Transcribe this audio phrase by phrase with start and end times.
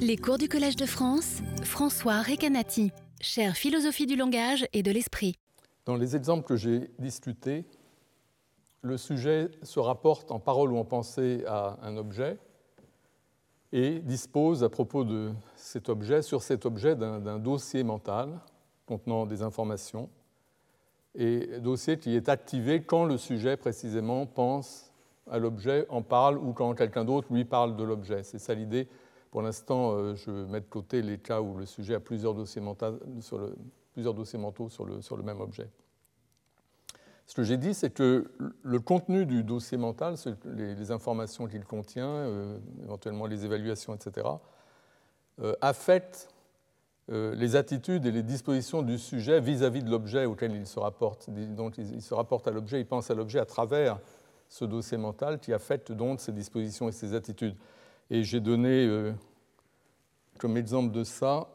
[0.00, 5.34] Les cours du Collège de France, François Recanati, chère philosophie du langage et de l'esprit.
[5.86, 7.64] Dans les exemples que j'ai discutés,
[8.82, 12.38] le sujet se rapporte en parole ou en pensée à un objet
[13.72, 18.38] et dispose à propos de cet objet, sur cet objet, d'un dossier mental
[18.86, 20.08] contenant des informations,
[21.14, 24.92] et dossier qui est activé quand le sujet précisément pense
[25.30, 28.22] à l'objet, en parle, ou quand quelqu'un d'autre lui parle de l'objet.
[28.22, 28.88] C'est ça l'idée
[29.30, 32.60] pour l'instant, euh, je mets de côté les cas où le sujet a plusieurs dossiers,
[32.62, 32.96] mentaux
[34.70, 35.68] sur le, même objet.
[37.26, 38.30] Ce que j'ai dit, c'est que
[38.62, 40.14] le contenu du dossier mental,
[40.46, 44.26] les, informations qu'il contient, euh, éventuellement les évaluations, etc.,
[45.40, 46.28] euh, affectent
[47.10, 51.30] les attitudes et les dispositions du sujet vis-à-vis de l'objet auquel il se rapporte.
[51.30, 53.98] Donc il se rapporte à l'objet, il pense à l'objet à travers
[54.50, 57.56] ce dossier mental qui affecte donc ses dispositions et ses attitudes.
[58.10, 59.12] Et j'ai donné euh,
[60.38, 61.48] comme exemple de ça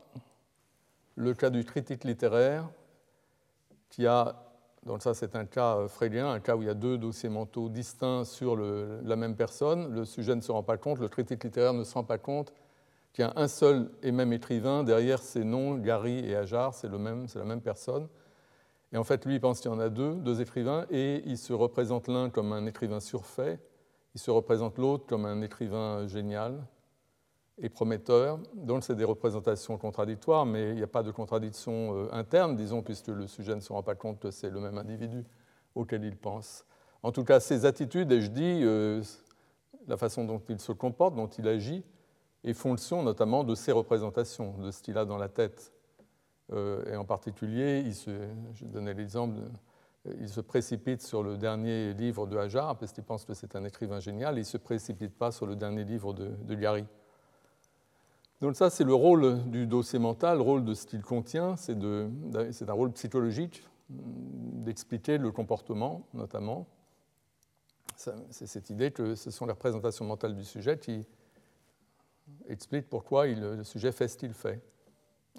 [1.15, 2.69] le cas du critique littéraire,
[3.89, 4.35] qui a,
[4.85, 7.29] donc ça c'est un cas euh, freudien, un cas où il y a deux dossiers
[7.29, 11.43] mentaux distincts sur la même personne, le sujet ne se rend pas compte, le critique
[11.43, 12.53] littéraire ne se rend pas compte
[13.13, 16.89] qu'il y a un seul et même écrivain, derrière ces noms, Gary et Ajar, c'est
[16.89, 18.07] la même personne.
[18.91, 21.37] Et en fait, lui, il pense qu'il y en a deux, deux écrivains, et il
[21.37, 23.59] se représente l'un comme un écrivain surfait,
[24.15, 26.59] il se représente l'autre comme un écrivain génial
[27.59, 28.39] et prometteur.
[28.55, 32.81] Donc c'est des représentations contradictoires, mais il n'y a pas de contradiction euh, interne, disons,
[32.81, 35.23] puisque le sujet ne se rend pas compte que c'est le même individu
[35.75, 36.65] auquel il pense.
[37.03, 39.01] En tout cas, ses attitudes, et je dis euh,
[39.87, 41.83] la façon dont il se comporte, dont il agit,
[42.43, 45.71] est fonction notamment de ses représentations, de ce qu'il a dans la tête.
[46.51, 48.11] Euh, et en particulier, il se,
[48.53, 49.39] je donnais l'exemple
[50.19, 53.63] il se précipite sur le dernier livre de Hajar, parce qu'il pense que c'est un
[53.63, 56.85] écrivain génial, et il ne se précipite pas sur le dernier livre de, de Gary.
[58.43, 61.77] Donc ça, c'est le rôle du dossier mental, le rôle de ce qu'il contient, c'est
[61.77, 66.67] un rôle psychologique, d'expliquer le comportement, notamment.
[67.95, 71.07] C'est cette idée que ce sont les représentations mentales du sujet qui
[72.49, 74.61] expliquent pourquoi le sujet fait ce qu'il fait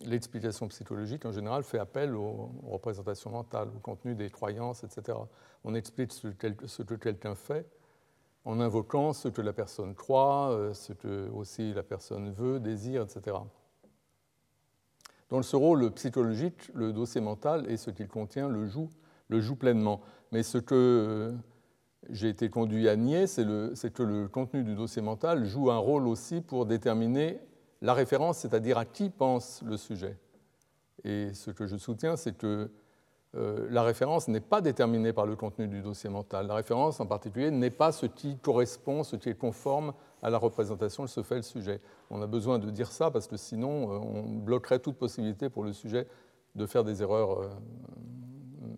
[0.01, 5.19] l'explication psychologique, en général, fait appel aux, représentations mentales, au contenu des croyances, etc.
[5.63, 6.29] On explique ce
[6.83, 7.67] que quelqu'un fait
[8.45, 13.03] en invoquant ce que la personne croit, euh, ce que aussi la personne veut, désire,
[13.03, 13.37] etc.
[15.31, 18.91] Dans ce rôle psychologique, le dossier mental et ce qu'il contient le joue,
[19.29, 20.01] le joue pleinement.
[20.33, 21.33] Mais ce que euh,
[22.11, 26.07] j'ai été conduit à nier, c'est que le contenu du dossier mental joue un rôle
[26.07, 27.41] aussi pour déterminer
[27.81, 30.19] la référence, c'est-à-dire à qui pense le sujet.
[31.03, 32.71] Et ce que je soutiens, c'est que
[33.37, 36.47] euh, la référence n'est pas déterminée par le contenu du dossier mental.
[36.47, 40.39] La référence, en particulier, n'est pas ce qui correspond, ce qui est conforme à la
[40.39, 41.81] représentation que se fait le sujet.
[42.11, 45.65] On a besoin de dire ça parce que sinon, euh, on bloquerait toute possibilité pour
[45.65, 46.07] le sujet
[46.55, 47.49] de faire des erreurs euh,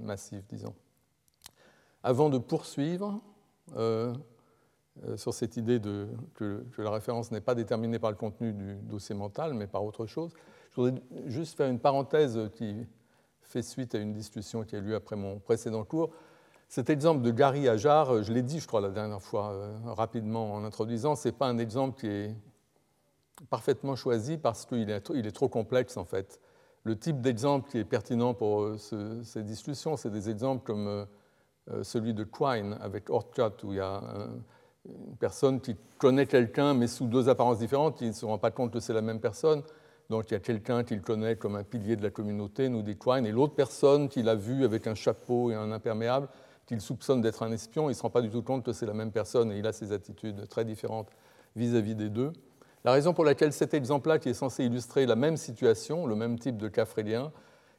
[0.01, 0.75] massives, disons.
[2.03, 3.21] Avant de poursuivre,
[5.17, 9.15] sur cette idée de, que, la référence n'est pas déterminée par le contenu du dossier
[9.15, 10.31] mental, mais par autre chose.
[10.71, 12.87] Je voudrais juste faire une parenthèse qui
[13.49, 16.11] fait suite à une discussion qui a eu lieu après mon précédent cours.
[16.69, 20.55] Cet exemple de Gary Ajar, je l'ai dit, je crois, la dernière fois, euh, rapidement
[20.55, 22.35] en introduisant, ce n'est pas un exemple qui est
[23.51, 26.41] parfaitement choisi parce qu'il est, est trop complexe, en fait.
[26.85, 31.07] Le type d'exemple qui est pertinent pour euh, ces discussions, c'est des exemples comme
[31.83, 34.29] celui de Quine avec Ortcott, où il y a un,
[34.89, 38.51] une personne qui connaît quelqu'un, mais sous deux apparences différentes, il ne se rend pas
[38.51, 39.63] compte que c'est la même personne.
[40.11, 42.97] Donc il y a quelqu'un qu'il connaît comme un pilier de la communauté, nous dit
[42.97, 46.29] Quine, et l'autre personne qu'il a vu avec un chapeau et un imperméable,
[46.67, 48.87] qu'il soupçonne d'être un espion, il ne se rend pas du tout compte que c'est
[48.87, 51.09] la même personne, et il a ses attitudes très différentes
[51.55, 52.33] vis-à-vis des deux.
[52.85, 56.39] La raison pour laquelle cet exemple-là, qui est censé illustrer la même situation, le même
[56.39, 57.33] type de cas frélien,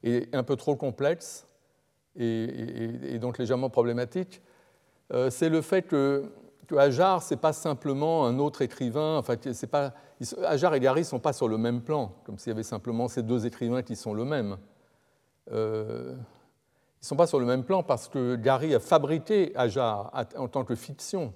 [0.03, 1.47] est un peu trop complexe
[2.17, 4.41] et, donc légèrement problématique,
[5.13, 6.25] euh, c'est le fait que
[6.67, 9.17] que Hajar, ce n'est pas simplement un autre écrivain.
[9.17, 9.93] Enfin, c'est pas,
[10.43, 13.07] Hajar et Gary ne sont pas sur le même plan, comme s'il y avait simplement
[13.07, 14.57] ces deux écrivains qui sont le même.
[15.51, 20.11] Euh, ils ne sont pas sur le même plan parce que Gary a fabriqué Hajar
[20.35, 21.33] en tant que fiction.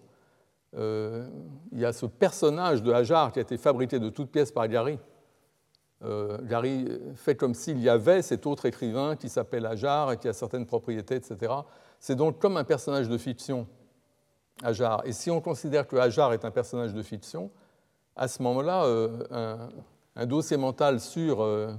[0.76, 1.30] Euh,
[1.72, 4.68] il y a ce personnage de Hajar qui a été fabriqué de toutes pièces par
[4.68, 4.98] Gary.
[6.04, 10.28] Euh, Gary fait comme s'il y avait cet autre écrivain qui s'appelle Hajar et qui
[10.28, 11.54] a certaines propriétés, etc.
[12.00, 13.68] C'est donc comme un personnage de fiction.
[15.06, 17.50] Et si on considère que Hajar est un personnage de fiction,
[18.16, 19.68] à ce moment-là, euh,
[20.16, 21.74] un, dossier mental sur euh,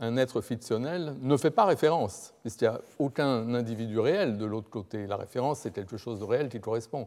[0.00, 4.68] un être fictionnel ne fait pas référence, puisqu'il n'y a aucun individu réel de l'autre
[4.68, 5.06] côté.
[5.06, 7.06] La référence, c'est quelque chose de réel qui correspond.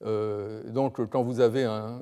[0.00, 2.00] donc, quand vous avez un,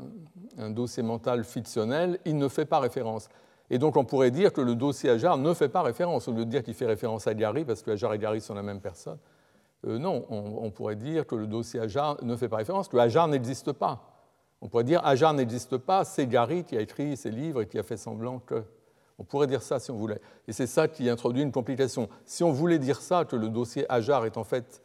[0.58, 3.28] un, dossier mental fictionnel, il ne fait pas référence.
[3.68, 6.44] Et donc, on pourrait dire que le dossier Ajar ne fait pas référence, au lieu
[6.44, 8.80] de dire qu'il fait référence à Gary, parce que Ajar et Gary sont la même
[8.80, 9.18] personne.
[9.84, 13.72] Non, on, pourrait dire que le dossier Ajar ne fait pas référence, que Ajar n'existe
[13.72, 14.16] pas.
[14.60, 17.78] On pourrait dire Ajar n'existe pas, c'est Gary qui a écrit ces livres et qui
[17.78, 18.64] a fait semblant que.
[19.18, 20.20] On pourrait dire ça si on voulait.
[20.46, 22.10] Et c'est ça qui introduit une complication.
[22.26, 24.82] Si on voulait dire ça, que le dossier Ajar est en fait.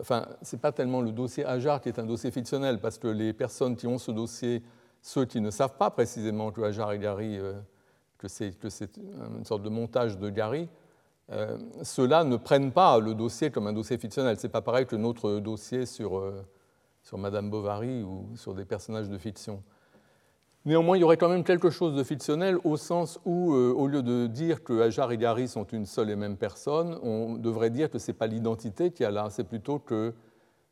[0.00, 3.08] Enfin, ce n'est pas tellement le dossier Ajar qui est un dossier fictionnel, parce que
[3.08, 4.62] les personnes qui ont ce dossier,
[5.02, 7.54] ceux qui ne savent pas précisément que Ajar et Gary, euh,
[8.16, 8.54] que c'est
[8.96, 10.68] une sorte de montage de Gary,
[11.30, 14.38] euh, ceux-là ne prennent pas le dossier comme un dossier fictionnel.
[14.38, 16.18] Ce n'est pas pareil que notre dossier sur.
[16.18, 16.44] Euh,
[17.04, 19.62] sur Madame Bovary ou sur des personnages de fiction.
[20.66, 23.86] Néanmoins, il y aurait quand même quelque chose de fictionnel au sens où, euh, au
[23.86, 27.70] lieu de dire que Ajar et Gary sont une seule et même personne, on devrait
[27.70, 30.12] dire que ce n'est pas l'identité qu'il y a là, c'est plutôt qu'il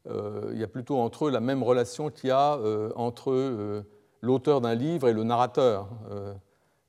[0.05, 2.59] y a plutôt entre eux la même relation qu'il y a
[2.97, 3.85] entre
[4.21, 5.89] l'auteur d'un livre et le narrateur.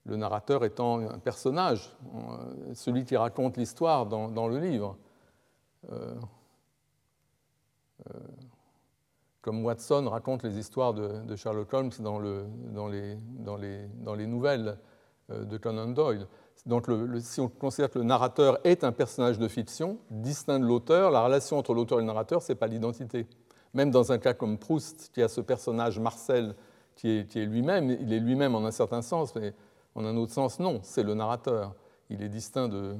[0.07, 1.95] Le narrateur étant un personnage,
[2.73, 4.97] celui qui raconte l'histoire dans, le livre
[9.47, 14.77] comme Watson raconte les histoires de, Sherlock Holmes dans, les, nouvelles
[15.31, 16.27] euh, de Conan Doyle.
[16.65, 16.87] Donc,
[17.21, 21.21] si on considère que le narrateur est un personnage de fiction, distinct de l'auteur, la
[21.21, 23.25] relation entre l'auteur et le narrateur, ce n'est pas l'identité.
[23.73, 26.53] Même dans un cas comme Proust, qui a ce personnage Marcel
[26.97, 29.53] qui est, lui-même, il est lui-même en un certain sens, mais
[29.97, 31.73] en un autre sens, non, c'est le narrateur.
[32.11, 32.95] Il est distinct de,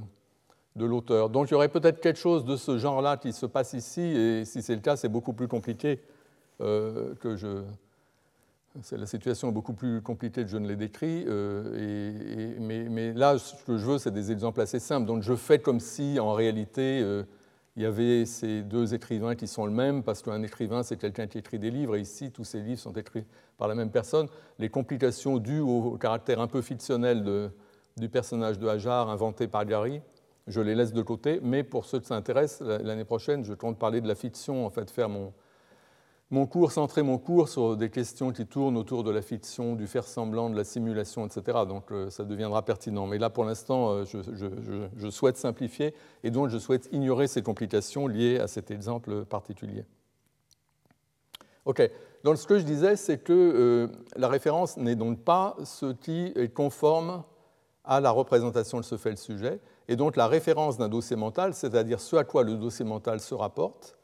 [0.75, 1.29] de l'auteur.
[1.29, 4.45] Donc il y aurait peut-être quelque chose de ce genre-là qui se passe ici, et
[4.45, 6.01] si c'est le cas, c'est beaucoup plus compliqué
[6.59, 7.63] euh, que je.
[8.91, 13.39] La situation est beaucoup plus compliquée que je ne l'ai décrit, euh, et, mais, là,
[13.39, 15.07] ce que je veux, c'est des exemples assez simples.
[15.07, 17.23] Donc, je fais comme si, en réalité, euh,
[17.77, 21.27] il y avait ces deux écrivains qui sont le même, parce qu'un écrivain, c'est quelqu'un
[21.27, 23.23] qui écrit des livres, et ici, tous ces livres sont écrits
[23.55, 24.27] par la même personne.
[24.57, 27.51] Les complications dues au caractère un peu fictionnel
[27.95, 30.01] du personnage de Hajar inventé par Gary,
[30.47, 34.01] je les laisse de côté, mais pour ceux qui s'intéressent, l'année prochaine, je compte parler
[34.01, 35.31] de la fiction, en fait, faire mon,
[36.29, 39.87] mon cours, centrer mon cours sur des questions qui tournent autour de la fiction, du
[39.87, 41.59] faire semblant, de la simulation, etc.
[41.67, 43.07] Donc euh, ça deviendra pertinent.
[43.07, 45.93] Mais là, pour l'instant, euh, je, souhaite simplifier
[46.23, 49.85] et donc je souhaite ignorer ces complications liées à cet exemple particulier.
[51.63, 51.81] OK.
[52.23, 53.87] Donc ce que je disais, c'est que euh,
[54.17, 57.23] la référence n'est donc pas ce qui est conforme
[57.85, 59.61] à la représentation de ce fait le sujet.
[59.87, 63.33] Et donc la référence d'un dossier mental, c'est-à-dire ce à quoi le dossier mental se
[63.33, 63.96] rapporte,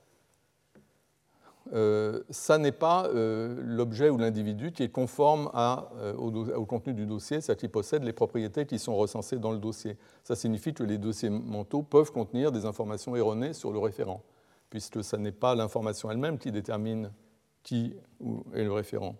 [1.71, 7.42] ça n'est pas euh, l'objet ou l'individu qui est conforme euh, au, contenu du dossier,
[7.42, 9.98] c'est-à-dire qui possède les propriétés qui sont recensées dans le dossier.
[10.24, 14.21] Ça signifie que les dossiers mentaux peuvent contenir des informations erronées sur le référent,
[14.69, 17.12] puisque ce n'est pas l'information elle-même qui détermine
[17.63, 17.95] qui
[18.54, 19.15] est le référent.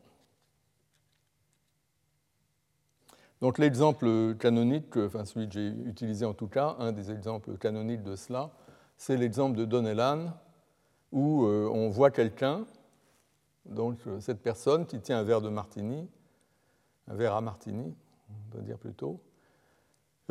[3.42, 8.04] Donc l'exemple canonique, enfin celui que j'ai utilisé en tout cas, un des exemples canoniques
[8.04, 8.51] de cela,
[8.98, 10.34] c'est l'exemple de Donnellan,
[11.13, 12.65] où euh, on voit quelqu'un,
[13.65, 16.10] donc euh, cette personne qui tient un verre de martini,
[17.07, 17.94] un verre à martini,
[18.30, 19.19] on va dire plutôt,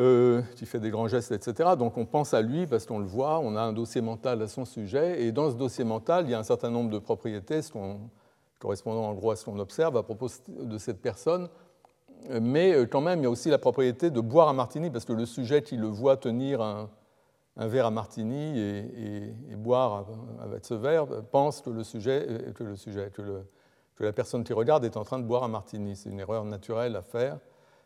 [0.00, 1.70] euh, qui fait des grands gestes, etc.
[1.78, 4.48] Donc on pense à lui parce qu'on le voit, on a un dossier mental à
[4.48, 7.60] son sujet, et dans ce dossier mental, il y a un certain nombre de propriétés
[8.58, 11.48] correspondant en gros à ce qu'on observe à propos de cette personne,
[12.40, 15.12] mais quand même, il y a aussi la propriété de boire un martini, parce que
[15.12, 16.88] le sujet qui le voit tenir un,
[17.56, 20.06] un verre à martini et, boire
[20.40, 23.44] avec ce verre pense que le sujet, que, le sujet que,
[24.00, 25.94] la personne qui regarde est en train de boire un martini.
[25.94, 27.38] C'est une erreur naturelle à faire.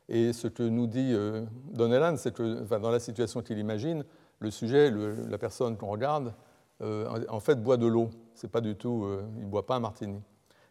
[0.08, 4.04] Et ce que nous dit euh, Donnellan, c'est que dans la situation qu'il imagine,
[4.38, 6.32] le sujet, la personne qu'on regarde,
[6.80, 8.08] euh, en fait boit de l'eau.
[8.35, 10.23] C'est pas du tout, euh, il ne boit pas un martini.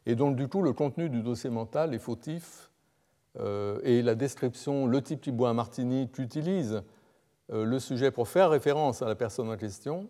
[0.08, 2.72] Et donc du coup, le contenu du dossier mental est fautif
[3.84, 6.82] et la description, le type qui boit un martini qu'utilise euh,
[7.50, 10.10] le sujet pour faire référence à la personne en question,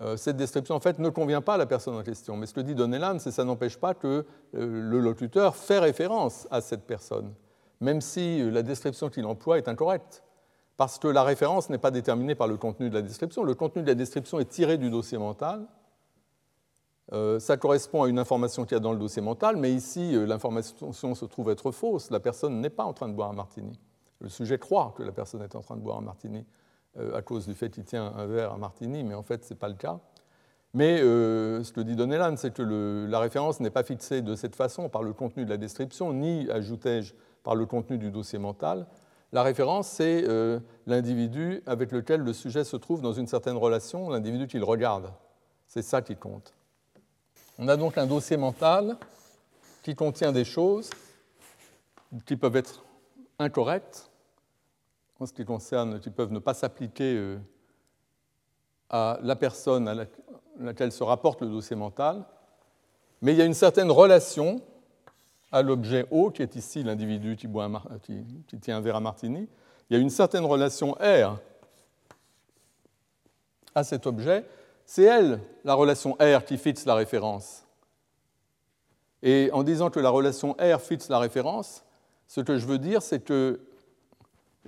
[0.00, 2.36] euh, cette description en fait ne convient pas à la personne en question.
[2.36, 4.24] Mais ce que dit Donnellan, c'est que ça n'empêche pas que
[4.54, 7.34] euh, le locuteur fait référence à cette personne,
[7.80, 10.22] même si la description qu'il emploie est incorrecte.
[10.76, 13.42] Parce que la référence n'est pas déterminée par le contenu de la description.
[13.42, 15.66] Le contenu de la description est tiré du dossier mental.
[17.40, 20.92] ça correspond à une information qu'il y a dans le dossier mental, mais ici, l'information
[20.92, 22.12] se trouve être fausse.
[22.12, 23.76] La personne n'est pas en train de boire un martini.
[24.20, 26.44] Le sujet croit que la personne est en train de boire un martini
[26.98, 29.52] euh, à cause du fait qu'il tient un verre à martini, mais en fait, ce
[29.52, 30.00] n'est pas le cas.
[30.74, 34.56] Mais euh, ce que dit Donnellan, c'est que la référence n'est pas fixée de cette
[34.56, 38.86] façon par le contenu de la description, ni, ajoutais-je, par le contenu du dossier mental.
[39.32, 44.10] La référence, c'est euh, l'individu avec lequel le sujet se trouve dans une certaine relation,
[44.10, 45.12] l'individu qu'il regarde.
[45.66, 46.54] C'est ça qui compte.
[47.58, 48.96] On a donc un dossier mental
[49.82, 50.90] qui contient des choses
[52.24, 52.84] qui peuvent être
[53.38, 54.07] incorrectes
[55.20, 57.38] en ce qui concerne, qui peuvent ne pas s'appliquer euh,
[58.90, 60.06] à la personne à
[60.58, 62.24] laquelle se rapporte le dossier mental,
[63.20, 64.60] mais il y a une certaine relation
[65.50, 67.48] à l'objet O, qui est ici l'individu qui,
[68.46, 69.48] qui, tient un verre à martini.
[69.88, 71.38] Il y a une certaine relation R
[73.74, 74.44] à cet objet.
[74.84, 77.64] C'est elle, la relation R, qui fixe la référence.
[79.22, 81.82] Et en disant que la relation R fixe la référence,
[82.28, 83.60] ce que je veux dire, c'est que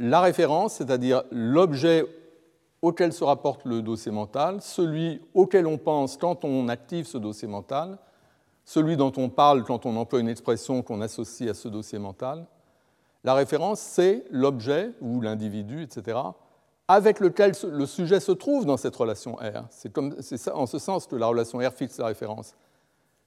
[0.00, 2.07] la référence, c'est-à-dire l'objet
[2.80, 7.47] auquel se rapporte le dossier mental, celui auquel on pense quand on active ce dossier
[7.47, 7.99] mental,
[8.64, 12.47] celui dont on parle quand on emploie une expression qu'on associe à ce dossier mental.
[13.25, 16.19] La référence, c'est l'objet ou l'individu, etc.,
[16.88, 19.66] avec lequel le sujet se trouve dans cette relation R.
[19.69, 22.54] C'est en ce sens que la relation R fixe la référence.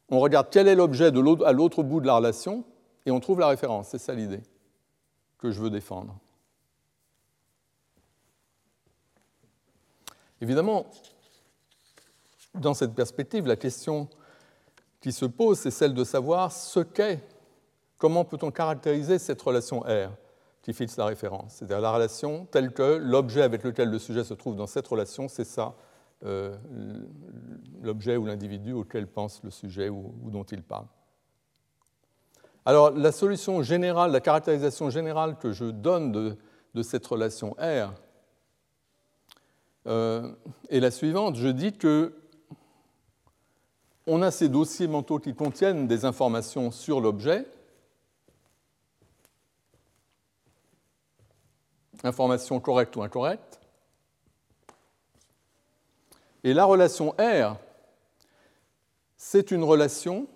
[0.10, 1.12] On regarde quel est l'objet
[1.46, 2.64] à l'autre bout de la relation
[3.06, 3.90] et on trouve la référence.
[3.90, 4.42] C'est ça l'idée
[5.38, 6.16] que je veux défendre.
[10.44, 10.88] Évidemment,
[12.54, 14.10] dans cette perspective, la question
[15.00, 17.24] qui se pose, c'est celle de savoir ce qu'est,
[17.98, 20.12] comment peut-on caractériser cette relation R
[20.62, 24.34] qui fixe la référence, c'est-à-dire la relation telle que l'objet avec lequel le sujet se
[24.34, 25.76] trouve dans cette relation, c'est ça,
[26.26, 26.58] euh,
[27.82, 30.88] l'objet ou l'individu auquel pense le sujet ou, dont il parle.
[32.66, 37.94] Alors la solution générale, la caractérisation générale que je donne de cette relation R,
[39.88, 40.32] euh,
[40.70, 41.36] est la suivante.
[41.36, 42.14] Je dis que
[44.06, 47.48] on a ces dossiers mentaux qui contiennent des informations sur l'objet,
[52.04, 53.62] informations correctes ou incorrectes,
[56.44, 57.56] et la relation R,
[59.16, 60.28] c'est une relation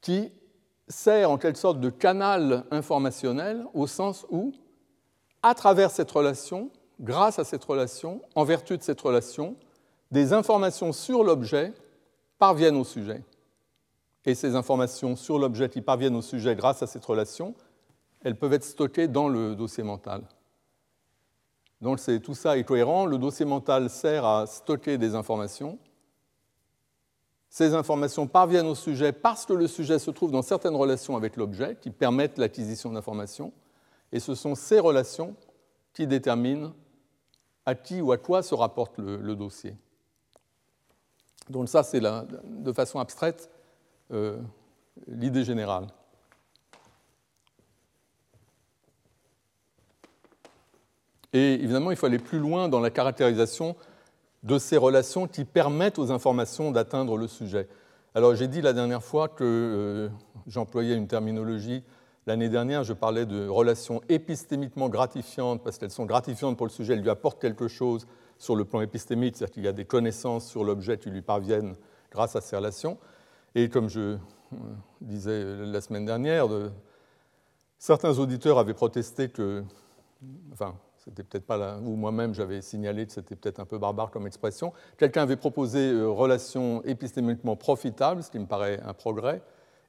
[0.00, 0.32] qui
[0.88, 4.54] sert en quelque sorte de canal informationnel au sens où,
[5.42, 9.56] à travers cette relation, grâce à cette relation, en vertu de cette relation,
[10.10, 11.72] des informations sur l'objet
[12.38, 13.22] parviennent au sujet.
[14.24, 17.54] Et ces informations sur l'objet qui parviennent au sujet grâce à cette relation,
[18.22, 20.22] elles peuvent être stockées dans le dossier mental.
[21.80, 23.06] Donc tout ça est cohérent.
[23.06, 25.78] Le dossier mental sert à stocker des informations.
[27.48, 31.36] Ces informations parviennent au sujet parce que le sujet se trouve dans certaines relations avec
[31.36, 33.52] l'objet qui permettent l'acquisition d'informations.
[34.12, 35.34] Et ce sont ces relations
[35.92, 36.72] qui déterminent
[37.68, 39.76] à qui ou à quoi se rapporte le, dossier.
[41.50, 43.50] Donc ça, c'est de façon abstraite
[44.10, 44.38] euh,
[45.06, 45.88] l'idée générale.
[51.34, 53.76] Et évidemment, il faut aller plus loin dans la caractérisation
[54.44, 57.68] de ces relations qui permettent aux informations d'atteindre le sujet.
[58.14, 60.08] Alors j'ai dit la dernière fois que euh,
[60.46, 61.84] j'employais une terminologie
[62.28, 66.92] L'année dernière, je parlais de relations épistémiquement gratifiantes, parce qu'elles sont gratifiantes pour le sujet,
[66.92, 68.06] elles lui apportent quelque chose
[68.36, 71.74] sur le plan épistémique, c'est-à-dire qu'il y a des connaissances sur l'objet qui lui parviennent
[72.10, 72.98] grâce à ces relations.
[73.54, 74.18] Et comme je euh,
[75.00, 76.48] disais la semaine dernière,
[77.78, 79.64] certains auditeurs avaient protesté que,
[80.52, 84.10] enfin, c'était peut-être pas là, ou moi-même j'avais signalé que c'était peut-être un peu barbare
[84.10, 84.74] comme expression.
[84.98, 89.40] Quelqu'un avait proposé euh, relations épistémiquement profitables, ce qui me paraît un progrès.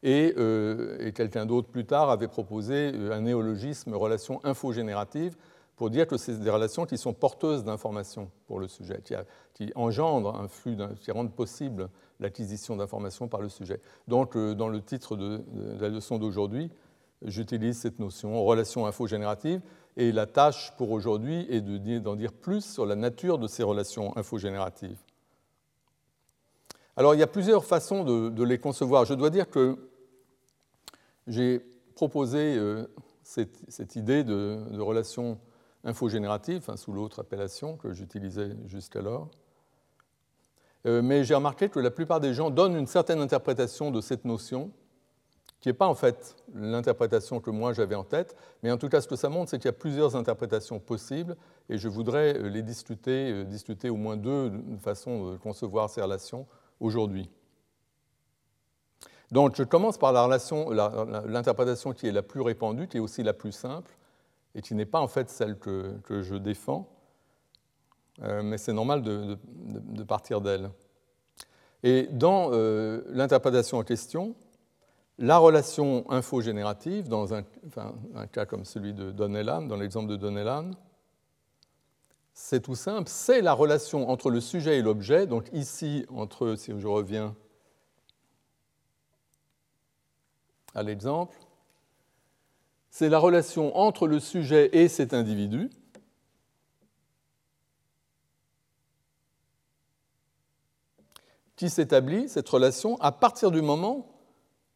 [0.06, 5.36] Euh, et, quelqu'un d'autre plus tard avait proposé euh, un néologisme relation infogénérative
[5.76, 9.02] pour dire que c'est des relations qui sont porteuses d'informations pour le sujet,
[9.54, 11.90] qui, engendrent un flux, qui rendent possible
[12.20, 13.80] l'acquisition d'informations par le sujet.
[14.08, 15.42] Donc, euh, dans le titre de,
[15.80, 16.70] la leçon d'aujourd'hui,
[17.24, 19.62] j'utilise cette notion, relation infogénérative,
[19.98, 21.62] et la tâche pour aujourd'hui est
[22.00, 24.98] d'en dire plus sur la nature de ces relations infogénératives.
[26.96, 29.06] Alors, il y a plusieurs façons de, de les concevoir.
[29.06, 29.89] Je dois dire que
[31.28, 31.62] j'ai
[31.96, 32.88] proposé euh,
[33.24, 35.38] cette, idée de, relation
[35.84, 39.30] infogénérative, sous l'autre appellation que j'utilisais jusqu'alors.
[40.86, 44.24] Euh, mais j'ai remarqué que la plupart des gens donnent une certaine interprétation de cette
[44.24, 44.72] notion,
[45.60, 49.02] qui n'est pas en fait l'interprétation que moi j'avais en tête, mais en tout cas
[49.02, 51.36] ce que ça montre, c'est qu'il y a plusieurs interprétations possibles,
[51.68, 56.48] et je voudrais euh, les discuter, discuter au moins deux façons de concevoir ces relations
[56.80, 57.30] aujourd'hui.
[59.32, 63.52] Donc je commence par l'interprétation qui est la plus répandue, qui est aussi la plus
[63.52, 63.92] simple,
[64.56, 66.90] et qui n'est pas en fait celle que, je défends,
[68.24, 70.72] euh, mais c'est normal de, partir d'elle.
[71.84, 74.36] Et dans euh, l'interprétation en question,
[75.20, 77.44] la relation infogénérative, dans un,
[78.32, 80.72] cas comme celui de Donnellan, dans l'exemple de Donnellan,
[82.34, 86.72] c'est tout simple, c'est la relation entre le sujet et l'objet, donc ici, entre, si
[86.78, 87.36] je reviens
[90.76, 91.36] à l'exemple,
[92.90, 95.70] c'est la relation entre le sujet et cet individu.
[101.56, 104.08] qui s'établit, cette relation, à partir du moment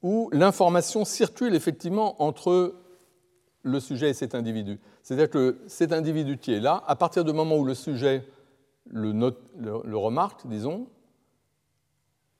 [0.01, 2.75] où l'information circule effectivement entre
[3.61, 4.81] le sujet et cet individu.
[5.01, 8.27] C'est-à-dire que cet individu qui est là, à partir du moment où le sujet
[8.85, 9.13] le,
[9.57, 10.87] le remarque, disons,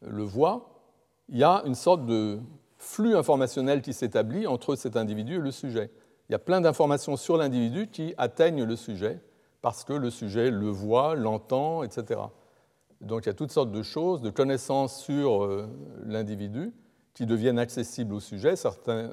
[0.01, 0.73] le voit,
[1.29, 2.39] il y a une sorte de
[2.83, 5.89] flux informationnel qui s'établit entre cet individu et le sujet.
[6.29, 9.19] Il y a plein d'informations sur l'individu qui atteignent le sujet
[9.61, 12.19] parce que le sujet le voit, l'entend, etc.
[13.01, 15.67] Donc il y a toutes sortes de choses, de connaissances sur euh,
[16.05, 16.73] l'individu
[17.13, 18.55] qui deviennent accessibles au sujet.
[18.87, 19.09] Euh,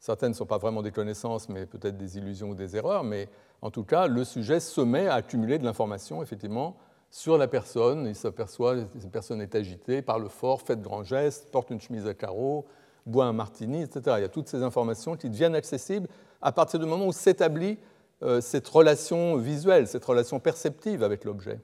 [0.00, 3.04] certaines ne sont pas vraiment des connaissances, mais peut-être des illusions ou des erreurs.
[3.04, 3.28] Mais
[3.62, 6.76] en tout cas, le sujet se met à accumuler de l'information, effectivement,
[7.14, 8.06] sur la personne.
[8.08, 11.80] Il s'aperçoit que cette personne est agitée, parle fort, fait de grands gestes, porte une
[11.80, 12.66] chemise à carreaux,
[13.06, 14.16] boit un martini, etc.
[14.18, 16.08] Il y a toutes ces informations qui deviennent accessibles
[16.42, 17.78] à partir du moment où s'établit
[18.24, 21.60] euh, cette relation visuelle, cette relation perceptive avec l'objet.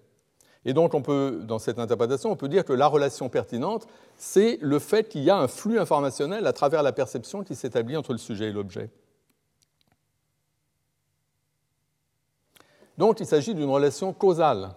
[0.65, 4.57] Et donc, on peut, dans cette interprétation, on peut dire que la relation pertinente, c'est
[4.61, 8.13] le fait qu'il y a un flux informationnel à travers la perception qui s'établit entre
[8.13, 8.89] le sujet et l'objet.
[12.99, 14.77] Donc, il s'agit d'une relation causale.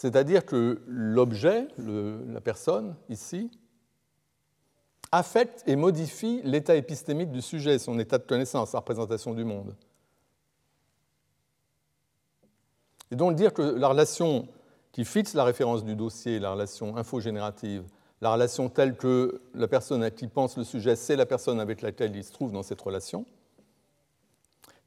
[0.00, 3.50] C'est-à-dire que l'objet, la personne, ici,
[5.12, 9.76] affecte et modifie l'état épistémique du sujet, son état de connaissance, sa représentation du monde.
[13.10, 14.48] Et donc dire que la relation
[14.90, 17.84] qui fixe la référence du dossier, la relation infogénérative,
[18.22, 21.82] la relation telle que la personne à qui pense le sujet, c'est la personne avec
[21.82, 23.26] laquelle il se trouve dans cette relation,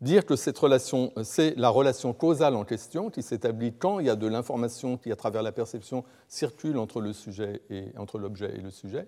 [0.04, 4.10] dire que cette relation, c'est la relation causale en question qui s'établit quand il y
[4.10, 8.54] a de l'information qui, à travers la perception, circule entre le sujet et entre l'objet
[8.56, 9.08] et le sujet.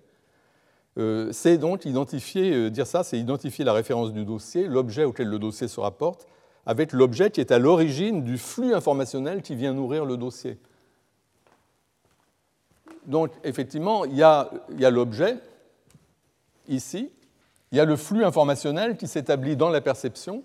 [0.98, 5.28] Euh, c'est donc identifier, euh, dire ça, c'est identifier la référence du dossier, l'objet auquel
[5.28, 6.26] le dossier se rapporte,
[6.64, 10.58] avec l'objet qui est à l'origine du flux informationnel qui vient nourrir le dossier.
[13.04, 14.50] Donc, effectivement, il y a
[14.90, 15.36] l'objet,
[16.66, 17.10] ici,
[17.70, 20.42] il y a le flux informationnel qui s'établit dans la perception,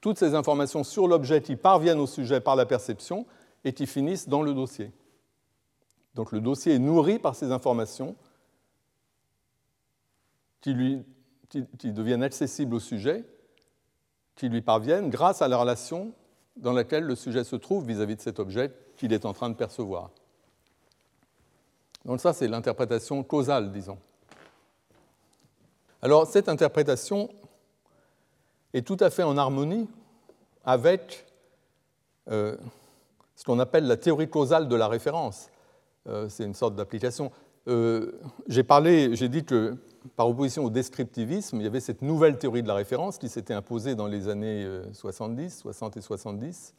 [0.00, 3.26] toutes ces informations sur l'objet qui parviennent au sujet par la perception
[3.64, 4.92] et qui finissent dans le dossier.
[6.14, 8.16] Donc le dossier est nourri par ces informations
[10.60, 11.04] qui, lui,
[11.84, 13.24] deviennent accessibles au sujet,
[14.34, 16.12] qui lui parviennent grâce à la relation
[16.56, 19.54] dans laquelle le sujet se trouve vis-à-vis de cet objet qu'il est en train de
[19.54, 20.10] percevoir.
[22.04, 23.98] Donc ça, c'est l'interprétation causale, disons.
[26.00, 27.28] Alors cette interprétation
[28.74, 29.88] est tout à fait en harmonie
[30.64, 31.26] avec
[32.30, 32.56] euh,
[33.34, 35.48] ce qu'on appelle la théorie causale de la référence.
[36.06, 37.30] Euh, c'est une sorte d'application.
[37.68, 38.12] Euh,
[38.48, 39.76] j'ai parlé, j'ai dit que
[40.16, 43.54] par opposition au descriptivisme, il y avait cette nouvelle théorie de la référence qui s'était
[43.54, 46.74] imposée dans les années 70, 60 et 70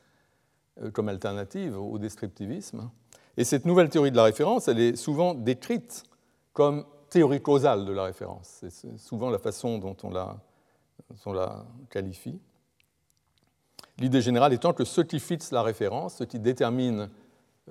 [0.94, 2.90] comme alternative au descriptivisme.
[3.38, 6.04] Et cette nouvelle théorie de la référence, elle est souvent décrite
[6.54, 8.64] comme théorie causale de la référence.
[8.70, 10.38] C'est souvent la façon dont on la,
[11.26, 12.40] on la qualifie.
[14.00, 17.10] L'idée générale étant que ce qui fixe la référence, ce qui détermine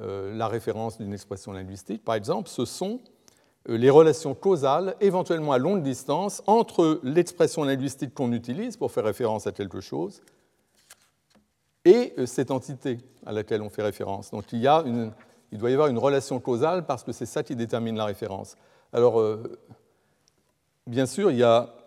[0.01, 3.01] euh, la référence d'une expression linguistique, par exemple, ce sont
[3.69, 9.05] euh, les relations causales, éventuellement à longue distance, entre l'expression linguistique qu'on utilise pour faire
[9.05, 10.21] référence à quelque chose
[11.85, 14.31] et euh, cette entité à laquelle on fait référence.
[14.31, 15.13] Donc il, y a une,
[15.51, 18.57] il doit y avoir une relation causale parce que c'est ça qui détermine la référence.
[18.93, 19.23] Alors,
[20.87, 21.78] bien sûr, il y a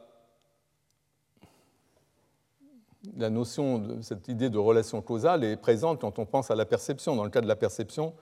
[3.17, 6.65] la notion de cette idée de relation causale est présente quand on pense à la
[6.65, 7.15] perception.
[7.15, 8.13] Dans le cas de la perception,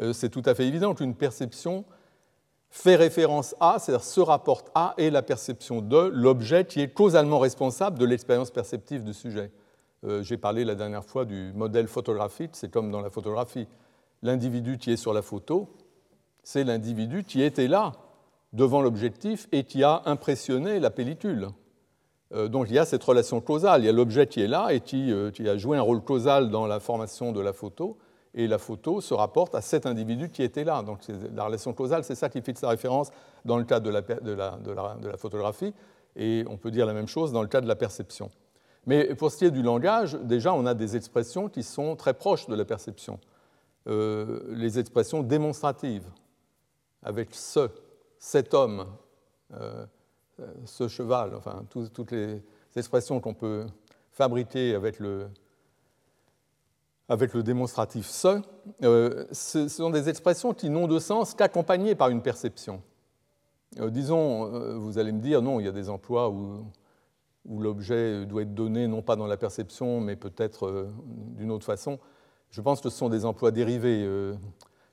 [0.00, 1.84] euh, c'est tout à fait évident qu'une perception
[2.70, 7.38] fait référence à, c'est-à-dire se rapporte à, et la perception de l'objet qui est causalement
[7.38, 9.50] responsable de l'expérience perceptive du sujet.
[10.04, 13.66] Euh, j'ai parlé la dernière fois du modèle photographique, c'est comme dans la photographie.
[14.22, 15.68] L'individu qui est sur la photo,
[16.42, 17.92] c'est l'individu qui était là,
[18.52, 21.48] devant l'objectif, et qui a impressionné la pellicule.
[22.34, 24.68] Euh, donc il y a cette relation causale, il y a l'objet qui est là
[24.70, 27.96] et euh, qui, a joué un rôle causal dans la formation de la photo,
[28.34, 30.82] et la photo se rapporte à cet individu qui était là.
[30.82, 31.00] Donc
[31.34, 33.10] la relation causale, c'est ça qui fixe la référence
[33.44, 35.72] dans le cas de la, photographie,
[36.16, 38.30] et on peut dire la même chose dans le cas de la perception.
[38.86, 42.14] Mais pour ce qui est du langage, déjà on a des expressions qui sont très
[42.14, 43.18] proches de la perception.
[43.86, 46.06] Euh, les expressions démonstratives,
[47.02, 47.70] avec ce,
[48.18, 48.86] cet homme,
[50.64, 52.42] ce cheval, enfin toutes les
[52.76, 53.66] expressions qu'on peut
[54.12, 55.28] fabriquer avec le,
[57.42, 58.40] démonstratif ce,
[58.82, 62.82] euh, ce sont des expressions qui n'ont de sens qu'accompagnées par une perception.
[63.76, 68.54] disons, vous allez me dire, non, il y a des emplois où l'objet doit être
[68.54, 70.88] donné non pas dans la perception, mais peut-être
[71.36, 71.98] d'une autre façon.
[72.50, 74.04] Je pense que ce sont des emplois dérivés.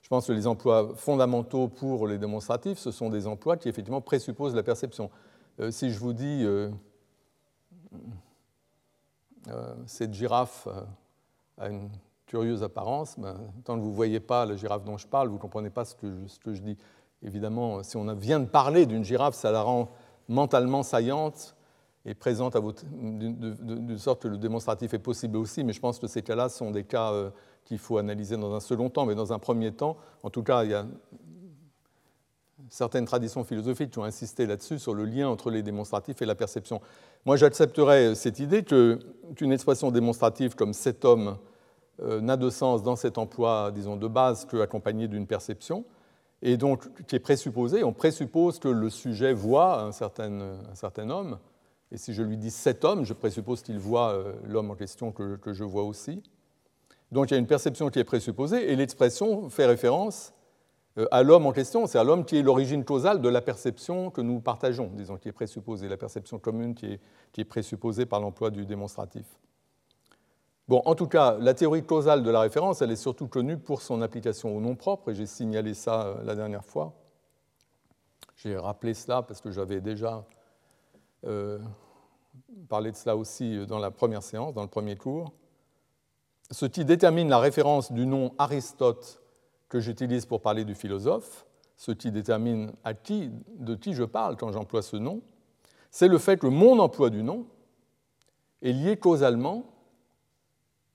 [0.06, 4.00] Je pense que les emplois fondamentaux pour les démonstratifs, ce sont des emplois qui effectivement
[4.00, 5.10] présupposent la perception.
[5.70, 6.46] Si je vous dis
[9.86, 10.68] cette girafe
[11.58, 11.90] a une
[12.26, 15.34] curieuse apparence, ben, tant que vous ne voyez pas la girafe dont je parle, vous
[15.34, 16.76] ne comprenez pas ce que, je, dis.
[17.22, 19.88] Évidemment, si on vient de parler d'une girafe, ça la rend
[20.28, 21.56] mentalement saillante
[22.04, 26.22] et présente de, sorte que le démonstratif est possible aussi, mais je pense que ces
[26.22, 27.30] cas-là sont des cas euh,
[27.64, 30.64] qu'il faut analyser dans un second temps, mais dans un premier temps, en tout cas,
[30.64, 30.86] il y a
[32.70, 36.80] certaines traditions philosophiques ont insisté là-dessus, sur le lien entre les démonstratifs et la perception.
[37.24, 41.38] Moi, j'accepterais cette idée qu'une expression démonstrative comme cet homme
[42.02, 45.84] euh, n'a de sens dans cet emploi, disons, de base qu'accompagné d'une perception,
[46.42, 47.84] et donc qui est présupposé.
[47.84, 51.38] On présuppose que le sujet voit un certain, un certain homme,
[51.92, 55.12] et si je lui dis cet homme, je présuppose qu'il voit euh, l'homme en question
[55.12, 56.22] que, que, je vois aussi.
[57.12, 60.35] Donc il y a une perception qui est présupposée, et l'expression fait référence euh,
[61.10, 64.22] à l'homme en question, c'est à l'homme qui est l'origine causale de la perception que
[64.22, 67.00] nous partageons, disons, qui est présupposée, la perception commune qui est,
[67.32, 69.26] qui est présupposée par l'emploi du démonstratif.
[70.68, 73.82] Bon, en tout cas, la théorie causale de la référence, elle est surtout connue pour
[73.82, 76.94] son application au nom propre, et j'ai signalé ça euh, la dernière fois.
[78.36, 80.24] J'ai rappelé cela parce que j'avais déjà
[81.24, 81.58] euh,
[82.68, 85.32] parlé de cela aussi dans la première séance, dans le premier cours.
[86.50, 89.20] Ce qui détermine la référence du nom Aristote
[89.68, 94.36] que j'utilise pour parler du philosophe, ce qui détermine à qui, de qui je parle
[94.36, 95.20] quand j'emploie ce nom,
[95.90, 97.46] c'est le fait que mon emploi du nom
[98.62, 99.64] est lié causalement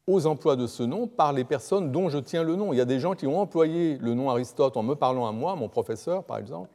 [0.07, 2.73] aux emplois de ce nom par les personnes dont je tiens le nom.
[2.73, 5.31] Il y a des gens qui ont employé le nom Aristote en me parlant à
[5.31, 6.69] moi, mon professeur par exemple,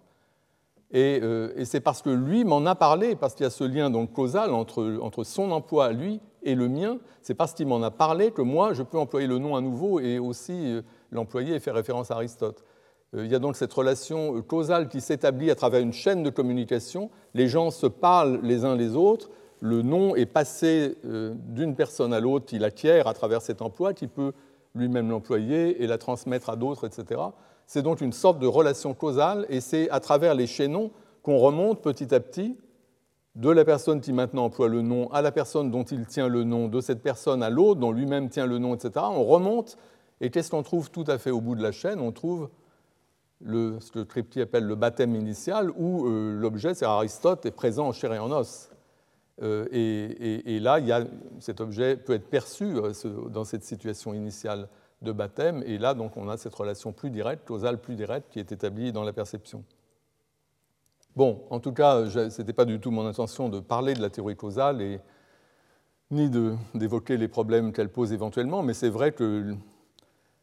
[0.92, 3.90] et, euh, c'est parce que lui m'en a parlé, parce qu'il y a ce lien
[3.90, 7.90] donc causal entre, entre son emploi, lui, et le mien, c'est parce qu'il m'en a
[7.90, 10.80] parlé que moi, je peux employer le nom à nouveau et aussi
[11.16, 12.64] euh, l'employer et faire référence à Aristote.
[13.14, 16.30] Euh, il y a donc cette relation causale qui s'établit à travers une chaîne de
[16.30, 17.10] communication.
[17.34, 19.30] Les gens se parlent les uns les autres.
[19.60, 24.06] Le nom est passé d'une personne à l'autre qui l'acquiert à travers cet emploi, qui
[24.06, 24.32] peut
[24.74, 27.22] lui-même l'employer et la transmettre à d'autres, etc.
[27.66, 30.90] C'est donc une sorte de relation causale et c'est à travers les chaînons
[31.22, 32.56] qu'on remonte petit à petit
[33.34, 36.44] de la personne qui maintenant emploie le nom à la personne dont il tient le
[36.44, 39.04] nom, de cette personne à l'autre dont lui-même tient le nom, etc.
[39.10, 39.76] On remonte
[40.20, 42.00] et qu'est-ce qu'on trouve tout à fait au bout de la chaîne?
[42.00, 42.48] On trouve
[43.44, 47.92] ce que Tripti appelle le baptême initial où euh, l'objet, c'est Aristote, est présent en
[47.92, 48.70] chair et en os.
[49.42, 50.78] Euh, et, là,
[51.40, 52.92] cet objet peut être perçu euh,
[53.28, 54.68] dans cette situation initiale
[55.02, 55.62] de baptême.
[55.66, 58.92] Et là, donc, on a cette relation plus directe, causale plus directe, qui est établie
[58.92, 59.62] dans la perception.
[61.14, 64.10] Bon, en tout cas, ce n'était pas du tout mon intention de parler de la
[64.10, 65.00] théorie causale et
[66.10, 66.30] ni
[66.74, 69.56] d'évoquer les problèmes qu'elle pose éventuellement, mais c'est vrai que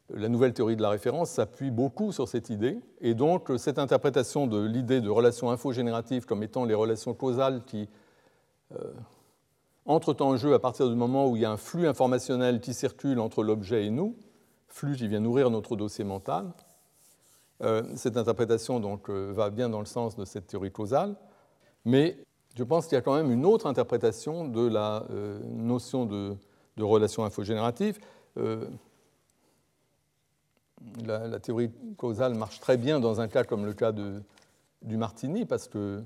[0.10, 4.48] la nouvelle théorie de la référence s'appuie beaucoup sur cette idée, et donc cette interprétation
[4.48, 7.90] de l'idée de relations infogénératives comme étant les relations causales qui
[8.74, 8.94] euh,
[9.86, 12.74] entrent en jeu à partir du moment où il y a un flux informationnel qui
[12.74, 14.16] circule entre l'objet et nous,
[14.68, 16.52] flux qui vient nourrir notre dossier mental.
[17.62, 21.16] Euh, cette interprétation donc, euh, va bien dans le sens de cette théorie causale,
[21.86, 22.18] mais
[22.56, 25.06] je pense qu'il y a quand même une autre interprétation de la
[25.50, 26.38] notion de,
[26.78, 27.98] relation infogénérative.
[31.06, 35.68] La, théorie causale marche très bien dans un cas comme le cas du Martini, parce
[35.68, 36.04] que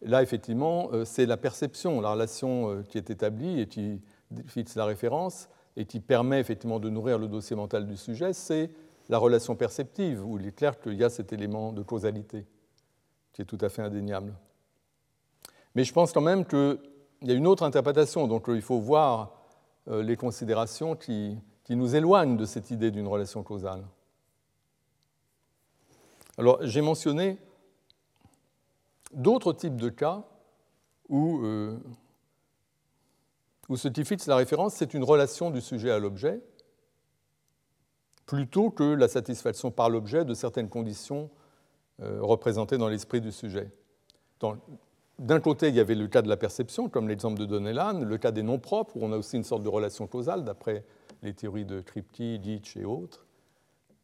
[0.00, 4.00] là, effectivement, c'est la perception, la relation qui est établie et qui
[4.46, 8.70] fixe la référence, et qui permet effectivement de nourrir le dossier mental du sujet, c'est
[9.08, 12.46] la relation perceptive, où il est clair qu'il y a cet élément de causalité,
[13.32, 14.34] qui est tout à fait indéniable.
[15.74, 16.78] Mais je pense quand même qu'il
[17.22, 19.32] y a une autre interprétation, donc il faut voir
[19.88, 23.84] euh, les considérations qui nous éloignent de cette idée d'une relation causale.
[26.42, 27.38] Alors, j'ai mentionné
[29.12, 30.24] d'autres types de cas
[31.08, 31.78] où euh,
[33.68, 36.40] où ce qui fixe la référence, c'est une relation du sujet à l'objet,
[38.26, 41.30] plutôt que la satisfaction par l'objet de certaines conditions
[42.00, 43.70] euh, représentées dans l'esprit du sujet.
[45.20, 48.18] D'un côté, il y avait le cas de la perception, comme l'exemple de Donnellan, le
[48.18, 50.84] cas des noms propres, où on a aussi une sorte de relation causale, d'après
[51.22, 53.28] les théories de Kripke, Ditch et autres,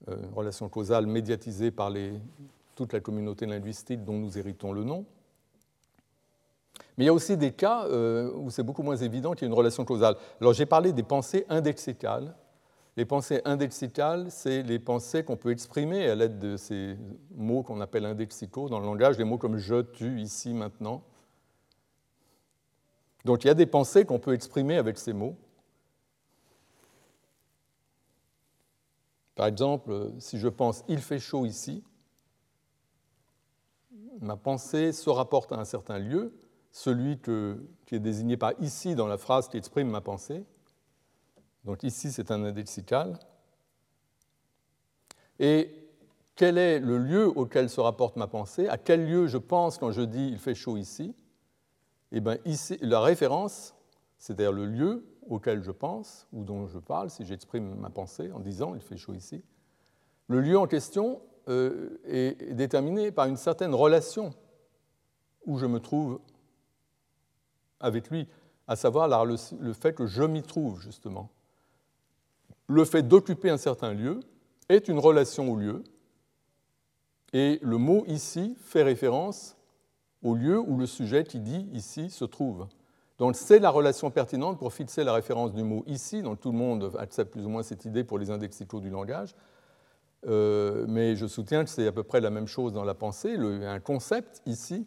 [0.07, 1.93] euh, relation causale médiatisée par
[2.77, 5.05] toute la communauté linguistique dont nous héritons le nom.
[6.97, 9.45] Mais il y a aussi des cas euh, où c'est beaucoup moins évident qu'il y
[9.47, 10.17] a une relation causale.
[10.41, 12.35] Alors j'ai parlé des pensées indexicales.
[12.97, 16.97] Les pensées indexicales, c'est les pensées qu'on peut exprimer à l'aide de ces
[17.37, 21.03] mots qu'on appelle indexicaux dans le langage, des mots comme je, tu, ici, maintenant.
[23.25, 25.37] Donc il y a des pensées qu'on peut exprimer avec ces mots.
[29.39, 31.85] Par exemple, si je pense il fait chaud ici,
[34.19, 36.37] ma pensée se rapporte à un certain lieu,
[36.73, 40.45] celui qui est désigné par ici dans la phrase qui exprime ma pensée.
[41.63, 43.17] Donc ici, c'est un indexical.
[45.39, 45.89] Et
[46.35, 48.67] quel est le lieu auquel se rapporte ma pensée?
[48.67, 51.15] À quel lieu je pense quand je dis il fait chaud ici?
[52.11, 53.77] Eh bien, ici, la référence,
[54.17, 58.41] c'est-à-dire le lieu auquel je pense ou dont je parle, si j'exprime ma pensée en
[58.41, 59.43] disant il fait chaud ici,
[60.29, 64.35] le lieu en question euh, est déterminé par une certaine relation
[65.47, 66.21] où je me trouve
[67.81, 68.29] avec lui,
[68.67, 71.31] à savoir le fait que je m'y trouve justement
[72.69, 74.21] le fait d'occuper un certain lieu
[74.69, 75.83] est une relation au lieu,
[77.33, 79.57] et le mot ici fait référence
[80.23, 82.67] au lieu où le sujet qui dit ici se trouve.
[83.19, 86.59] Donc c'est la relation pertinente pour fixer la référence du mot ici, donc tout le
[86.59, 89.35] monde accepte plus ou moins cette idée pour les indexicaux du langage,
[90.27, 93.37] euh, mais je soutiens que c'est à peu près la même chose dans la pensée,
[93.37, 94.87] un concept ici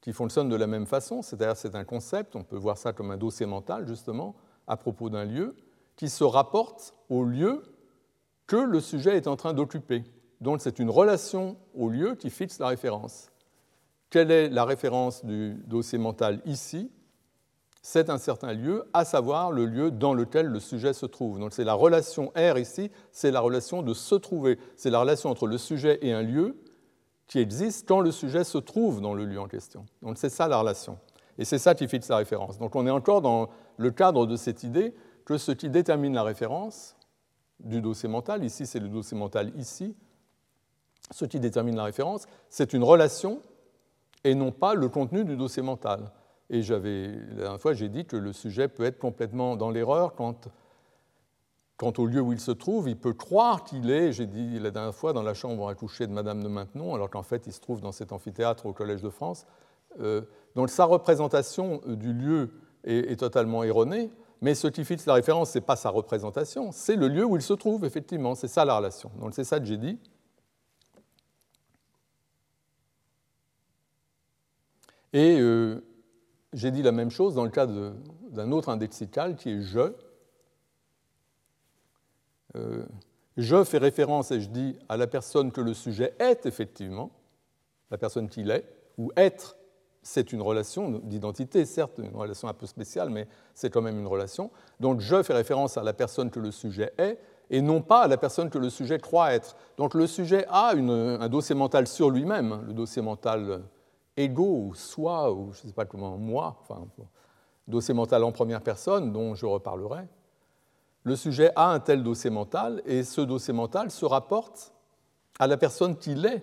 [0.00, 3.10] qui fonctionne de la même façon, c'est-à-dire c'est un concept, on peut voir ça comme
[3.12, 4.34] un dossier mental justement,
[4.66, 5.54] à propos d'un lieu,
[5.96, 7.62] qui se rapporte au lieu
[8.46, 10.02] que le sujet est en train d'occuper.
[10.40, 13.30] Donc c'est une relation au lieu qui fixe la référence.
[14.10, 16.90] Quelle est la référence du dossier mental ici?
[17.86, 21.38] C'est un certain lieu, à savoir le lieu dans lequel le sujet se trouve.
[21.38, 24.58] Donc c'est la relation R ici, c'est la relation de se trouver.
[24.74, 26.56] C'est la relation entre le sujet et un lieu
[27.26, 29.84] qui existe quand le sujet se trouve dans le lieu en question.
[30.00, 30.98] Donc c'est ça la relation.
[31.36, 32.56] Et c'est ça qui fixe la référence.
[32.56, 34.94] Donc on est encore dans le cadre de cette idée
[35.26, 36.96] que ce qui détermine la référence
[37.60, 39.94] du dossier mental, ici c'est le dossier mental ici,
[41.10, 43.42] ce qui détermine la référence, c'est une relation
[44.24, 46.10] et non pas le contenu du dossier mental.
[46.50, 50.14] Et j'avais, la dernière fois, j'ai dit que le sujet peut être complètement dans l'erreur
[50.14, 50.34] quant,
[51.76, 52.88] quant, au lieu où il se trouve.
[52.88, 56.06] Il peut croire qu'il est, j'ai dit la dernière fois, dans la chambre à coucher
[56.06, 59.02] de Madame de Maintenon, alors qu'en fait il se trouve dans cet amphithéâtre au Collège
[59.02, 59.46] de France.
[60.00, 60.22] Euh,
[60.54, 62.50] donc sa représentation du lieu
[62.84, 64.10] est, est totalement erronée.
[64.42, 67.36] Mais ce qui fixe la référence, ce n'est pas sa représentation, c'est le lieu où
[67.36, 68.34] il se trouve, effectivement.
[68.34, 69.10] C'est ça la relation.
[69.18, 69.98] Donc c'est ça que j'ai dit.
[75.14, 75.80] Et euh,
[76.54, 79.92] j'ai dit la même chose dans le cas d'un autre indexical qui est je.
[82.56, 82.84] Euh,
[83.36, 87.10] je fais référence, et je dis, à la personne que le sujet est, effectivement,
[87.90, 88.64] la personne qu'il est,
[88.96, 89.56] ou être
[90.04, 94.06] c'est une relation d'identité, certes, une relation un peu spéciale, mais c'est quand même une
[94.06, 94.50] relation.
[94.78, 97.18] Donc je fais référence à la personne que le sujet est
[97.50, 99.56] et non pas à la personne que le sujet croit être.
[99.78, 103.62] Donc le sujet a un dossier mental sur lui-même, le dossier mental
[104.16, 106.86] égo ou soi, ou je ne sais pas comment, moi, enfin,
[107.66, 110.06] dossier mental en première personne dont je reparlerai.
[111.02, 114.72] Le sujet a un tel dossier mental et ce dossier mental se rapporte
[115.38, 116.42] à la personne qu'il est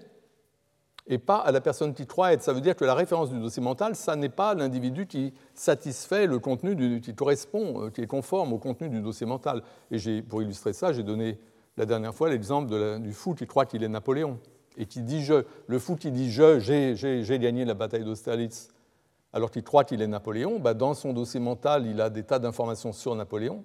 [1.07, 2.43] et pas à la personne qui croit être.
[2.43, 6.27] Ça veut dire que la référence du dossier mental, ça n'est pas l'individu qui satisfait
[6.27, 9.63] le contenu, du, qui correspond, euh, qui est conforme au contenu du dossier mental.
[9.89, 11.39] Et pour illustrer ça, j'ai donné
[11.77, 14.37] la dernière fois l'exemple du fou qui croit qu'il est Napoléon
[14.77, 15.43] et qui dit je.
[15.67, 18.69] Le fou qui dit je, j'ai gagné la bataille d'Austerlitz,
[19.33, 22.39] alors qu'il croit qu'il est Napoléon, bah dans son dossier mental, il a des tas
[22.39, 23.63] d'informations sur Napoléon.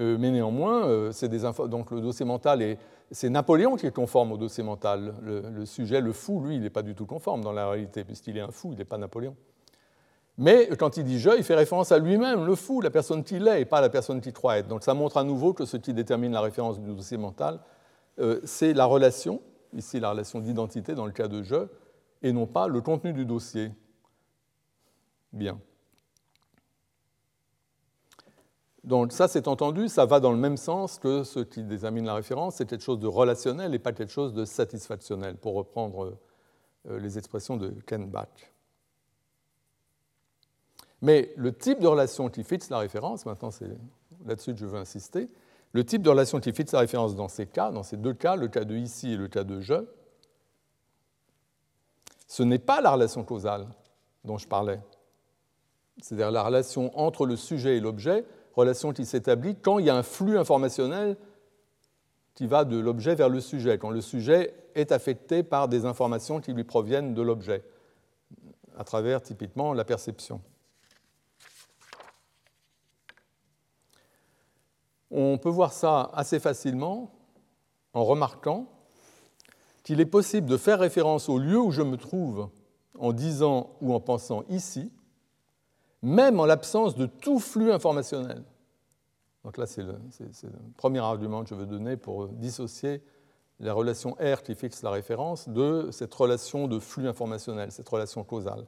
[0.00, 2.78] Euh, mais néanmoins, euh, c'est des donc le dossier mental est,
[3.10, 5.14] c'est Napoléon qui est conforme au dossier mental.
[5.22, 8.38] Le, sujet, le fou, lui, il n'est pas du tout conforme dans la réalité, puisqu'il
[8.38, 9.36] est un fou, il n'est pas Napoléon.
[10.38, 13.46] Mais quand il dit je, il fait référence à lui-même, le fou, la personne qu'il
[13.46, 14.66] est, et pas la personne qu'il croit être.
[14.66, 17.60] Donc ça montre à nouveau que ce qui détermine la référence du dossier mental,
[18.44, 19.40] c'est la relation,
[19.72, 21.66] ici la relation d'identité dans le cas de je,
[22.22, 23.72] et non pas le contenu du dossier.
[25.32, 25.58] Bien.
[28.84, 32.14] Donc ça, c'est entendu, ça va dans le même sens que ce qui détermine la
[32.14, 36.18] référence, c'est quelque chose de relationnel et pas quelque chose de satisfactionnel, pour reprendre
[36.88, 38.52] euh, les expressions de Ken Bach.
[41.00, 43.70] Mais le type de relation qui fixe la référence, maintenant c'est
[44.24, 45.28] là-dessus je veux insister,
[45.72, 48.36] le type de relation qui fixe la référence dans ces cas, dans ces deux cas,
[48.36, 49.74] le cas de ici et le cas de je,
[52.26, 53.66] ce n'est pas la relation causale
[54.24, 54.80] dont je parlais.
[56.00, 59.96] C'est-à-dire la relation entre le sujet et l'objet, relation qui s'établit quand il y a
[59.96, 61.16] un flux informationnel
[62.34, 66.40] qui va de l'objet vers le sujet, quand le sujet est affecté par des informations
[66.40, 67.62] qui lui proviennent de l'objet,
[68.78, 70.40] à travers typiquement la perception.
[75.12, 77.12] On peut voir ça assez facilement
[77.92, 78.66] en remarquant
[79.82, 82.48] qu'il est possible de faire référence au lieu où je me trouve
[82.98, 84.90] en disant ou en pensant ici,
[86.02, 88.42] même en l'absence de tout flux informationnel.
[89.44, 89.96] Donc là, c'est le,
[90.76, 93.02] premier argument que je veux donner pour dissocier
[93.60, 98.24] la relation R qui fixe la référence de cette relation de flux informationnel, cette relation
[98.24, 98.66] causale.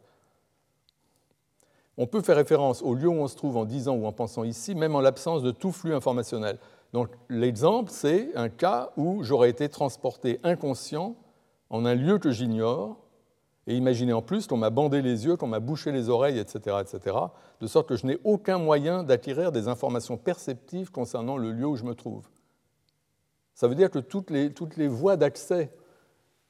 [1.97, 4.45] On peut faire référence au lieu où on se trouve en disant ou en pensant
[4.45, 6.59] ici, même en l'absence de tout flux informationnel.
[6.93, 11.17] Donc l'exemple, c'est un cas où j'aurais été transporté inconscient
[11.71, 12.97] en un lieu que j'ignore,
[13.67, 16.77] et imaginez en plus qu'on m'a bandé les yeux, qu'on m'a bouché les oreilles, etc.,
[16.81, 17.17] etc.,
[17.61, 21.77] de sorte que je n'ai aucun moyen d'acquérir des informations perceptives concernant le lieu où
[21.77, 22.29] je me trouve.
[23.55, 25.73] Ça veut dire que toutes les, toutes les voies d'accès,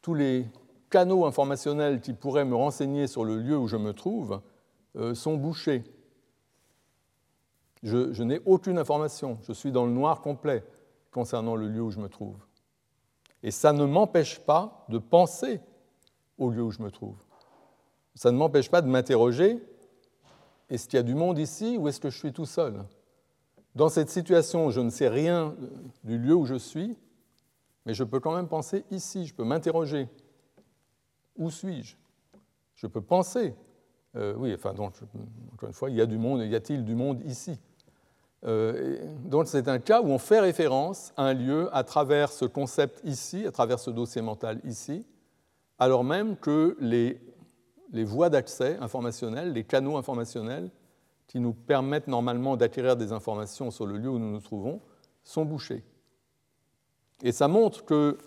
[0.02, 0.46] tous les
[0.90, 4.40] canaux informationnels qui pourraient me renseigner sur le lieu où je me trouve
[5.14, 5.84] sont bouchés.
[7.82, 10.64] Je, je n'ai aucune information, je suis dans le noir complet
[11.10, 12.36] concernant le lieu où je me trouve.
[13.42, 15.60] Et ça ne m'empêche pas de penser
[16.38, 17.16] au lieu où je me trouve.
[18.14, 19.62] Ça ne m'empêche pas de m'interroger,
[20.70, 22.84] est-ce qu'il y a du monde ici ou est-ce que je suis tout seul?
[23.74, 25.54] Dans cette situation, je ne sais rien
[26.04, 26.96] du lieu où je suis,
[27.84, 30.08] mais je peux quand même penser ici, je peux m'interroger.
[31.36, 31.96] Où suis-je?
[32.76, 33.54] Je peux penser.
[34.16, 34.94] Euh, oui, enfin, donc,
[35.54, 37.58] encore une fois, il y a du monde, y a-t-il du monde ici
[38.46, 42.44] euh, donc c'est un cas où on fait référence à un lieu à travers ce
[42.44, 45.06] concept ici, à travers ce dossier mental ici,
[45.78, 47.18] alors même que les,
[48.04, 50.70] voies d'accès informationnelles, les canaux informationnels
[51.26, 54.80] qui nous permettent normalement d'acquérir des informations sur le lieu où nous nous trouvons,
[55.22, 55.82] sont bouchés.
[57.22, 58.18] Et ça montre que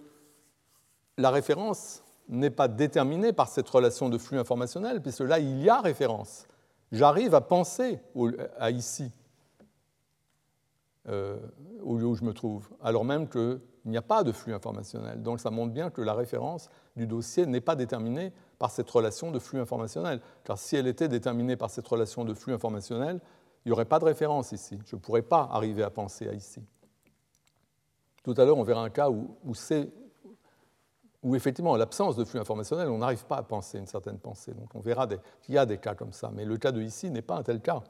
[1.18, 5.70] la référence n'est pas déterminée par cette relation de flux informationnel, puisque là, il y
[5.70, 6.48] a référence.
[6.92, 8.00] J'arrive à penser
[8.58, 9.12] à ici,
[11.10, 11.38] euh,
[11.84, 15.22] au lieu où je me trouve, alors même qu'il n'y a pas de flux informationnel.
[15.22, 19.32] Donc ça montre bien que la référence du dossier n'est pas déterminée par cette relation
[19.32, 20.22] de flux informationnel.
[20.44, 23.20] Car si elle était déterminée par cette relation de flux informationnel,
[23.66, 24.80] il n'y aurait pas de référence ici.
[24.86, 26.62] Je ne pourrais pas arriver à penser à ici.
[28.24, 29.54] Tout à l'heure, on verra un cas où, où,
[31.28, 34.54] où effectivement, en l'absence de flux informationnel, on n'arrive pas à penser une certaine pensée.
[34.54, 36.32] Donc on verra qu'il y a des cas comme ça.
[36.34, 37.84] Mais le cas de ici n'est pas un tel cas.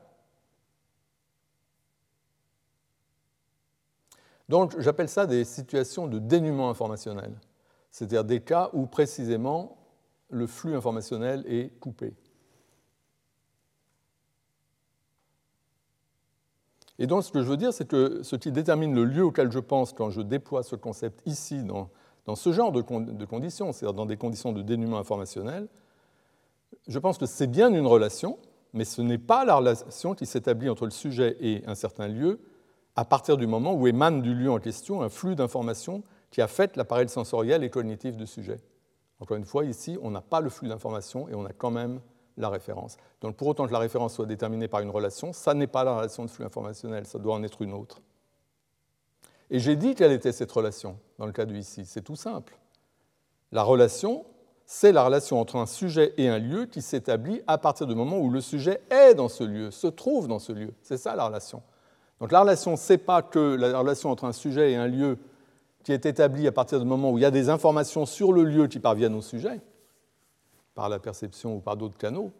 [4.49, 7.31] Donc j'appelle ça des situations de dénuement informationnel,
[7.91, 9.77] c'est-à-dire des cas où précisément
[10.31, 12.15] le flux informationnel est coupé.
[16.97, 19.51] Et donc ce que je veux dire, c'est que ce qui détermine le lieu auquel
[19.51, 21.91] je pense quand je déploie ce concept ici, dans,
[22.35, 25.67] ce genre de, de conditions, c'est-à-dire dans des conditions de dénuement informationnel,
[26.87, 28.37] je pense que c'est bien une relation,
[28.73, 32.39] mais ce n'est pas la relation qui s'établit entre le sujet et un certain lieu,
[32.95, 36.77] à partir du moment où émane du lieu en question un flux d'informations qui affecte
[36.77, 38.59] l'appareil sensoriel et cognitif du sujet.
[39.19, 42.01] Encore une fois, ici, on n'a pas le flux d'informations et on a quand même
[42.37, 42.97] la référence.
[43.21, 45.95] Donc pour autant que la référence soit déterminée par une relation, ça n'est pas la
[45.95, 48.01] relation de flux informationnel, ça doit en être une autre.
[49.49, 51.85] Et j'ai dit quelle était cette relation dans le cas du ici.
[51.85, 52.57] C'est tout simple.
[53.51, 54.25] La relation,
[54.65, 58.19] c'est la relation entre un sujet et un lieu qui s'établit à partir du moment
[58.19, 60.73] où le sujet est dans ce lieu, se trouve dans ce lieu.
[60.81, 61.61] C'est ça la relation.
[62.19, 65.17] Donc la relation, ce n'est pas que la relation entre un sujet et un lieu
[65.83, 68.43] qui est établie à partir du moment où il y a des informations sur le
[68.43, 69.61] lieu qui parviennent au sujet,
[70.75, 72.33] par la perception ou par d'autres canaux.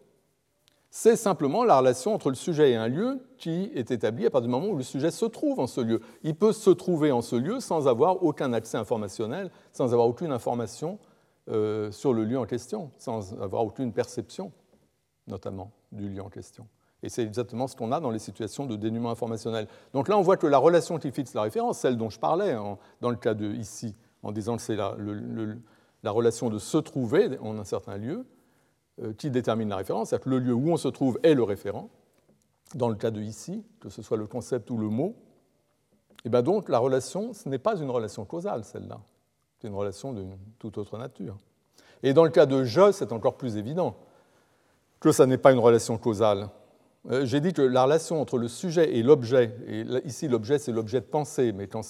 [0.90, 4.48] C'est simplement la relation entre le sujet et un lieu qui est établie à partir
[4.48, 6.00] du moment où le sujet se trouve en ce lieu.
[6.22, 10.32] Il peut se trouver en ce lieu sans avoir aucun accès informationnel, sans avoir aucune
[10.32, 10.98] information
[11.50, 14.50] euh, sur le lieu en question, sans avoir aucune perception,
[15.26, 16.66] notamment, du lieu en question.
[17.02, 19.68] Et c'est exactement ce qu'on a dans les situations de dénuement informationnel.
[19.92, 22.56] Donc là, on voit que la relation qui fixe la référence, celle dont je parlais
[23.00, 24.96] dans le cas de ici, en disant que c'est la,
[26.04, 28.26] relation de se trouver en un certain lieu,
[29.16, 31.88] qui détermine la référence, c'est-à-dire que le lieu où on se trouve est le référent,
[32.74, 35.14] dans le cas de ici, que ce soit le concept ou le mot,
[36.24, 39.00] et bien donc la relation, ce n'est pas une relation causale, celle-là.
[39.60, 41.36] C'est une relation d'une toute autre nature.
[42.02, 43.96] Et dans le cas de je, c'est encore plus évident
[45.00, 46.48] que ça n'est pas une relation causale.
[47.10, 50.72] Euh, j'ai dit que la relation entre le sujet et l'objet, et ici l'objet c'est
[50.72, 51.82] l'objet de pensée, mais quand,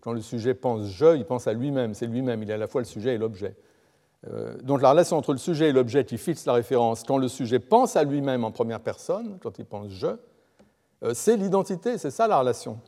[0.00, 2.68] quand, le sujet pense je, il pense à lui-même, c'est lui-même, il est à la
[2.68, 3.56] fois le sujet et l'objet.
[4.28, 7.28] Euh, donc la relation entre le sujet et l'objet qui fixe la référence, quand le
[7.28, 10.06] sujet pense à lui-même en première personne, quand il pense je,
[11.02, 12.78] euh, c'est l'identité, c'est ça la relation.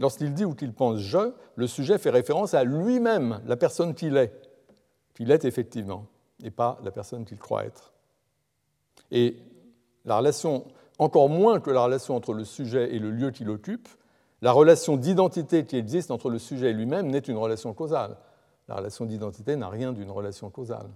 [0.00, 4.16] Lorsqu'il dit ou qu'il pense je, le sujet fait référence à lui-même, la personne qu'il
[4.16, 4.32] est,
[5.14, 6.06] qu'il est effectivement,
[6.42, 7.92] et pas la personne qu'il croit être.
[9.10, 9.36] Et
[10.04, 10.66] la relation,
[10.98, 13.88] encore moins que la relation entre le sujet et le lieu qu'il occupe,
[14.44, 18.18] La relation d'identité qui existe entre le sujet et lui-même n'est une relation causale.
[18.68, 20.88] La relation d'identité n'a rien d'une relation causale.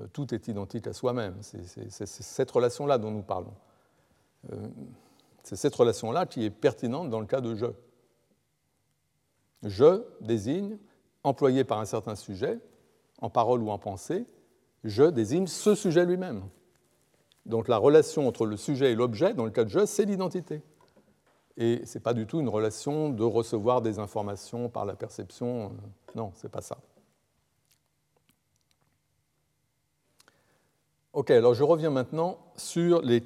[0.00, 1.36] Euh, tout est identique à soi-même.
[1.40, 3.54] C'est cette relation-là dont nous parlons.
[4.52, 4.68] Euh,
[5.42, 7.66] c'est cette relation-là qui est pertinente dans le cas de je.
[9.62, 10.78] Je désigne,
[11.24, 12.60] employé par un certain sujet,
[13.20, 14.26] en parole ou en pensée,
[14.84, 16.44] je désigne ce sujet lui-même.
[17.46, 20.62] Donc la relation entre le sujet et l'objet, dans le cas de je, c'est l'identité.
[21.56, 25.72] Et ce n'est pas du tout une relation de recevoir des informations par la perception.
[26.14, 26.78] Non, ce n'est pas ça.
[31.18, 33.24] Ok, alors je reviens maintenant sur les,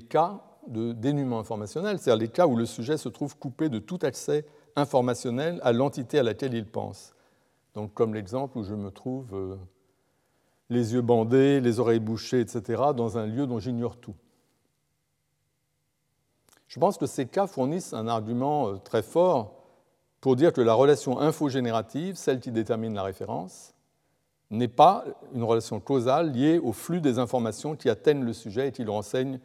[0.00, 4.00] cas de dénuement informationnel, c'est-à-dire les cas où le sujet se trouve coupé de tout
[4.02, 4.44] accès
[4.74, 7.14] informationnel à l'entité à laquelle il pense.
[7.74, 9.54] Donc, comme l'exemple où je me trouve euh,
[10.70, 14.16] les yeux bandés, les oreilles bouchées, etc., dans un lieu dont j'ignore tout.
[16.66, 19.62] Je pense que ces cas fournissent un argument euh, très fort
[20.20, 23.73] pour dire que la relation infogénérative, celle qui détermine la référence,
[24.54, 28.72] n'est pas une relation causale liée au flux des informations qui atteignent le sujet et
[28.72, 29.40] qui le renseignent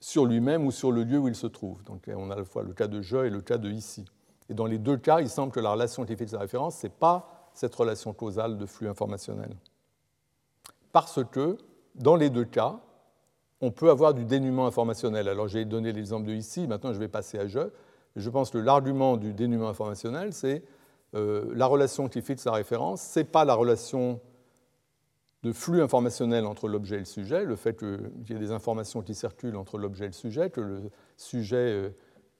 [0.00, 1.82] sur lui-même ou sur le lieu où il se trouve.
[1.84, 4.04] Donc on a le cas de je et le cas de ici.
[4.50, 6.86] Et dans les deux cas, il semble que la relation qui fixe la référence, ce
[6.86, 9.56] n'est pas cette relation causale de flux informationnel.
[10.92, 11.56] Parce que,
[11.94, 12.80] dans les deux cas,
[13.60, 15.28] on peut avoir du dénuement informationnel.
[15.28, 17.60] Alors j'ai donné l'exemple de ici, maintenant je vais passer à je.
[18.16, 20.62] Je pense que l'argument du dénuement informationnel, c'est
[21.14, 24.20] euh, la relation qui fixe la référence, ce n'est pas la relation
[25.44, 29.02] de flux informationnel entre l'objet et le sujet, le fait qu'il y ait des informations
[29.02, 31.90] qui circulent entre l'objet et le sujet, que le sujet euh,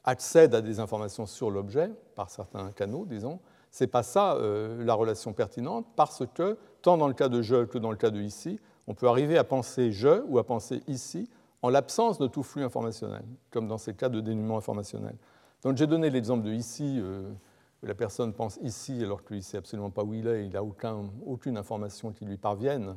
[0.05, 3.41] accède à des informations sur l'objet par certains canaux, disons,
[3.71, 7.43] ce n'est pas ça euh, la relation pertinente, parce que, tant dans le cas de
[7.43, 10.45] je que dans le cas de ici, on peut arriver à penser je ou à
[10.45, 11.29] penser ici
[11.61, 15.17] en l'absence de tout flux informationnel, comme dans ces cas de dénuement informationnel.
[15.63, 17.31] Donc j'ai donné l'exemple de ici, euh,
[17.87, 20.63] la personne pense ici alors qu'il ne sait absolument pas où il est, il n'a
[20.63, 22.97] aucun, aucune information qui lui parvienne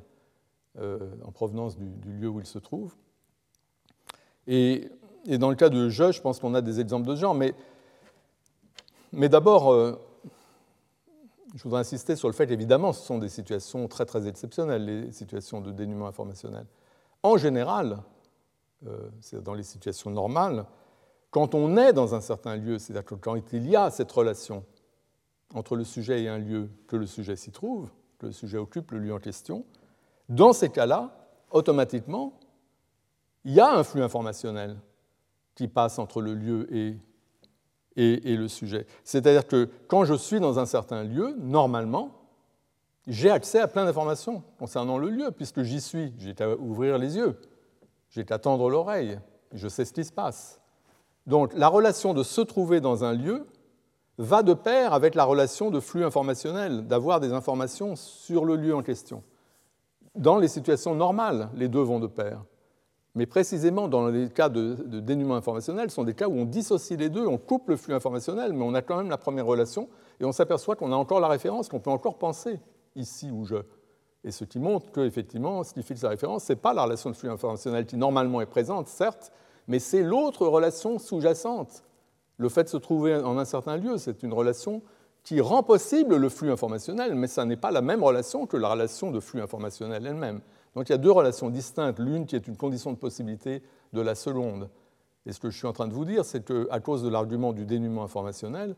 [0.80, 2.96] euh, en provenance du, lieu où il se trouve.
[4.48, 4.90] Et,
[5.26, 7.54] dans le cas de je, je pense qu'on a des exemples de ce genre, mais,
[9.12, 10.00] mais d'abord, euh,
[11.56, 15.12] je voudrais insister sur le fait qu'évidemment, ce sont des situations très très exceptionnelles, les
[15.12, 16.66] situations de dénuement informationnel.
[17.24, 18.04] En général,
[18.86, 20.66] euh, c'est dans les situations normales,
[21.32, 24.64] quand on est dans un certain lieu, c'est-à-dire quand il y a cette relation
[25.54, 27.90] entre le sujet et un lieu, que le sujet s'y trouve,
[28.20, 29.66] que le sujet occupe le lieu en question,
[30.30, 32.40] dans ces cas-là, automatiquement,
[33.46, 34.78] il y a un flux informationnel
[35.56, 36.98] qui passe entre le lieu et,
[37.96, 38.86] et, le sujet.
[39.04, 42.12] C'est-à-dire que quand je suis dans un certain lieu, normalement,
[43.08, 46.14] j'ai accès à plein d'informations concernant le lieu, puisque j'y suis.
[46.20, 47.40] J'ai qu'à ouvrir les yeux,
[48.10, 49.18] j'ai qu'à tendre l'oreille,
[49.54, 50.60] je sais ce qui se passe.
[51.26, 53.48] Donc la relation de se trouver dans un lieu
[54.18, 58.76] va de pair avec la relation de flux informationnel, d'avoir des informations sur le lieu
[58.76, 59.24] en question.
[60.16, 62.44] Dans les situations normales, les deux vont de pair.
[63.14, 66.98] Mais précisément dans les cas de, dénuement informationnel, ce sont des cas où on dissocie
[66.98, 69.88] les deux, on coupe le flux informationnel, mais on a quand même la première relation,
[70.20, 72.60] et on s'aperçoit qu'on a encore la référence, qu'on peut encore penser
[72.96, 73.58] ici ou je.
[74.24, 77.10] Et ce qui montre qu'effectivement, ce qui fixe la référence, ce n'est pas la relation
[77.10, 79.32] de flux informationnel qui normalement est présente, certes,
[79.68, 81.84] mais c'est l'autre relation sous-jacente
[82.38, 84.82] le fait de se trouver en un certain lieu, c'est une relation
[85.24, 88.70] qui rend possible le flux informationnel, mais ça n'est pas la même relation que la
[88.70, 90.42] relation de flux informationnel elle-même.
[90.76, 93.62] Donc il y a deux relations distinctes, l'une qui est une condition de possibilité
[93.94, 94.70] de la seconde.
[95.26, 97.52] Et ce que je suis en train de vous dire, c'est qu'à cause de l'argument
[97.52, 98.76] du dénuement informationnel,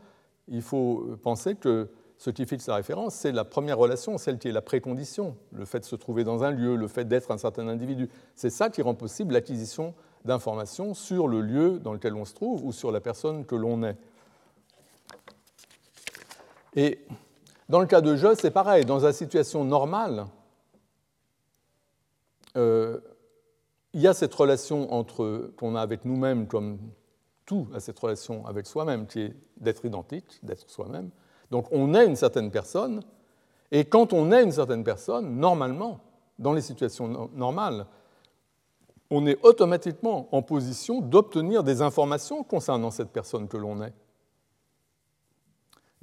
[0.48, 4.48] il faut penser que ce qui fixe la référence, c'est la première relation, celle qui
[4.48, 7.38] est la précondition, le fait de se trouver dans un lieu, le fait d'être un
[7.38, 8.10] certain individu.
[8.36, 9.94] C'est ça qui rend possible l'acquisition
[10.26, 13.84] d'informations sur le lieu dans lequel on se trouve ou sur la personne que l'on
[13.84, 13.98] est.
[16.76, 17.06] Et
[17.68, 18.86] dans le cas de je, c'est pareil.
[18.86, 20.26] Dans une situation normale,
[22.58, 23.00] euh,
[23.94, 24.88] il y a cette relation
[25.58, 26.80] qu'on a avec nous-mêmes, comme
[27.46, 31.10] tout a cette relation avec soi-même, qui est d'être identique, d'être soi-même.
[31.50, 33.02] Donc on est une certaine personne,
[33.72, 36.00] et quand on est une certaine personne, normalement,
[36.38, 37.86] dans les situations normales,
[39.10, 43.94] on est automatiquement en position d'obtenir des informations concernant cette personne que l'on est,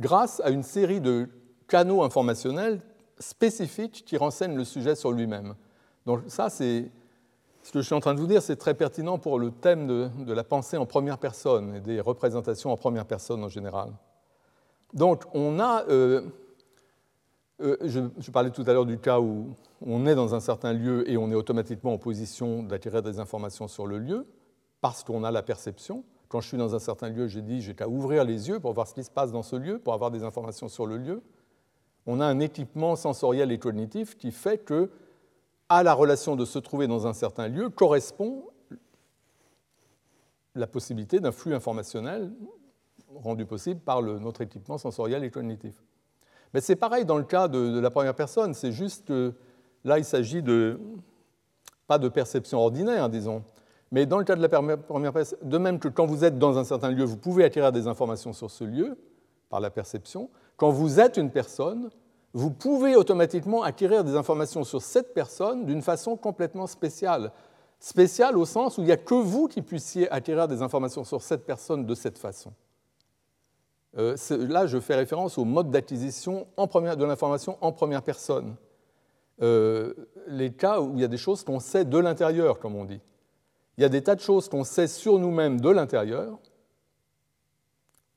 [0.01, 1.29] grâce à une série de
[1.69, 2.81] canaux informationnels
[3.19, 5.55] spécifiques qui renseignent le sujet sur lui-même.
[6.05, 6.91] Donc ça, c'est
[7.63, 9.87] ce que je suis en train de vous dire, c'est très pertinent pour le thème
[9.87, 13.91] de, la pensée en première personne et des représentations en première personne en général.
[14.95, 16.23] Donc on a, euh,
[17.63, 21.09] euh, je, parlais tout à l'heure du cas où on est dans un certain lieu
[21.11, 24.27] et on est automatiquement en position d'acquérir des informations sur le lieu,
[24.81, 27.75] parce qu'on a la perception, Quand je suis dans un certain lieu, j'ai dit j'ai
[27.75, 30.11] qu'à ouvrir les yeux pour voir ce qui se passe dans ce lieu, pour avoir
[30.11, 31.23] des informations sur le lieu.
[32.05, 34.91] On a un équipement sensoriel et cognitif qui fait que
[35.69, 38.45] à la relation de se trouver dans un certain lieu correspond
[40.55, 42.33] la possibilité d'un flux informationnel
[43.15, 45.75] rendu possible par notre équipement sensoriel et cognitif.
[46.55, 49.33] Mais c'est pareil dans le cas de, la première personne, c'est juste que
[49.85, 50.79] là, il s'agit de,
[51.87, 53.43] pas de perception ordinaire, disons,
[53.93, 56.59] mais dans le cas de la première personne, de même que quand vous êtes dans
[56.59, 58.99] un certain lieu, vous pouvez acquérir des informations sur ce lieu
[59.49, 61.91] par la perception, quand vous êtes une personne,
[62.33, 67.33] vous pouvez automatiquement acquérir des informations sur cette personne d'une façon complètement spéciale.
[67.79, 71.23] Spéciale au sens où il n'y a que vous qui puissiez acquérir des informations sur
[71.23, 72.53] cette personne de cette façon.
[73.99, 78.57] Euh, là, je fais référence au mode d'acquisition de l'information en première personne.
[79.43, 79.95] Euh,
[80.29, 83.01] les cas où il y a des choses qu'on sait de l'intérieur, comme on dit.
[83.79, 86.39] Il y a des tas de choses qu'on sait sur nous-mêmes de l'intérieur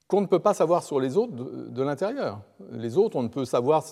[0.09, 2.41] qu'on ne peut pas savoir sur les autres de, l'intérieur.
[2.71, 3.83] Les autres, on ne peut savoir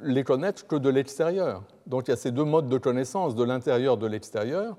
[0.00, 1.62] les connaître que de l'extérieur.
[1.86, 4.78] Donc il y a ces deux modes de connaissance, de l'intérieur, de l'extérieur.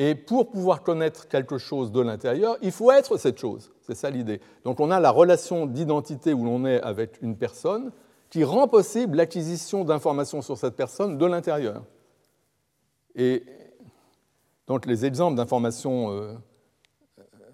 [0.00, 3.72] Et pour pouvoir connaître quelque chose de l'intérieur, il faut être cette chose.
[3.82, 4.40] C'est ça l'idée.
[4.64, 7.90] Donc on a la relation d'identité où l'on est avec une personne
[8.30, 11.82] qui rend possible l'acquisition d'informations sur cette personne de l'intérieur.
[13.16, 13.44] Et
[14.68, 16.34] donc les exemples d'informations euh,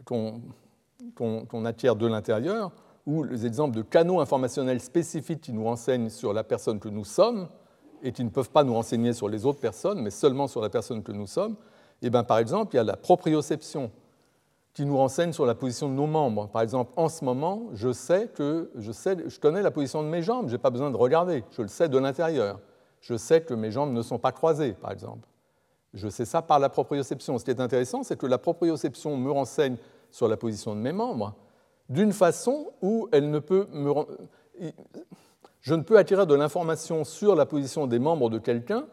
[0.04, 2.72] qu'on acquiert de l'intérieur,
[3.06, 7.04] ou les exemples de canaux informationnels spécifiques qui nous renseignent sur la personne que nous
[7.04, 7.48] sommes
[8.02, 10.70] et qui ne peuvent pas nous renseigner sur les autres personnes, mais seulement sur la
[10.70, 11.56] personne que nous sommes,
[12.06, 13.90] eh bien, par exemple, il y a la proprioception
[14.74, 16.48] qui nous renseigne sur la position de nos membres.
[16.48, 18.70] Par exemple, en ce moment, je sais que
[19.40, 21.88] connais la position de mes jambes, je n'ai pas besoin de regarder, je le sais
[21.88, 22.58] de l'intérieur.
[23.00, 25.28] Je sais que mes jambes ne sont pas croisées, par exemple.
[25.92, 27.38] Je sais ça par la proprioception.
[27.38, 29.76] Ce qui est intéressant, c'est que la proprioception me renseigne
[30.10, 31.34] sur la position de mes membres
[31.88, 33.40] d'une façon où elle ne
[35.60, 38.86] je ne peux attirer de l'information sur la position des membres de quelqu'un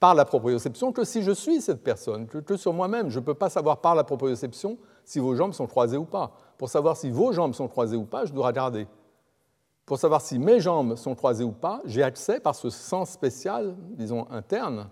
[0.00, 3.10] par la proprioception que si je suis cette personne, que, sur moi-même.
[3.10, 6.32] Je ne peux pas savoir par la proprioception si vos jambes sont croisées ou pas.
[6.56, 8.88] Pour savoir si vos jambes sont croisées ou pas, je dois regarder.
[9.84, 13.76] Pour savoir si mes jambes sont croisées ou pas, j'ai accès par ce sens spécial,
[13.90, 14.88] disons interne,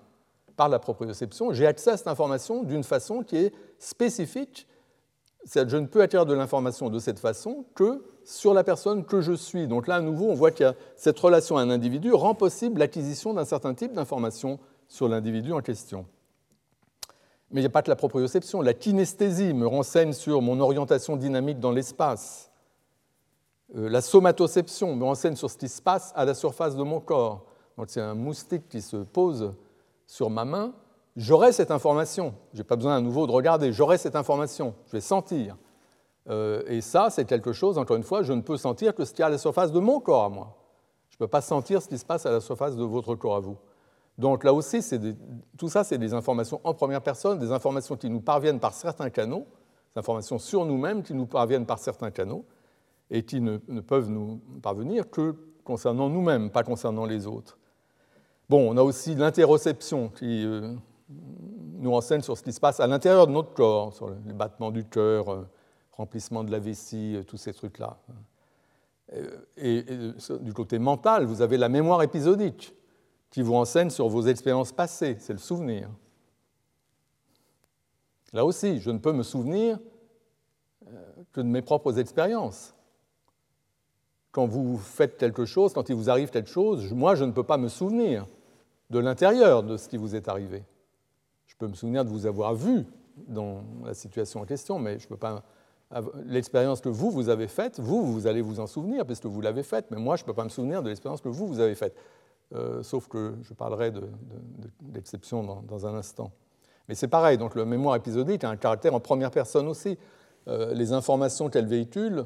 [0.56, 4.66] par la proprioception, j'ai accès à cette information d'une façon qui est spécifique.
[5.54, 9.32] Je ne peux acquérir de l'information de cette façon que sur la personne que je
[9.32, 9.68] suis.
[9.68, 13.32] Donc là, à nouveau, on voit que cette relation à un individu rend possible l'acquisition
[13.32, 16.06] d'un certain type d'information sur l'individu en question.
[17.50, 18.60] Mais il n'y a pas que la proprioception.
[18.60, 22.50] La kinesthésie me renseigne sur mon orientation dynamique dans l'espace.
[23.76, 27.00] Euh, la somatoception me renseigne sur ce qui se passe à la surface de mon
[27.00, 27.46] corps.
[27.76, 29.54] Donc, c'est un moustique qui se pose
[30.06, 30.72] sur ma main.
[31.16, 32.34] J'aurai cette information.
[32.52, 33.72] Je n'ai pas besoin à nouveau de regarder.
[33.72, 34.74] J'aurai cette information.
[34.86, 35.56] Je vais sentir.
[36.28, 39.14] Euh, et ça, c'est quelque chose, encore une fois, je ne peux sentir que ce
[39.14, 40.56] qui est à la surface de mon corps à moi.
[41.08, 43.36] Je ne peux pas sentir ce qui se passe à la surface de votre corps
[43.36, 43.56] à vous.
[44.18, 44.80] Donc là aussi,
[45.56, 49.10] tout ça, c'est des informations en première personne, des informations qui nous parviennent par certains
[49.10, 49.46] canaux,
[49.94, 52.44] des informations sur nous-mêmes qui nous parviennent par certains canaux
[53.10, 57.58] et qui ne, peuvent nous parvenir que concernant nous-mêmes, pas concernant les autres.
[58.48, 60.74] Bon, on a aussi l'interoception qui euh,
[61.76, 64.70] nous renseigne sur ce qui se passe à l'intérieur de notre corps, sur les battements
[64.70, 65.46] du cœur, euh,
[65.92, 67.98] remplissement de la vessie, euh, tous ces trucs-là.
[69.56, 69.84] et,
[70.40, 72.74] du côté mental, vous avez la mémoire épisodique
[73.30, 75.90] qui vous renseigne sur vos expériences passées, c'est le souvenir.
[78.32, 79.78] Là aussi, je ne peux me souvenir
[80.86, 82.74] euh, que de mes propres expériences.
[84.32, 87.42] Quand vous faites quelque chose, quand il vous arrive quelque chose, moi, je ne peux
[87.42, 88.26] pas me souvenir
[88.90, 90.62] de l'intérieur de ce qui vous est arrivé.
[91.46, 92.84] Je peux me souvenir de vous avoir vu
[93.26, 95.42] dans la situation en question, mais je ne peux pas.
[96.26, 99.40] L'expérience que vous, vous avez faite, vous, vous allez vous en souvenir parce que vous
[99.40, 101.60] l'avez faite, mais moi, je ne peux pas me souvenir de l'expérience que vous, vous
[101.60, 101.96] avez faite.
[102.54, 103.92] Euh, sauf que je parlerai
[104.80, 106.32] d'exception de, dans, un instant.
[106.88, 109.98] Mais c'est pareil, donc la mémoire épisodique a un caractère en première personne aussi.
[110.48, 112.24] Euh, les informations qu'elle véhicule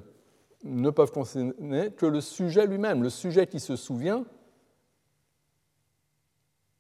[0.63, 3.03] ne peuvent concerner que le sujet lui-même.
[3.03, 4.25] Le sujet qui se souvient,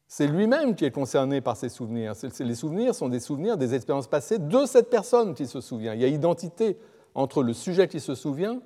[0.07, 2.12] c'est lui-même qui est concerné par ses souvenirs.
[2.38, 5.95] les souvenirs sont des souvenirs des expériences passées de cette personne qui se souvient.
[5.95, 6.78] Il y a identité
[7.14, 8.61] entre le sujet qui se souvient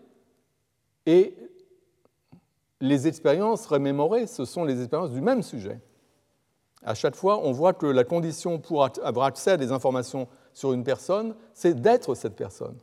[1.06, 1.34] et
[2.80, 5.80] les expériences remémorées, ce sont les expériences du même sujet.
[6.82, 10.72] À chaque fois, on voit que la condition pour avoir accès à des informations sur
[10.72, 12.76] une personne, c'est d'être cette personne.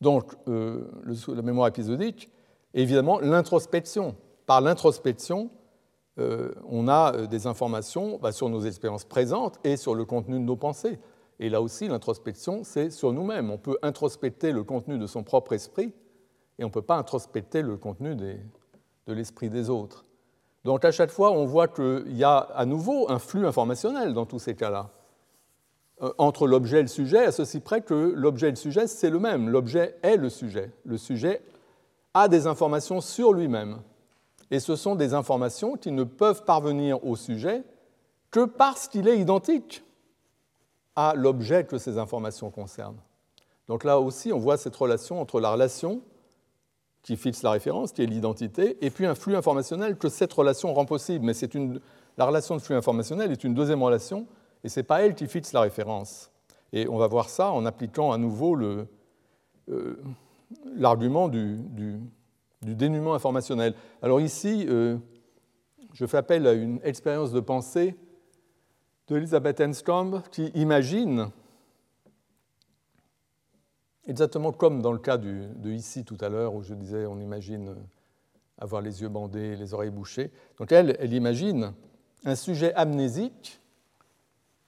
[0.00, 0.90] Donc, euh,
[1.28, 2.30] la mémoire épisodique,
[2.74, 4.16] évidemment, l'introspection.
[4.46, 5.50] Par l'introspection,
[6.18, 10.34] euh, on a euh, des informations bah, sur nos expériences présentes et sur le contenu
[10.34, 10.98] de nos pensées.
[11.38, 13.50] Et là aussi, l'introspection, c'est sur nous-mêmes.
[13.50, 15.94] On peut introspecter le contenu de son propre esprit
[16.58, 20.04] et on ne peut pas introspecter le contenu de l'esprit des autres.
[20.64, 24.26] Donc à chaque fois, on voit qu'il y a à nouveau un flux informationnel dans
[24.26, 24.90] tous ces cas-là.
[26.02, 29.10] Euh, entre l'objet et le sujet, à ceci près que l'objet et le sujet, c'est
[29.10, 29.48] le même.
[29.48, 30.70] L'objet est le sujet.
[30.84, 31.42] Le sujet
[32.14, 33.80] a des informations sur lui-même.
[34.50, 37.62] Et ce sont des informations qui ne peuvent parvenir au sujet
[38.30, 39.84] que parce qu'il est identique
[40.94, 43.00] à l'objet que ces informations concernent.
[43.68, 46.02] Donc là aussi, on voit cette relation entre la relation
[47.02, 50.72] qui fixe la référence, qui est l'identité, et puis un flux informationnel que cette relation
[50.72, 51.24] rend possible.
[51.24, 51.80] Mais une,
[52.16, 54.26] la relation de flux informationnel est une deuxième relation,
[54.62, 56.30] et ce n'est pas elle qui fixe la référence.
[56.72, 58.86] Et on va voir ça en appliquant à nouveau euh,
[60.76, 61.98] l'argument du, du,
[63.10, 63.74] informationnel.
[64.00, 64.96] Alors ici, euh,
[65.92, 67.96] je fais appel à une expérience de pensée
[69.08, 71.30] d'Elisabeth Enstrom qui imagine
[74.06, 77.68] Exactement comme dans le cas de ici tout à l'heure, où je disais on imagine
[77.68, 77.74] euh,
[78.58, 80.32] avoir les yeux bandés, les oreilles bouchées.
[80.58, 81.72] Donc elle, elle imagine
[82.24, 83.60] un sujet amnésique,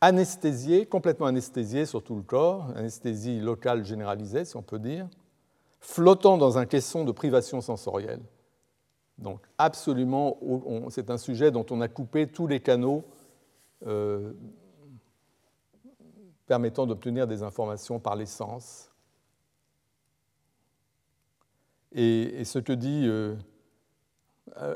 [0.00, 5.08] anesthésié, complètement anesthésié sur tout le corps, anesthésie locale généralisée, si on peut dire,
[5.80, 8.22] flottant dans un caisson de privation sensorielle.
[9.18, 10.38] Donc absolument,
[10.90, 13.04] c'est un sujet dont on a coupé tous les canaux
[13.86, 14.32] euh,
[16.46, 18.90] permettant d'obtenir des informations par les sens
[21.94, 23.04] Et, ce que dit.
[23.06, 23.36] Euh,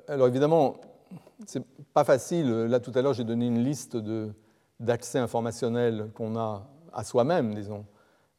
[0.06, 0.76] alors évidemment,
[1.46, 2.48] c'est pas facile.
[2.48, 3.96] Là, tout à l'heure, j'ai donné une liste
[4.80, 7.84] d'accès informationnel qu'on a à soi-même, disons.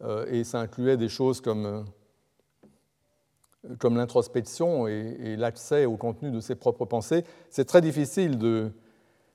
[0.04, 6.56] Euh, et ça incluait des choses comme, euh, l'introspection et, l'accès au contenu de ses
[6.56, 7.26] propres pensées.
[7.50, 8.38] C'est très difficile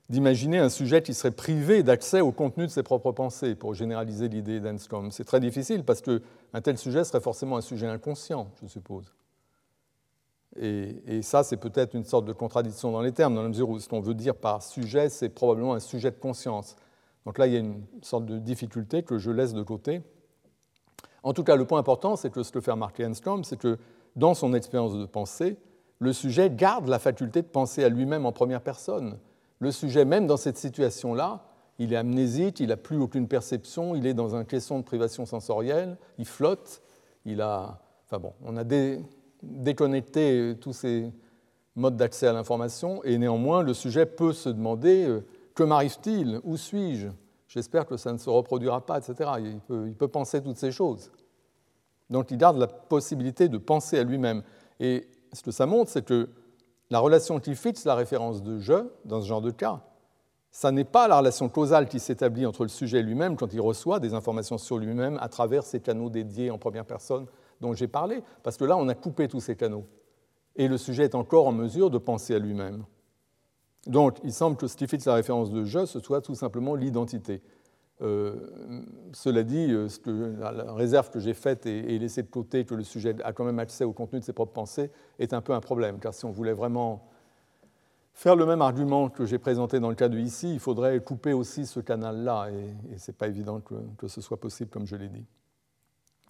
[0.09, 4.27] d'imaginer un sujet qui serait privé d'accès au contenu de ses propres pensées, pour généraliser
[4.27, 5.11] l'idée d'Enscombe.
[5.11, 9.13] C'est très difficile parce qu'un tel sujet serait forcément un sujet inconscient, je suppose.
[10.57, 13.79] Et, ça, c'est peut-être une sorte de contradiction dans les termes, dans la mesure où
[13.79, 16.75] ce qu'on veut dire par sujet, c'est probablement un sujet de conscience.
[17.25, 20.01] Donc là, il y a une sorte de difficulté que je laisse de côté.
[21.23, 23.77] En tout cas, le point important, c'est que ce que fait remarquer Enstrom, c'est que
[24.15, 25.57] dans son expérience de pensée,
[25.99, 29.17] le sujet garde la faculté de penser à lui-même en première personne.
[29.59, 31.45] Le sujet, même dans cette situation-là,
[31.79, 35.25] il est amnésique, il n'a plus aucune perception, il est dans un caisson de privation
[35.25, 36.81] sensorielle, il flotte,
[37.25, 37.81] il a...
[38.05, 39.01] Enfin bon, on a des,
[39.45, 41.11] déconnecter tous ces
[41.75, 46.39] modes d'accès à l'information, et néanmoins le sujet peut se demander euh, que m'arrive-t-il?
[46.43, 47.07] Où suis-je?
[47.47, 49.29] J'espère que ça ne se reproduira pas, etc.
[49.39, 51.11] Il peut, penser toutes ces choses.
[52.09, 54.43] Donc il garde la possibilité de penser à lui-même.
[54.79, 56.29] Et ce que ça montre, c'est que
[56.89, 59.81] la relation qui fixe la référence de je, dans ce genre de cas,
[60.51, 63.99] ça n'est pas la relation causale qui s'établit entre le sujet lui-même quand il reçoit
[63.99, 67.25] des informations sur lui-même à travers ces canaux dédiés en première personne
[67.65, 69.85] dont j'ai parlé, parce que là, on a coupé tous ces canaux.
[70.55, 72.85] Et le sujet est encore en mesure de penser à lui-même.
[73.87, 76.75] Donc, il semble que ce qui fixe la référence de je, ce soit tout simplement
[76.75, 77.41] l'identité.
[78.01, 78.35] Euh,
[79.13, 79.87] cela dit, euh,
[80.39, 83.59] la réserve que j'ai faite et, laissée de côté, que le sujet a quand même
[83.59, 86.31] accès au contenu de ses propres pensées, est un peu un problème, car si on
[86.31, 87.09] voulait vraiment
[88.13, 91.33] faire le même argument que j'ai présenté dans le cas de ici, il faudrait couper
[91.33, 95.09] aussi ce canal-là, et, ce n'est pas évident que ce soit possible, comme je l'ai
[95.09, 95.25] dit.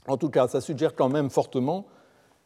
[0.08, 1.86] En tout cas, ça suggère quand même fortement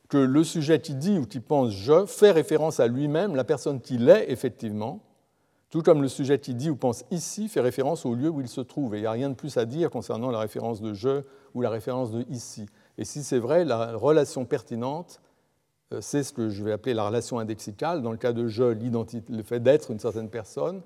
[0.07, 3.79] que le sujet qui dit ou qui pense je fait référence à lui-même, la personne
[3.79, 5.01] qu'il est effectivement,
[5.69, 8.47] tout comme le sujet qui dit ou pense ici fait référence au lieu où il
[8.47, 8.95] se trouve.
[8.95, 11.21] Et il n'y a rien de plus à dire concernant la référence de je
[11.53, 12.65] ou la référence de ici.
[12.97, 15.21] Et si c'est vrai, la relation pertinente,
[15.93, 18.01] euh, c'est ce que je vais appeler la relation indexicale.
[18.01, 20.81] Dans le cas de je, le fait d'être une certaine personne,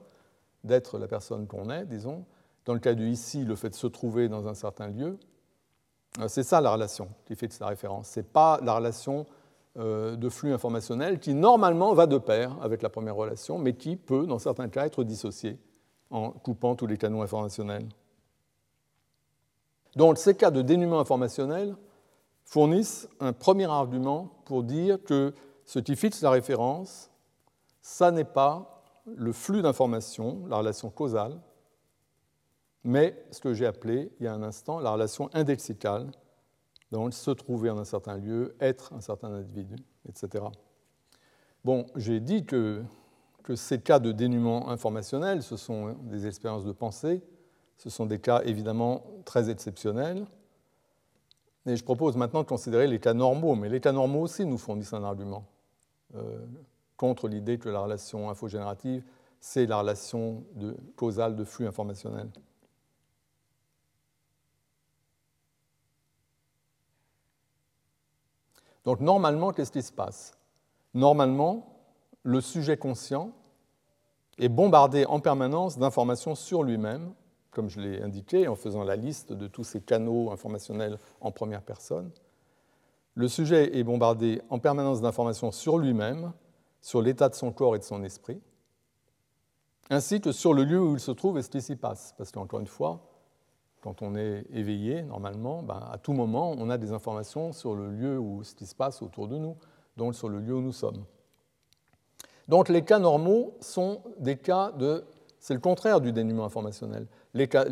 [0.65, 2.25] d'être la personne qu'on est, disons.
[2.65, 5.17] Dans le cas de ici, le fait de se trouver dans un certain lieu.
[6.19, 8.09] Euh, c'est ça la relation qui fixe la référence.
[8.09, 9.25] Ce n'est pas la relation
[9.79, 13.95] euh, de flux informationnel qui normalement va de pair avec la première relation, mais qui
[13.95, 15.57] peut, dans certains cas, être dissociée
[16.11, 17.87] en coupant tous les canaux informationnels.
[19.95, 21.75] Donc ces cas de dénuement informationnel
[22.45, 25.33] fournissent un premier argument pour dire que
[25.65, 27.09] ce qui fixe la référence,
[27.81, 31.39] ça n'est pas le flux d'informations, la relation causale,
[32.83, 36.11] mais ce que j'ai appelé il y a un instant la relation indexicale,
[36.91, 39.75] donc se trouver en un certain lieu, être un certain individu,
[40.07, 40.45] etc.
[41.65, 42.83] Bon, j'ai dit que,
[43.41, 47.23] que ces cas de dénuement informationnel, ce sont des expériences de pensée,
[47.77, 50.25] ce sont des cas évidemment très exceptionnels.
[51.65, 54.57] Et je propose maintenant de considérer les cas normaux, mais les cas normaux aussi nous
[54.57, 55.45] fournissent un argument
[56.15, 56.45] euh,
[56.97, 59.03] contre l'idée que la relation infogénérative,
[59.39, 60.43] c'est la relation
[60.95, 62.29] causale de flux informationnel.
[68.83, 70.33] Donc normalement, qu'est-ce qui se passe?
[70.93, 71.73] Normalement,
[72.23, 73.31] le sujet conscient
[74.37, 77.13] est bombardé en permanence d'informations sur lui-même,
[77.51, 81.61] comme je l'ai indiqué en faisant la liste de tous ces canaux informationnels en première
[81.61, 82.11] personne.
[83.15, 86.33] Le sujet est bombardé en permanence d'informations sur lui-même,
[86.81, 88.41] sur l'état de son corps et de son esprit,
[89.89, 92.15] ainsi que sur le lieu où il se trouve et ce qui s'y passe.
[92.17, 93.01] Parce qu'encore une fois,
[93.83, 97.91] quand on est éveillé, normalement, ben, à tout moment, on a des informations sur le
[97.91, 99.57] lieu où ce qui se passe autour de nous,
[99.97, 101.03] donc sur le lieu où nous sommes.
[102.47, 105.03] Donc les cas normaux sont des cas de...
[105.37, 107.07] C'est le contraire du dénuement informationnel.
[107.33, 107.65] Les cas,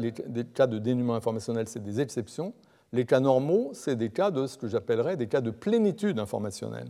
[0.54, 2.54] cas de dénuement informationnel, c'est des exceptions.
[2.92, 6.90] Les cas normaux, c'est des cas de ce que j'appellerais des cas de plénitude informationnelle.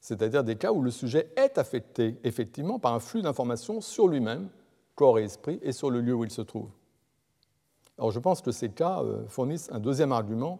[0.00, 4.48] C'est-à-dire des cas où le sujet est affecté effectivement par un flux d'informations sur lui-même,
[4.96, 6.70] corps et esprit, et sur le lieu où il se trouve.
[8.00, 10.58] Alors je pense que ces cas euh, fournissent un deuxième argument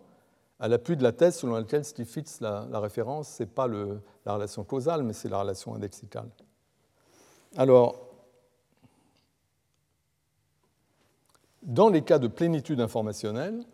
[0.59, 3.67] à l'appui de la thèse selon laquelle ce qui fixe la, référence, ce n'est pas
[3.67, 6.29] la relation causale, mais c'est la relation indexicale.
[7.57, 7.97] Alors,
[11.63, 13.65] dans les cas de plénitude informationnelle,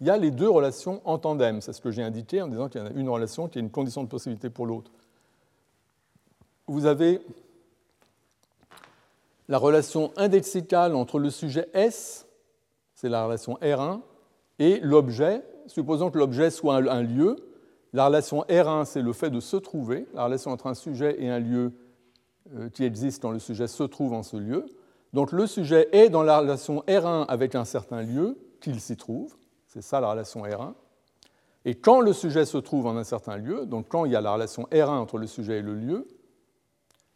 [0.00, 1.60] il y a les deux relations en tandem.
[1.60, 3.62] C'est ce que j'ai indiqué en disant qu'il y en a une relation qui est
[3.62, 4.90] une condition de possibilité pour l'autre.
[6.66, 7.20] Vous avez
[9.48, 12.25] la relation indexicale entre le sujet S,
[12.96, 14.00] c'est la relation R1,
[14.58, 17.36] et l'objet, supposons que l'objet soit un, lieu.
[17.92, 21.28] La relation R1, c'est le fait de se trouver, la relation entre un sujet et
[21.28, 21.72] un lieu
[22.54, 24.66] euh, qui existe quand le sujet se trouve en ce lieu.
[25.12, 29.36] Donc le sujet est dans la relation R1 avec un certain lieu qu'il s'y trouve,
[29.66, 30.72] c'est ça la relation R1.
[31.66, 34.20] Et quand le sujet se trouve en un certain lieu, donc quand il y a
[34.20, 36.08] la relation R1 entre le sujet et le lieu,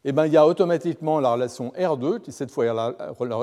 [0.04, 2.94] eh bien, il y a automatiquement la relation R2, qui cette fois est la,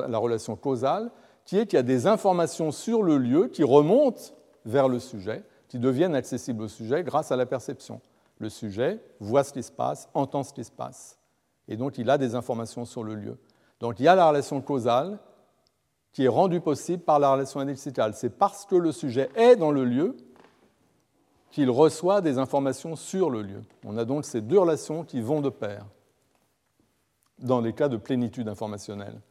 [0.08, 1.12] la relation causale,
[1.48, 4.34] qui est qu'il y a des informations sur le lieu qui remontent
[4.66, 8.02] vers le sujet, qui deviennent accessibles au sujet grâce à la perception.
[8.38, 11.18] Le sujet voit ce qui se passe, entend ce qui se passe,
[11.70, 13.40] et donc il a des informations sur le lieu.
[13.80, 15.20] Donc il y a la relation causale
[16.12, 18.14] qui est rendue possible par la relation indexicale.
[18.14, 20.18] C'est parce que le sujet est dans le lieu
[21.52, 23.62] qu'il reçoit des informations sur le lieu.
[23.86, 25.86] On a donc ces deux relations qui vont de pair
[27.40, 29.22] dans les cas de plénitude informationnelle.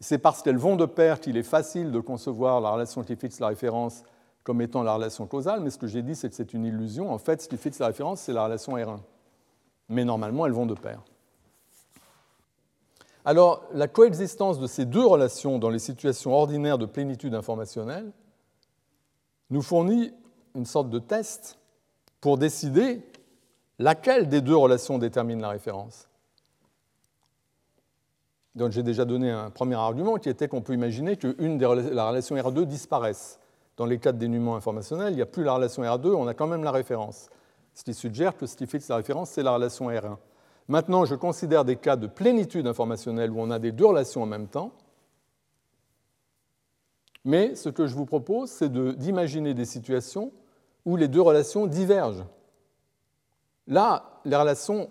[0.00, 3.40] C'est parce qu'elles vont de pair qu'il est facile de concevoir la relation qui fixe
[3.40, 4.02] la référence
[4.42, 7.10] comme étant la relation causale, mais ce que j'ai dit, c'est que c'est une illusion.
[7.10, 8.98] En fait, ce qui fixe la référence, c'est la relation R1.
[9.88, 11.02] Mais normalement, elles vont de pair.
[13.24, 18.12] Alors, la coexistence de ces deux relations dans les situations ordinaires de plénitude informationnelle
[19.48, 20.12] nous fournit
[20.54, 21.58] une sorte de test
[22.20, 23.02] pour décider
[23.78, 26.06] laquelle des deux relations détermine la référence.
[28.54, 31.66] Donc j'ai déjà donné un premier argument qui était qu'on peut imaginer que une des,
[31.92, 33.40] la relation R2 disparaisse.
[33.76, 36.34] Dans les cas de dénuement informationnel, il n'y a plus la relation R2, on a
[36.34, 37.28] quand même la référence.
[37.74, 40.16] Ce qui suggère que ce qui fixe la référence, c'est la relation R1.
[40.68, 44.26] Maintenant, je considère des cas de plénitude informationnelle où on a des deux relations en
[44.26, 44.70] même temps.
[47.24, 50.30] Mais ce que je vous propose, c'est d'imaginer des situations
[50.84, 52.24] où les deux relations divergent.
[53.66, 54.88] Là, les relations,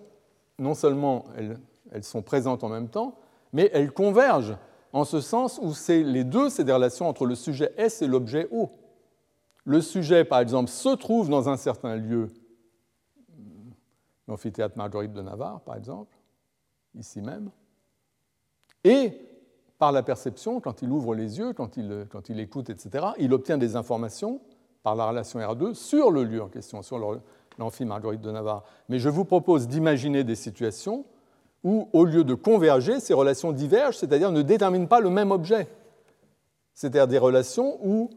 [0.59, 1.57] non seulement elles,
[1.91, 3.16] elles sont présentes en même temps,
[3.54, 4.58] mais elles convergent
[4.91, 8.47] en ce sens où les deux, c'est des relations entre le sujet S et l'objet
[8.51, 8.70] O.
[9.66, 12.30] Le sujet, par exemple, se trouve dans un certain lieu,
[14.28, 16.16] l'amphithéâtre Marguerite de Navarre, par exemple,
[16.95, 17.49] ici même,
[18.84, 19.18] et
[19.80, 23.34] par la perception, quand il ouvre les yeux, quand il, quand il écoute, etc., il
[23.34, 24.41] obtient des informations
[24.84, 26.99] par la relation R2 sur le lieu en question, sur
[27.58, 28.64] l'amphi Marguerite de Navarre.
[28.89, 31.06] Mais je vous propose d'imaginer des situations
[31.64, 35.68] où, au lieu de converger, ces relations divergent, c'est-à-dire ne déterminent pas le même objet.
[36.74, 38.09] C'est-à-dire des relations où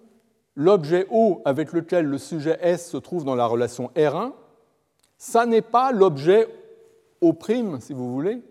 [0.54, 4.32] l'objet O avec lequel le sujet S se trouve dans la relation R1,
[5.18, 6.48] ça n'est pas l'objet
[7.20, 7.34] O',
[7.80, 8.42] si vous voulez,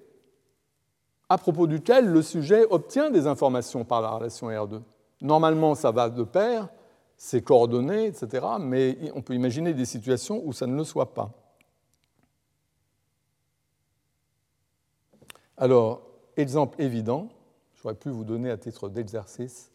[1.29, 4.81] à propos duquel le sujet obtient des informations par la relation R2.
[5.21, 6.69] Normalement, ça va de pair,
[7.17, 11.31] c'est coordonné, etc., mais on peut imaginer des situations où ça ne le soit pas.
[15.57, 16.01] Alors,
[16.35, 17.29] exemple évident,
[17.75, 19.71] j'aurais pu vous donner à titre d'exercice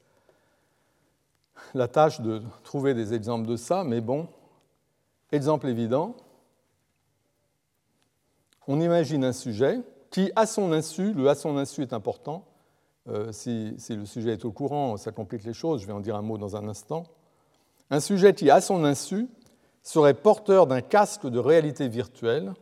[1.74, 4.28] la tâche de trouver des exemples de ça, mais bon,
[5.33, 6.14] exemple évident,
[8.66, 12.45] on imagine un sujet qui, à son insu, le à son insu est important,
[13.09, 16.01] euh, si, si, le sujet est au courant, ça complique les choses, je vais en
[16.01, 17.05] dire un mot dans un instant,
[17.91, 19.28] un sujet qui, à son insu,
[19.83, 22.53] serait porteur d'un casque de réalité virtuelle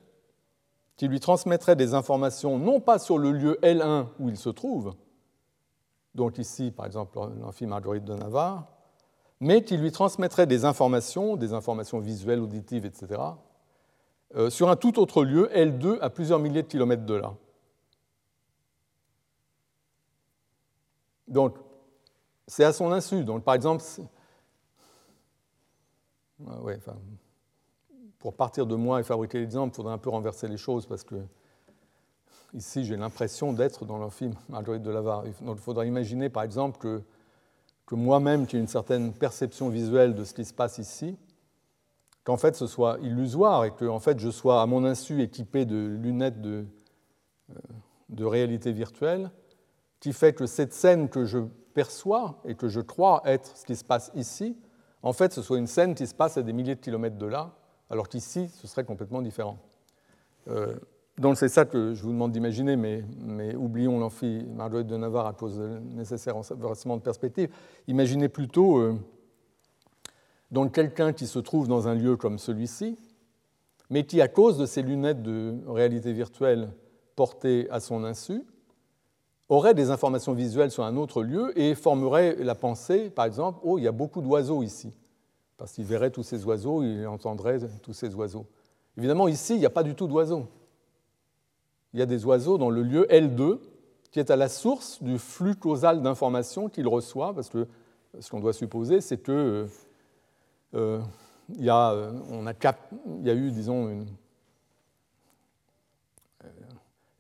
[0.98, 4.94] qui lui transmettrait des informations non pas sur le lieu L1 où il se trouve,
[6.14, 8.66] donc ici par exemple l'amphi Marguerite de Navarre,
[9.40, 13.22] mais qui lui transmettrait des informations, des informations visuelles, auditives, etc.,
[14.34, 17.32] euh, sur un tout autre lieu, L2, à plusieurs milliers de kilomètres de là.
[21.28, 21.56] Donc,
[22.46, 23.24] c'est à son insu.
[23.24, 23.82] Donc, par exemple,
[28.18, 31.04] pour partir de moi et fabriquer l'exemple, il faudrait un peu renverser les choses parce
[31.04, 31.16] que
[32.54, 35.24] ici, j'ai l'impression d'être dans l'amphi Marguerite de Lavar.
[35.42, 37.02] Donc, il faudrait imaginer, par exemple, que,
[37.94, 41.16] moi-même, qui ai une certaine perception visuelle de ce qui se passe ici,
[42.24, 45.64] qu'en fait ce soit illusoire et que en fait, je sois à mon insu équipé
[45.64, 46.64] de lunettes euh,
[48.10, 49.30] de réalité virtuelle,
[50.00, 51.38] qui fait que cette scène que je
[51.72, 54.56] perçois et que je crois être ce qui se passe ici,
[55.02, 57.26] en fait, ce soit une scène qui se passe à des milliers de kilomètres de
[57.26, 57.57] là,
[57.90, 59.58] alors qu'ici, ce serait complètement différent.
[60.48, 60.74] Euh,
[61.18, 63.04] donc c'est ça que je vous demande d'imaginer, mais,
[63.56, 67.50] oublions l'amphi Marguerite de Navarre à cause de nécessaire renversement de perspective.
[67.88, 68.94] Imaginez plutôt euh,
[70.72, 72.96] quelqu'un qui se trouve dans un lieu comme celui-ci,
[73.90, 76.70] mais qui, à cause de ses lunettes de réalité virtuelle
[77.16, 78.44] portées à son insu,
[79.48, 83.78] aurait des informations visuelles sur un autre lieu et formerait la pensée, par exemple, oh,
[83.78, 84.92] il y a beaucoup d'oiseaux ici.
[85.58, 88.46] Parce qu'il verrait tous ces oiseaux, il entendrait tous ces oiseaux.
[88.96, 90.46] Évidemment, ici, il n'y a pas du tout d'oiseaux.
[91.92, 93.58] Il y a des oiseaux dans le lieu L2,
[94.10, 97.66] qui est à la source du flux causal d'informations qu'il reçoit, parce que
[98.18, 99.66] ce qu'on doit supposer, c'est que
[100.74, 101.00] euh,
[101.50, 101.94] il, y a,
[102.30, 102.52] on a
[103.20, 104.06] il y a eu, disons,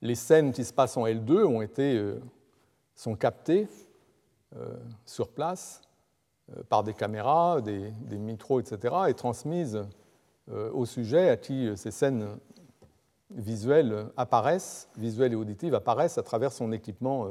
[0.00, 2.20] les scènes qui se passent en L2 ont été, euh,
[2.94, 3.68] sont captées
[4.56, 5.87] euh, sur place euh,
[6.68, 9.82] par des caméras, des, micros, etc., et transmises
[10.50, 12.38] au sujet à qui ces scènes
[13.30, 17.26] visuelles apparaissent, visuelles et auditives apparaissent à travers son équipement,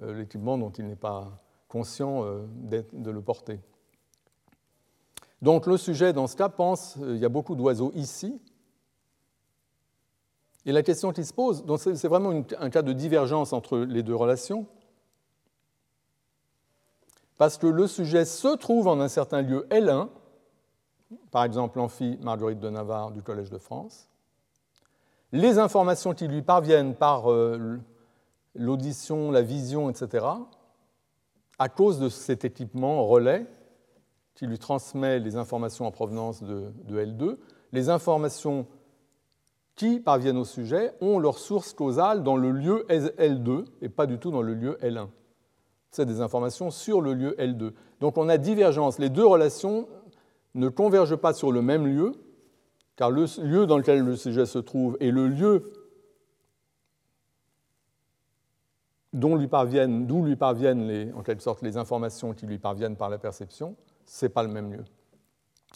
[0.00, 1.28] l'équipement dont il n'est pas
[1.68, 3.60] conscient de le porter.
[5.40, 8.40] Donc le sujet, dans ce cas, pense, il y a beaucoup d'oiseaux ici,
[10.64, 14.14] et la question qui se pose, c'est vraiment un cas de divergence entre les deux
[14.14, 14.66] relations,
[17.42, 20.06] parce que le sujet se trouve en un certain lieu L1,
[21.32, 24.08] par exemple l'amphi Marguerite de Navarre du Collège de France.
[25.32, 27.80] Les informations qui lui parviennent par euh,
[28.54, 30.24] l'audition, la vision, etc.,
[31.58, 33.44] à cause de cet équipement relais
[34.36, 37.38] qui lui transmet les informations en provenance de, de L2,
[37.72, 38.68] les informations
[39.74, 44.20] qui parviennent au sujet ont leur source causale dans le lieu L2 et pas du
[44.20, 45.08] tout dans le lieu L1.
[45.92, 47.72] C'est des informations sur le lieu L2.
[48.00, 48.98] Donc on a divergence.
[48.98, 49.86] Les deux relations
[50.54, 52.12] ne convergent pas sur le même lieu,
[52.96, 55.72] car le lieu dans lequel le sujet se trouve et le lieu
[59.12, 63.76] d'où lui parviennent en quelque sorte les informations qui lui parviennent par la perception,
[64.06, 64.84] ce n'est pas le même lieu.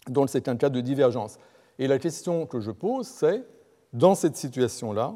[0.07, 1.37] Donc c'est un cas de divergence.
[1.77, 3.45] Et la question que je pose, c'est
[3.93, 5.13] dans cette situation-là,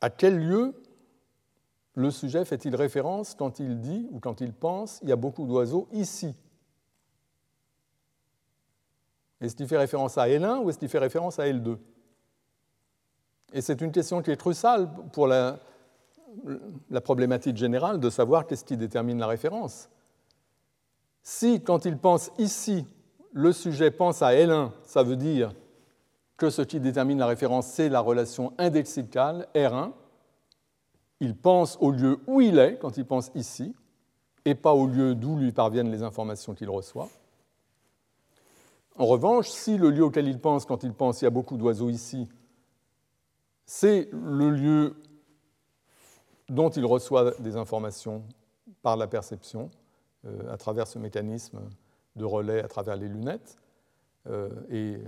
[0.00, 0.74] à quel lieu
[1.94, 5.46] le sujet fait-il référence quand il dit ou quand il pense il y a beaucoup
[5.46, 6.34] d'oiseaux ici?
[9.40, 11.76] Est-ce qu'il fait référence à L1 ou est-ce qu'il fait référence à L2
[13.52, 15.58] Et c'est une question qui est cruciale pour la,
[16.90, 19.88] la problématique générale de savoir qu'est-ce qui détermine la référence.
[21.22, 22.86] Si, quand il pense ici,
[23.32, 25.54] le sujet pense à L1, ça veut dire
[26.36, 29.92] que ce qui détermine la référence, c'est la relation indexicale R1.
[31.20, 33.74] Il pense au lieu où il est quand il pense ici,
[34.44, 37.08] et pas au lieu d'où lui parviennent les informations qu'il reçoit.
[38.96, 41.56] En revanche, si le lieu auquel il pense quand il pense il y a beaucoup
[41.56, 42.28] d'oiseaux ici,
[43.66, 44.96] c'est le lieu
[46.48, 48.22] dont il reçoit des informations
[48.82, 49.70] par la perception,
[50.26, 51.60] euh, à travers ce mécanisme
[52.16, 53.56] de relais à travers les lunettes
[54.28, 54.98] euh, et,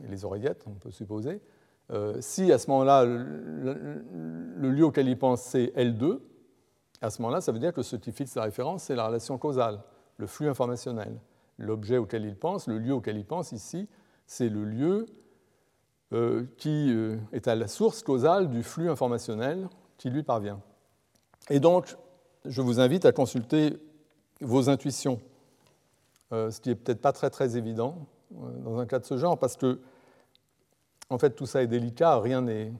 [0.00, 1.40] les oreillettes, on peut supposer.
[1.92, 6.20] Euh, si à ce moment-là, le, lieu auquel il pense, c'est L2,
[7.00, 9.36] à ce moment-là, ça veut dire que ce qui fixe la référence, c'est la relation
[9.38, 9.80] causale,
[10.16, 11.20] le flux informationnel.
[11.58, 13.88] L'objet auquel il pense, le lieu auquel il pense ici,
[14.26, 15.06] c'est le lieu
[16.12, 16.94] euh, qui
[17.32, 19.68] est à la source causale du flux informationnel
[19.98, 20.60] qui lui parvient.
[21.50, 21.96] Et donc,
[22.44, 23.78] je vous invite à consulter
[24.40, 25.20] vos intuitions
[26.34, 29.16] euh, ce qui n'est peut-être pas très très évident euh, dans un cas de ce
[29.16, 29.78] genre, parce que
[31.10, 32.72] en fait tout ça est délicat, rien n'est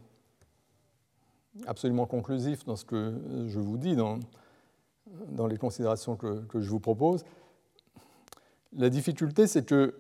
[1.67, 3.15] absolument conclusif dans ce que
[3.47, 4.19] je vous dis, dans,
[5.29, 7.25] dans les considérations que, que, je vous propose.
[8.73, 9.95] La difficulté, c'est que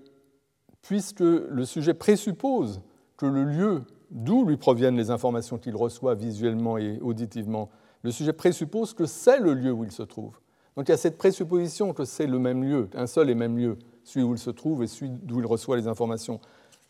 [0.83, 2.81] puisque le sujet présuppose
[3.17, 7.71] que le lieu d'où lui proviennent les informations qu'il reçoit visuellement et auditivement,
[8.03, 10.39] le sujet présuppose que c'est le lieu où il se trouve.
[10.77, 13.57] Donc il y a cette présupposition que c'est le même lieu, un seul et même
[13.57, 16.41] lieu, celui où il se trouve et celui d'où il reçoit les informations.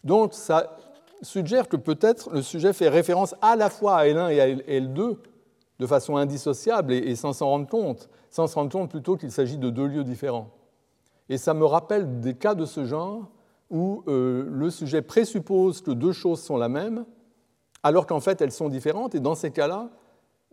[0.03, 0.76] Donc ça
[1.24, 5.16] suggère que peut-être le sujet fait référence à la fois à L1 et à L2
[5.80, 9.58] de façon indissociable et, sans s'en rendre compte, sans se rendre compte plutôt qu'il s'agit
[9.58, 10.50] de deux lieux différents.
[11.28, 13.30] Et ça me rappelle des cas de ce genre
[13.70, 17.04] où euh, le sujet présuppose que deux choses sont la même,
[17.82, 19.90] alors qu'en fait elles sont différentes, et dans ces cas-là,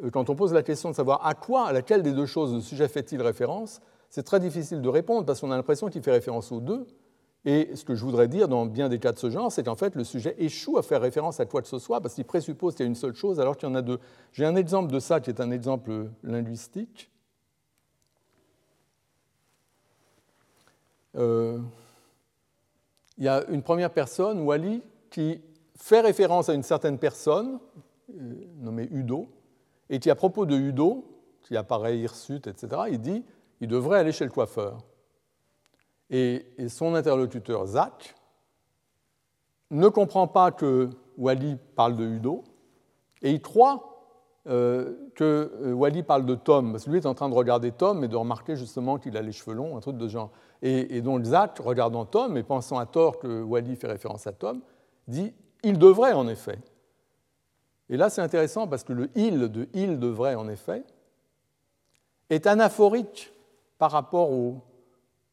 [0.03, 2.53] euh, quand on pose la question de savoir à quoi, à laquelle des deux choses
[2.53, 6.11] le sujet fait-il référence, c'est très difficile de répondre parce qu'on a l'impression qu'il fait
[6.11, 6.85] référence aux deux.
[7.43, 9.75] Et ce que je voudrais dire dans bien des cas de ce genre, c'est qu'en
[9.75, 12.75] fait, le sujet échoue à faire référence à quoi que ce soit parce qu'il présuppose
[12.75, 13.99] qu'il y a une seule chose alors qu'il y en a deux.
[14.31, 17.09] J'ai un exemple de ça qui est un exemple linguistique.
[21.17, 21.59] Euh,
[23.17, 25.41] il y a une première personne, Wally, qui
[25.75, 27.59] fait référence à une certaine personne,
[28.11, 29.27] euh, nommée Udo,
[29.89, 31.05] et qui, à propos de Udo,
[31.41, 33.25] qui apparaît hirsute, etc., il dit
[33.61, 34.77] il devrait aller chez le coiffeur.
[36.11, 38.15] Et, son interlocuteur, Zach,
[39.71, 42.43] ne comprend pas que Wally parle de Udo,
[43.21, 43.87] et il croit
[44.47, 47.71] euh, que euh, Wally parle de Tom, parce que lui est en train de regarder
[47.71, 50.31] Tom et de remarquer justement qu'il a les cheveux longs, un truc de genre.
[50.61, 54.33] Et, et donc Zach, regardant Tom et pensant à tort que Wally fait référence à
[54.33, 54.61] Tom,
[55.07, 55.33] dit
[55.63, 56.59] il devrait en effet.
[57.89, 60.83] Et là, c'est intéressant parce que le il de il devrait, en effet,
[62.29, 63.33] est anaphorique
[63.77, 64.61] par rapport au,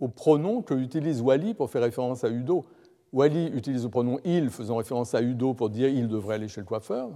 [0.06, 2.64] pronom que utilise Wally pour faire référence à Udo.
[3.12, 6.60] Wally utilise le pronom il faisant référence à Udo pour dire il devrait aller chez
[6.60, 7.10] le coiffeur.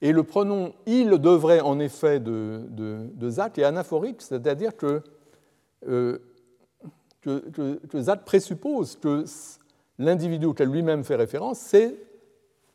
[0.00, 5.02] et le pronom il devrait, en effet, de, de, Zach est anaphorique, c'est-à-dire que,
[5.88, 6.18] euh,
[7.20, 9.24] que, que présuppose que
[9.98, 11.96] l'individu auquel lui-même fait référence, c'est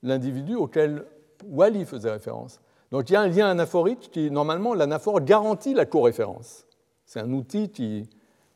[0.03, 1.05] l'individu auquel
[1.45, 2.59] Wally faisait référence.
[2.91, 6.65] Donc il y a un lien anaphorique qui, normalement, l'anaphore garantit la coréférence.
[7.05, 8.09] C'est un outil qui,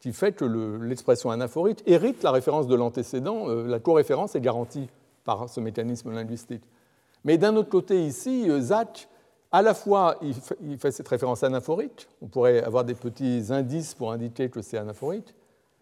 [0.10, 0.46] fait que
[0.84, 3.48] l'expression anaphorique hérite la référence de l'antécédent.
[3.48, 4.90] Euh, la coréférence est garantie
[5.24, 6.64] par ce mécanisme linguistique.
[7.24, 9.08] Mais d'un autre côté, ici, euh, Zach,
[9.52, 14.12] à la fois, il fait cette référence anaphorique, on pourrait avoir des petits indices pour
[14.12, 15.36] indiquer que c'est anaphorique,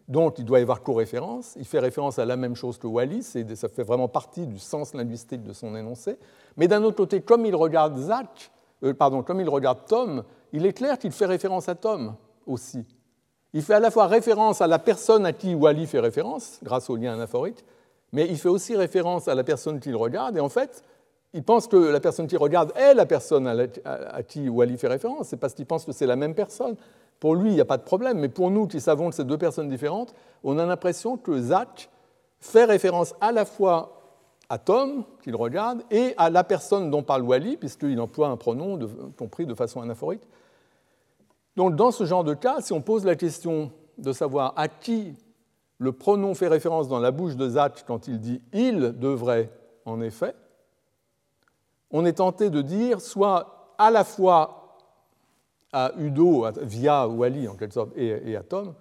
[0.09, 1.55] donc il doit y avoir co-référence.
[1.55, 4.57] Il fait référence à la même chose que Wallis, et ça fait vraiment partie du
[4.57, 6.17] sens linguistique de son énoncé.
[6.57, 8.51] Mais d'un autre côté, comme il regarde Zach,
[8.83, 12.15] euh, pardon, comme il regarde Tom, il est clair qu'il fait référence à Tom
[12.47, 12.85] aussi.
[13.53, 16.89] Il fait à la fois référence à la personne à qui Wally fait référence, grâce
[16.89, 17.65] au lien anaphorique,
[18.11, 20.83] mais il fait aussi référence à la personne qu'il regarde, et en fait,
[21.33, 23.47] il pense que la personne qu'il regarde est la personne
[23.85, 26.75] à, qui Wally fait référence, c'est parce qu'il pense que c'est la même personne.
[27.19, 29.25] Pour lui, il n'y a pas de problème, mais pour nous qui savons que c'est
[29.25, 31.89] deux personnes différentes, on a l'impression que Zach
[32.39, 33.95] fait référence à la fois
[34.49, 38.79] à Tom, qu'il regarde, et à la personne dont parle Wally, puisqu'il emploie un pronom
[39.17, 40.23] compris de façon anaphorique.
[41.59, 45.17] Donc, dans ce genre de cas, si on pose la question de savoir à qui
[45.77, 49.51] le pronom fait référence dans la bouche de Zach quand il dit il devrait,
[49.83, 50.33] en effet,
[51.91, 54.77] on est tenté de dire soit à la fois
[55.73, 58.73] à Udo via Wally en quelque sorte et, à Tom,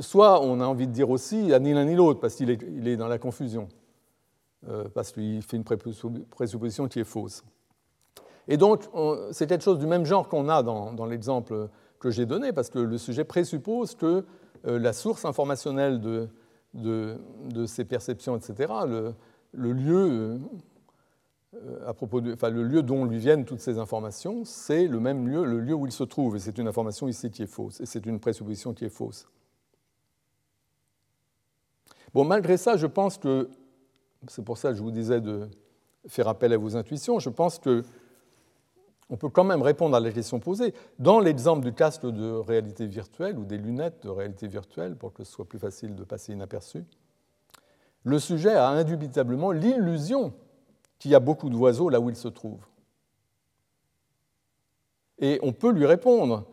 [0.00, 2.96] soit on a envie de dire aussi à ni l'un ni l'autre parce qu'il est,
[2.96, 3.68] dans la confusion,
[4.68, 7.44] euh, parce qu'il fait une présupposition qui est fausse.
[8.48, 8.88] Et donc
[9.30, 11.68] c'est quelque chose du même genre qu'on a dans, l'exemple
[12.02, 14.24] que j'ai donné, parce que le sujet présuppose que
[14.66, 16.28] euh, la source informationnelle de,
[16.74, 18.72] de, ces perceptions, etc.,
[19.52, 20.40] le, lieu
[21.54, 25.28] euh, à propos enfin, le lieu dont lui viennent toutes ces informations, c'est le même
[25.28, 26.34] lieu, le lieu où il se trouve.
[26.34, 27.80] Et c'est une information ici qui est fausse.
[27.80, 29.28] Et c'est une présupposition qui est fausse.
[32.12, 33.48] Bon, malgré ça, je pense que,
[34.26, 35.48] c'est pour ça que je vous disais de
[36.08, 37.84] faire appel à vos intuitions, je pense que
[39.12, 40.72] on peut quand même répondre à la question posée.
[40.98, 45.22] Dans l'exemple du casque de réalité virtuelle ou des lunettes de réalité virtuelle, pour que
[45.22, 46.86] ce soit plus facile de passer inaperçu,
[48.04, 50.32] le sujet a indubitablement l'illusion
[50.98, 52.64] qu'il y a beaucoup d'oiseaux là où il se trouve.
[55.18, 56.46] Et on peut lui répondre.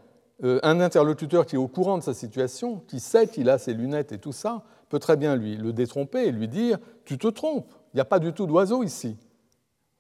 [0.43, 3.73] Euh, un interlocuteur qui est au courant de sa situation, qui sait qu'il a ses
[3.73, 7.27] lunettes et tout ça, peut très bien lui le détromper et lui dire Tu te
[7.27, 9.17] trompes, il n'y a pas du tout d'oiseaux ici.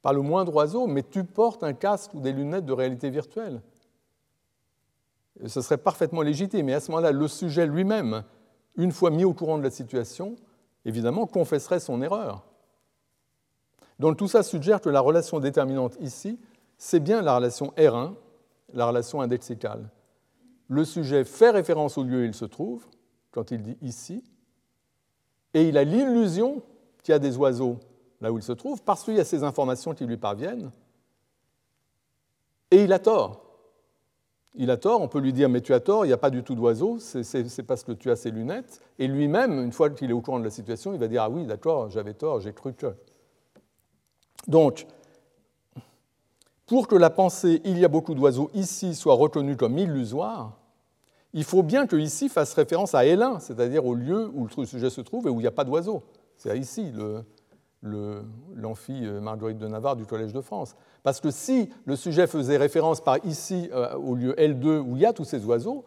[0.01, 3.61] Pas le moindre oiseau, mais tu portes un casque ou des lunettes de réalité virtuelle.
[5.45, 6.67] ce serait parfaitement légitime.
[6.67, 8.23] Mais à ce moment-là, le sujet lui-même,
[8.75, 10.35] une fois mis au courant de la situation,
[10.85, 12.45] évidemment, confesserait son erreur.
[13.99, 16.39] Donc tout ça suggère que la relation déterminante ici,
[16.77, 18.13] c'est bien la relation R1,
[18.73, 19.89] la relation indexicale.
[20.69, 22.85] Le sujet fait référence au lieu où il se trouve,
[23.31, 24.23] quand il dit ici,
[25.53, 26.61] et il a l'illusion
[27.03, 27.79] qu'il y a des oiseaux
[28.21, 30.71] là où il se trouve, parce qu'il y a ces informations qui lui parviennent,
[32.71, 33.45] et il a tort.
[34.55, 36.29] il a tort, on peut lui dire mais tu as tort, il n'y a pas
[36.29, 38.81] du tout d'oiseau, c'est parce que tu as ces lunettes.
[38.99, 41.29] Et lui-même, une fois qu'il est au courant de la situation, il va dire ah
[41.29, 42.93] oui, d'accord, j'avais tort, j'ai cru que.
[44.47, 44.85] Donc,
[46.65, 50.59] pour que la pensée il y a beaucoup d'oiseaux ici soit reconnue comme illusoire,
[51.33, 54.89] il faut bien que ici fasse référence à L1, c'est-à-dire au lieu où le sujet
[54.89, 56.03] se trouve et où il n'y a pas d'oiseau.
[56.37, 56.91] C'est ici
[57.81, 60.75] l'amphi euh, Marguerite de Navarre du Collège de France.
[61.03, 65.01] Parce que si le sujet faisait référence par ici euh, au lieu L2 où il
[65.01, 65.85] y a tous ces oiseaux,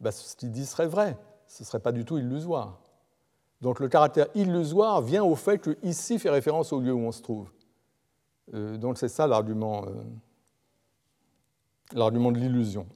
[0.00, 1.16] bah, ce qu'il dit serait vrai.
[1.46, 2.80] Ce ne serait pas du tout illusoire.
[3.60, 7.12] Donc le caractère illusoire vient au fait que ici fait référence au lieu où on
[7.12, 7.50] se trouve.
[8.54, 9.84] Euh, donc c'est ça l'argument,
[11.94, 12.86] de l'illusion,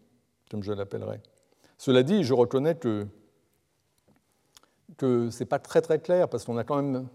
[0.51, 1.21] comme je l'appellerais.
[1.79, 3.07] Cela dit, je reconnais que,
[4.97, 7.07] que ce n'est pas très très clair, parce qu'on a quand même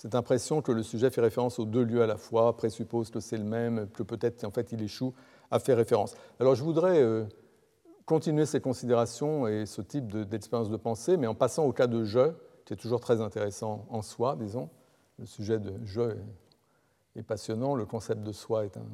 [0.00, 3.20] cette impression que le sujet fait référence aux deux lieux à la fois, présuppose que
[3.20, 5.12] c'est le même, que peut-être en fait il échoue
[5.50, 6.14] à faire référence.
[6.38, 7.26] Alors je voudrais euh,
[8.06, 12.04] continuer ces considérations et ce type d'expérience de, pensée, mais en passant au cas de
[12.04, 12.32] je,
[12.64, 14.70] qui est toujours très intéressant en soi, disons.
[15.18, 16.16] Le sujet de je
[17.14, 18.86] est passionnant, le concept de soi est un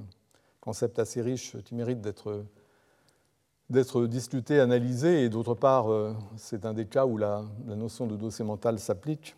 [0.61, 2.43] concept assez riche qui mérite d'être
[4.07, 8.45] discuté, analysé, et d'autre part, euh, c'est un des cas où la, notion de dossier
[8.45, 9.37] mental s'applique.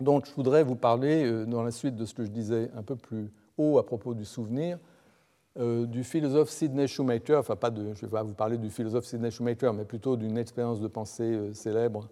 [0.00, 2.82] Donc, je voudrais vous parler, euh, dans la suite de ce que je disais un
[2.82, 4.78] peu plus haut à propos du souvenir,
[5.58, 9.04] euh, du philosophe Sidney Shoemaker, enfin pas de, je vais pas vous parler du philosophe
[9.04, 12.08] Sidney Shoemaker, mais plutôt d'une expérience de pensée célèbre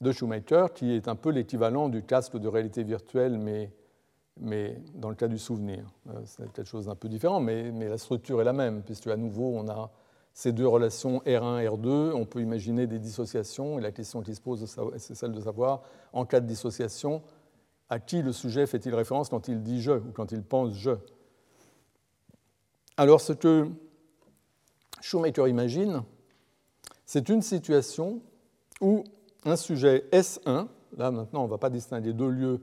[0.00, 3.70] de Shoemaker, qui est un peu l'équivalent du casque de réalité virtuelle, mais
[4.40, 5.84] mais dans le cas du souvenir.
[6.08, 9.16] Euh, c'est quelque chose d'un peu différent, mais, la structure est la même, puisque à
[9.16, 9.90] nouveau, on a
[10.36, 14.40] ces deux relations R1, R2, on peut imaginer des dissociations, et la question qui se
[14.42, 14.66] pose,
[14.98, 15.80] c'est celle de savoir,
[16.12, 17.22] en cas de dissociation,
[17.88, 20.90] à qui le sujet fait-il référence quand il dit je ou quand il pense je?
[22.98, 23.70] Alors, ce que
[25.00, 26.02] Shoemaker imagine,
[27.06, 28.20] c'est une situation
[28.82, 29.04] où
[29.46, 30.66] un sujet S1,
[30.98, 32.60] là maintenant on ne va pas distinguer deux lieux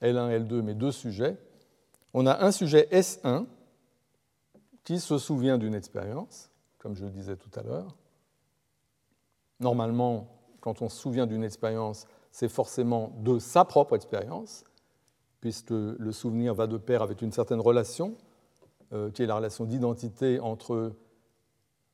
[0.00, 1.36] L1, L2, mais deux sujets,
[2.14, 3.46] on a un sujet S1
[4.84, 7.96] qui se souvient d'une expérience, comme je le disais tout à l'heure.
[9.60, 10.28] Normalement,
[10.60, 14.64] quand on se souvient d'une expérience, c'est forcément de sa propre expérience,
[15.40, 18.16] puisque le souvenir va de pair avec une certaine relation,
[18.92, 20.92] euh, qui est la relation d'identité entre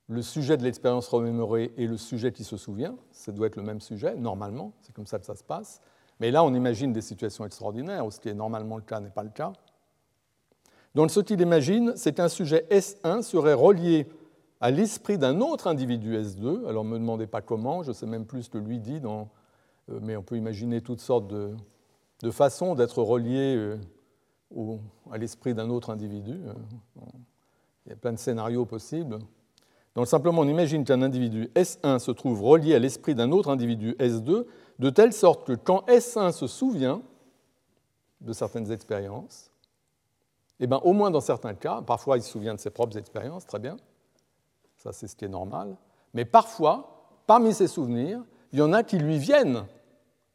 [0.09, 2.97] le sujet de l'expérience remémorée et le sujet qui se souvient.
[3.13, 5.81] Ça doit être le même sujet, normalement, c'est comme ça que ça se passe.
[6.21, 9.11] Mais là, on imagine des situations extraordinaires, où ce qui est normalement le cas n'est
[9.11, 9.53] pas le cas.
[10.95, 14.07] Donc ce qu'il imagine, c'est qu'un sujet S1 serait relié
[14.63, 16.67] à l'esprit d'un autre individu S2.
[16.69, 19.99] Alors ne me demandez pas comment, je sais même plus ce que lui dit, euh,
[20.01, 21.57] mais on peut imaginer toutes sortes de,
[22.31, 23.77] façons d'être relié euh,
[25.11, 26.39] à l'esprit d'un autre individu.
[26.47, 26.55] Euh,
[27.85, 29.19] il y a plein de scénarios possibles.
[29.97, 33.97] Donc simplement, on imagine qu'un individu S1 se trouve relié à l'esprit d'un autre individu
[33.99, 34.47] S2
[34.79, 37.03] de telle sorte que quand S1 se souvient
[38.21, 39.51] de certaines expériences,
[40.61, 43.45] eh bien, au moins dans certains cas, parfois il se souvient de ses propres expériences,
[43.45, 43.77] très bien,
[44.83, 45.77] ça c'est ce qui est normal,
[46.13, 48.21] mais parfois, parmi ses souvenirs,
[48.53, 49.65] il y en a qui lui viennent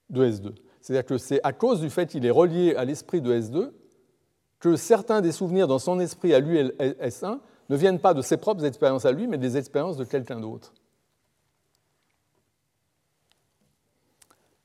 [0.09, 0.55] de S2.
[0.79, 3.71] C'est-à-dire que c'est à cause du fait qu'il est relié à l'esprit de S2
[4.59, 7.39] que certains des souvenirs dans son esprit à lui, S1,
[7.69, 10.73] ne viennent pas de ses propres expériences à lui, mais des expériences de quelqu'un d'autre.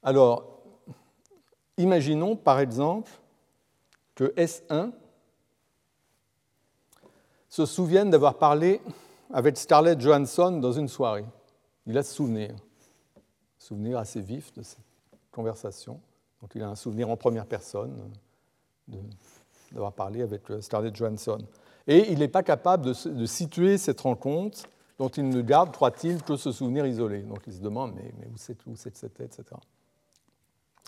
[0.04, 0.62] Alors,
[1.76, 3.10] imaginons par exemple
[4.14, 4.92] que S1
[7.48, 8.80] se souvienne d'avoir parlé
[9.32, 11.24] avec Scarlett Johansson dans une soirée.
[11.86, 12.54] Il a ce souvenir,
[13.58, 14.78] souvenir assez vif de cette
[15.32, 16.00] conversation.
[16.40, 18.12] Donc il a un souvenir en première personne
[19.72, 21.38] d'avoir parlé avec Scarlett Johansson.
[21.86, 24.60] Et il n'est pas capable de, situer cette rencontre
[24.98, 27.22] dont il ne garde, croit-il, que ce souvenir isolé.
[27.22, 29.44] Donc il se demande, mais, où c'est c'était, etc.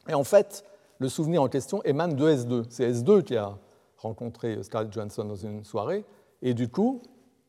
[0.08, 0.64] Et en fait,
[0.98, 2.66] le souvenir en question émane de S2.
[2.68, 3.58] C'est S2 qui a
[3.96, 6.04] rencontré Scarlett Johansson dans une soirée,
[6.42, 7.00] et du coup,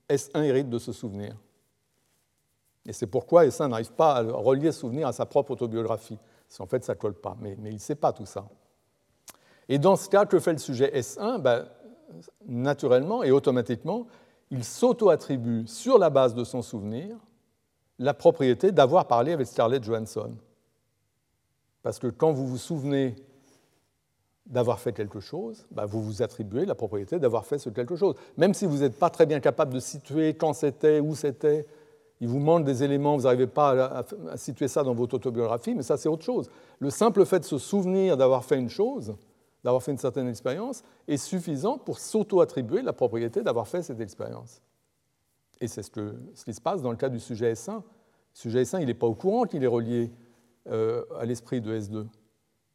[0.10, 1.36] S1 hérite de ce souvenir?
[2.86, 6.20] Et c'est pourquoi S1 n'arrive pas à relier ce souvenir à sa propre autobiographie.
[6.48, 7.36] Si en fait, ça ne colle pas.
[7.40, 8.46] Mais, il ne sait pas tout ça.
[9.68, 11.66] Et dans ce cas, que fait le sujet S1 ben,
[12.46, 14.06] Naturellement et automatiquement,
[14.52, 17.18] il s'auto-attribue sur la base de son souvenir
[17.98, 20.36] la propriété d'avoir parlé avec Scarlett Johansson.
[21.82, 23.16] Parce que quand vous vous souvenez
[24.46, 28.16] d'avoir fait quelque chose, bah, vous vous attribuez la propriété d'avoir fait ce quelque chose.
[28.38, 31.66] Même si vous n'êtes pas très bien capable de situer quand c'était, où c'était,
[32.22, 35.82] il vous manque des éléments, vous n'arrivez pas à, situer ça dans votre autobiographie, mais
[35.82, 36.50] ça c'est autre chose.
[36.80, 39.16] Le simple fait de se souvenir d'avoir fait une chose,
[39.64, 44.62] d'avoir fait une certaine expérience, est suffisant pour s'auto-attribuer la propriété d'avoir fait cette expérience.
[45.60, 47.78] Et c'est ce, qui se passe dans le cas du sujet S1.
[47.78, 47.82] Le
[48.34, 50.12] sujet S1, il n'est pas au courant qu'il est relié
[50.68, 52.06] euh, à l'esprit de S2.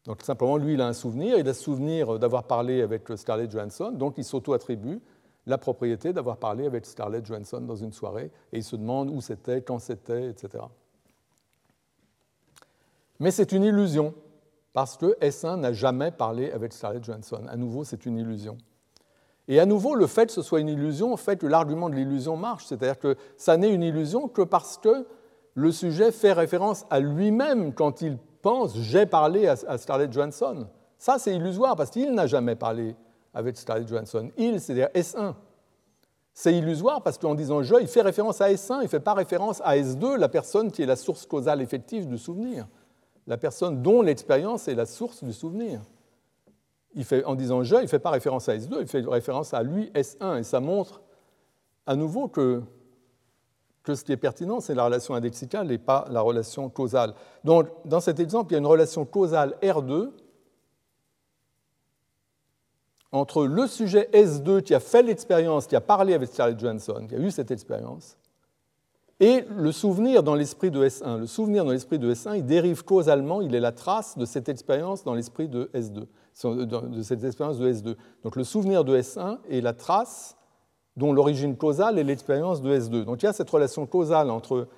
[0.07, 3.93] Donc simplement, lui, il a un souvenir, il a souvenir d'avoir parlé avec Scarlett Johansson,
[3.93, 5.01] donc il s'auto-attribue
[5.47, 9.21] la propriété d'avoir parlé avec Scarlett Johansson dans une soirée, et il se demande où
[9.21, 10.65] c'était, quand c'était, etc.
[13.19, 14.15] Mais c'est une illusion,
[14.73, 17.43] parce que S1 n'a jamais parlé avec Scarlett Johansson.
[17.49, 18.57] À nouveau, c'est une illusion.
[19.49, 22.37] Et à nouveau, le fait que ce soit une illusion fait que l'argument de l'illusion
[22.37, 25.07] marche, c'est-à-dire que ça n'est une illusion que parce que
[25.55, 30.67] le sujet fait référence à lui-même quand il pense j'ai parlé à Scarlett Johansson.
[30.99, 32.95] Ça, c'est illusoire parce qu'il n'a jamais parlé
[33.33, 34.31] avec Scarlett Johansson.
[34.37, 35.35] Il, c'est-à-dire S1.
[36.33, 39.15] C'est illusoire parce qu'en disant je, il fait référence à S1, il ne fait pas
[39.15, 42.67] référence à S2, la personne qui est la source causale effective du souvenir,
[43.27, 45.81] la personne dont l'expérience est la source du souvenir.
[46.95, 49.55] Il fait, en disant je, il ne fait pas référence à S2, il fait référence
[49.55, 51.03] à lui S1, et ça montre
[51.87, 52.63] à nouveau que
[53.83, 57.15] que ce qui est pertinent, c'est la relation indexicale et pas la relation causale.
[57.45, 60.11] Donc, dans cet exemple, il y a une relation causale R2
[63.13, 67.15] entre le sujet S2 qui a fait l'expérience, qui a parlé avec Scarlett Johansson, qui
[67.15, 68.17] a eu cette expérience,
[69.19, 71.19] et le souvenir dans l'esprit de S1.
[71.19, 74.49] Le souvenir dans l'esprit de S1, il dérive causalement, il est la trace de cette
[74.49, 76.07] expérience dans l'esprit de S2,
[76.45, 77.97] de cette expérience de S2.
[78.25, 80.37] Donc le souvenir de S1 est la trace
[80.97, 83.05] dont l'origine causale est l'expérience de S2.
[83.05, 84.69] Donc il y a cette relation causale entre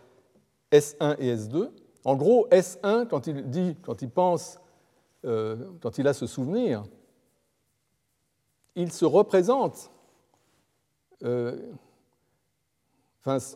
[0.71, 1.71] S1 et S2.
[2.05, 4.59] En gros, S1, quand il dit, quand il pense,
[5.25, 6.83] euh, quand il a ce souvenir,
[8.75, 9.91] il se représente,
[11.23, 11.57] euh,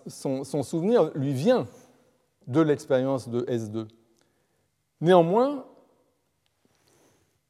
[0.07, 1.67] son, souvenir lui vient
[2.47, 3.89] de l'expérience de S2.
[5.01, 5.67] Néanmoins,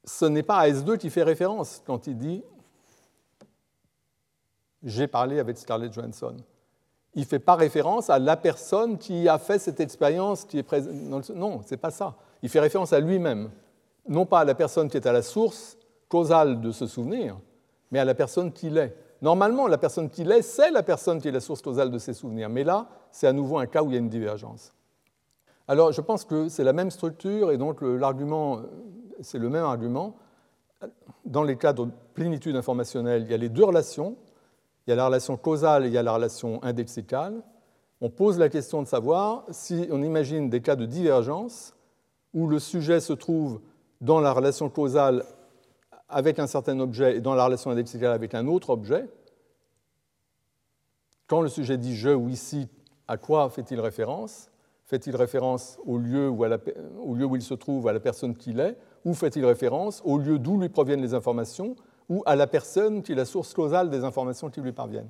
[0.04, 2.42] ce n'est pas à S2 qui fait référence quand il dit
[4.86, 6.36] j'ai parlé avec Scarlett Johansson.
[7.14, 10.62] Il ne fait pas référence à la personne qui a fait cette expérience qui est
[10.62, 11.30] présente.
[11.30, 12.14] Non, ce n'est pas ça.
[12.42, 13.50] Il fait référence à lui-même.
[14.08, 15.76] Non pas à la personne qui est à la source
[16.08, 17.36] causale de ce souvenir,
[17.90, 18.96] mais à la personne qu'il est.
[19.22, 22.14] Normalement, la personne qu'il est, c'est la personne qui est la source causale de ses
[22.14, 22.48] souvenirs.
[22.48, 24.72] Mais là, c'est à nouveau un cas où il y a une divergence.
[25.66, 28.60] Alors, je pense que c'est la même structure et donc l'argument,
[29.20, 30.14] c'est le même argument.
[31.24, 34.16] Dans les cas de plénitude informationnelle, il y a les deux relations
[34.86, 37.42] il y a la relation causale et il y a la relation indexicale.
[38.00, 41.74] On pose la question de savoir si on imagine des cas de divergence
[42.34, 43.60] où le sujet se trouve
[44.00, 45.24] dans la relation causale
[46.08, 49.08] avec un certain objet et dans la relation indexicale avec un autre objet.
[51.26, 52.68] Quand le sujet dit je ou ici,
[53.08, 54.50] à quoi fait-il référence?
[54.84, 58.60] Fait-il référence au lieu, où, au lieu où il se trouve, à la personne qu'il
[58.60, 60.00] est, ou fait-il référence?
[60.04, 61.74] Au lieu d'où lui proviennent les informations?
[62.08, 65.08] Ou à la personne qui est la source causale des informations qui lui parviennent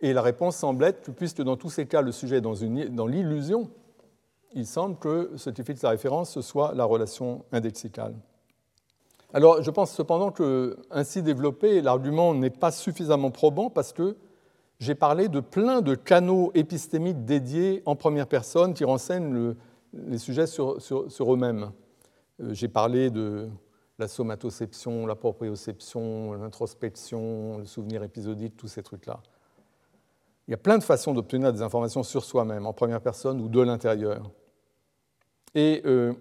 [0.00, 3.06] Et la réponse semble être que, puisque dans tous ces cas, le sujet est dans,
[3.06, 3.70] l'illusion,
[4.52, 8.14] il semble que ce qui fixe la référence, ce soit la relation indexicale.
[9.32, 14.16] Alors, je pense cependant que, ainsi développé, l'argument n'est pas suffisamment probant parce que
[14.80, 19.54] j'ai parlé de plein de canaux épistémiques dédiés en première personne qui renseignent
[19.92, 21.70] les sujets sur, sur eux-mêmes.
[22.40, 23.48] Euh, j'ai parlé de
[24.00, 29.20] la somatoception, la proprioception, l'introspection, le souvenir épisodique, tous ces trucs-là.
[30.48, 33.48] Il y a plein de façons d'obtenir des informations sur soi-même, en première personne ou
[33.48, 34.30] de l'intérieur.
[35.54, 36.12] Et, euh,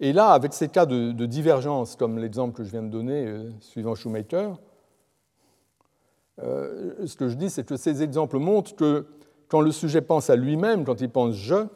[0.00, 3.94] là, avec ces cas de, divergence, comme l'exemple que je viens de donner, euh, suivant
[3.94, 4.58] Shoemaker,
[6.42, 9.06] euh, ce que je dis, c'est que ces exemples montrent que
[9.48, 11.66] quand le sujet pense à lui-même, quand il pense je,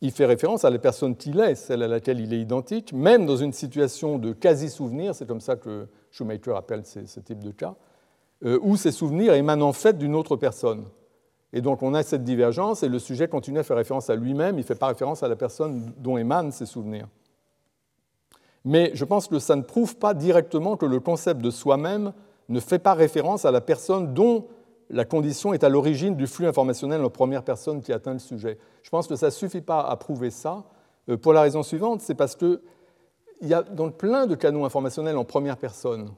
[0.00, 3.24] il fait référence à la personne qu'il est, celle à laquelle il est identique, même
[3.24, 7.74] dans une situation de quasi-souvenir, c'est comme ça que Shoemaker appelle ce, type de cas,
[8.44, 10.84] euh, où ces souvenirs émanent en fait d'une autre personne.
[11.52, 14.56] Et donc on a cette divergence et le sujet continue à faire référence à lui-même,
[14.56, 17.08] il ne fait pas référence à la personne dont émanent ces souvenirs.
[18.64, 22.12] Mais je pense que ça ne prouve pas directement que le concept de soi-même
[22.48, 24.48] ne fait pas référence à la personne dont
[24.90, 28.58] la condition est à l'origine du flux informationnel en première personne qui atteint le sujet.
[28.82, 30.64] Je pense que ça ne suffit pas à prouver ça,
[31.08, 32.60] euh, pour la raison suivante, c'est parce qu'il
[33.42, 36.12] y a donc plein de canaux informationnels en première personne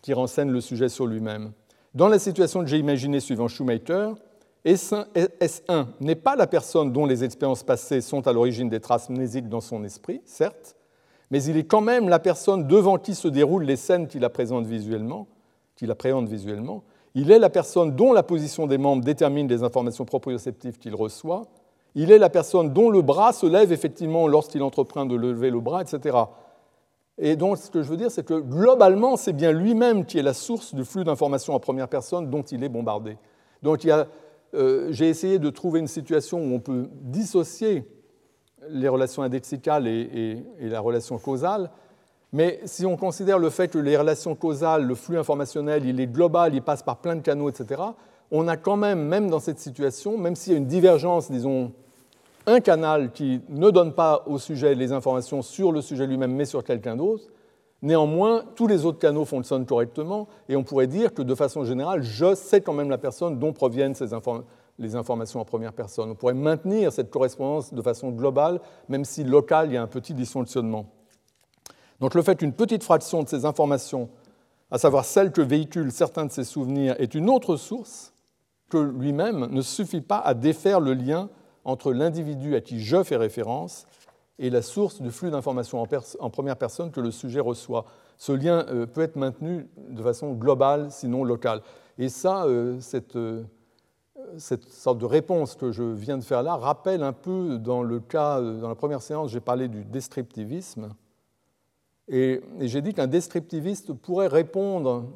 [0.00, 1.52] qui renseignent le sujet sur lui-même.
[1.94, 4.16] Dans la situation que j'ai imaginée suivant Shoemaker,
[4.64, 9.48] S1 n'est pas la personne dont les expériences passées sont à l'origine des traces mnésiques
[9.48, 10.76] dans son esprit, certes,
[11.30, 14.66] mais il est quand même la personne devant qui se déroulent les scènes qu'il appréhende
[14.66, 15.26] visuellement,
[15.76, 16.84] qu'il appréhende visuellement,
[17.14, 21.42] il est la personne dont la position des membres détermine les informations proprioceptives qu'il reçoit.
[21.94, 25.60] Il est la personne dont le bras se lève effectivement lorsqu'il entreprend de lever le
[25.60, 26.16] bras, etc.
[27.18, 30.22] Et donc, ce que je veux dire, c'est que globalement, c'est bien lui-même qui est
[30.22, 33.18] la source du flux d'informations en première personne dont il est bombardé.
[33.62, 33.86] Donc
[34.90, 37.84] j'ai essayé de trouver une situation où on peut dissocier
[38.68, 41.70] les relations indexicales et, la relation causale.
[42.32, 46.06] Mais si on considère le fait que les relations causales, le flux informationnel, il est
[46.06, 47.82] global, il passe par plein de canaux, etc.,
[48.30, 51.72] on a quand même, même dans cette situation, même s'il y a une divergence, disons,
[52.46, 56.46] un canal qui ne donne pas au sujet les informations sur le sujet lui-même, mais
[56.46, 57.24] sur quelqu'un d'autre,
[57.82, 62.02] néanmoins, tous les autres canaux fonctionnent correctement, et on pourrait dire que de façon générale,
[62.02, 64.08] je sais quand même la personne dont proviennent ces
[64.78, 66.10] les informations en première personne.
[66.10, 69.86] On pourrait maintenir cette correspondance de façon globale, même si local, il y a un
[69.86, 70.86] petit dysfonctionnement.
[72.02, 74.08] Donc le fait qu'une petite fraction de ces informations,
[74.72, 78.12] à savoir celle que véhiculent certains de ces souvenirs, est une autre source
[78.68, 81.30] que lui-même ne suffit pas à défaire le lien
[81.64, 83.86] entre l'individu à qui je fais référence
[84.40, 87.84] et la source du flux d'informations en, première personne que le sujet reçoit.
[88.18, 91.60] Ce lien euh, peut être maintenu de façon globale, sinon locale.
[91.98, 93.44] Et ça, euh, cette euh,
[94.38, 98.00] cette sorte de réponse que je viens de faire là rappelle un peu dans le
[98.00, 100.88] cas, dans la première séance, j'ai parlé du descriptivisme.
[102.12, 105.06] Et, j'ai dit qu'un descriptiviste pourrait répondre,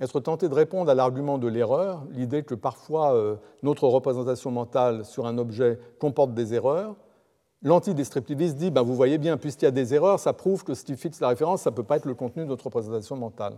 [0.00, 5.04] être tenté de répondre à l'argument de l'erreur, l'idée que parfois euh, notre représentation mentale
[5.04, 6.96] sur un objet comporte des erreurs.
[7.62, 10.82] L'antidescriptiviste dit, ben, vous voyez bien, puisqu'il y a des erreurs, ça prouve que ce
[10.82, 13.56] qui fixe la référence, ça ne peut pas être le contenu de notre représentation mentale,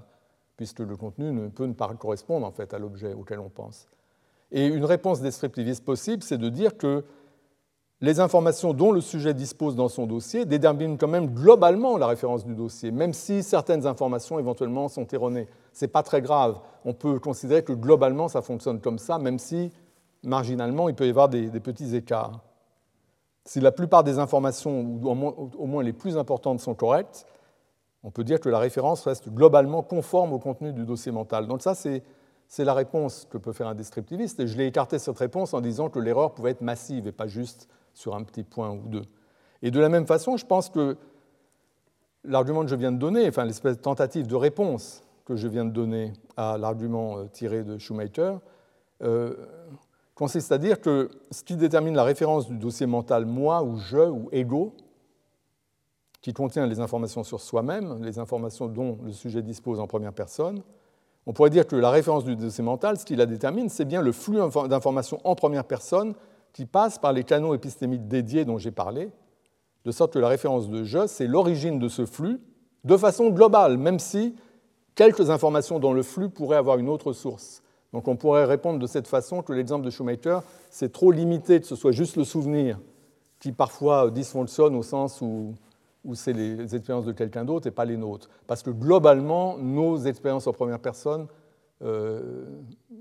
[0.58, 3.88] puisque le contenu ne peut ne pas correspondre en fait à l'objet auquel on pense.
[4.52, 7.04] Et une réponse descriptiviste possible, c'est de dire que
[8.04, 12.44] les informations dont le sujet dispose dans son dossier déterminent quand même globalement la référence
[12.44, 15.48] du dossier, même si certaines informations éventuellement sont erronées.
[15.72, 16.58] Ce n'est pas très grave.
[16.84, 19.70] On peut considérer que globalement ça fonctionne comme ça, même si
[20.22, 22.40] marginalement il peut y avoir des, petits écarts.
[23.46, 27.24] Si la plupart des informations, ou au moins les plus importantes, sont correctes,
[28.02, 31.46] on peut dire que la référence reste globalement conforme au contenu du dossier mental.
[31.46, 32.02] Donc ça, c'est
[32.48, 35.62] c'est la réponse que peut faire un descriptiviste, et je l'ai écarté cette réponse en
[35.62, 39.04] disant que l'erreur pouvait être massive et pas juste sur un petit point ou deux.
[39.62, 40.96] Et de la même façon, je pense que
[42.24, 45.64] l'argument que je viens de donner, enfin l'espèce de tentative de réponse que je viens
[45.64, 48.34] de donner à l'argument euh, tiré de Schumacher,
[49.02, 49.34] euh,
[50.14, 54.08] consiste à dire que ce qui détermine la référence du dossier mental moi ou je
[54.08, 54.74] ou ego,
[56.20, 60.62] qui contient les informations sur soi-même, les informations dont le sujet dispose en première personne,
[61.26, 64.02] on pourrait dire que la référence du dossier mental, ce qui la détermine, c'est bien
[64.02, 64.38] le flux
[64.68, 66.14] d'informations en première personne
[66.54, 69.10] qui passe par les canaux épistémiques dédiés dont j'ai parlé,
[69.84, 72.40] de sorte que la référence de je, c'est l'origine de ce flux
[72.84, 74.34] de façon globale, même si
[74.94, 77.62] quelques informations dans le flux pourraient avoir une autre source.
[77.92, 80.38] Donc on pourrait répondre de cette façon que l'exemple de Schumacher,
[80.70, 82.78] c'est trop limité que ce soit juste le souvenir
[83.40, 85.54] qui parfois dysfonctionne au sens où
[86.14, 88.28] c'est les expériences de quelqu'un d'autre et pas les nôtres.
[88.46, 91.26] Parce que globalement, nos expériences en première personne
[91.82, 92.44] euh,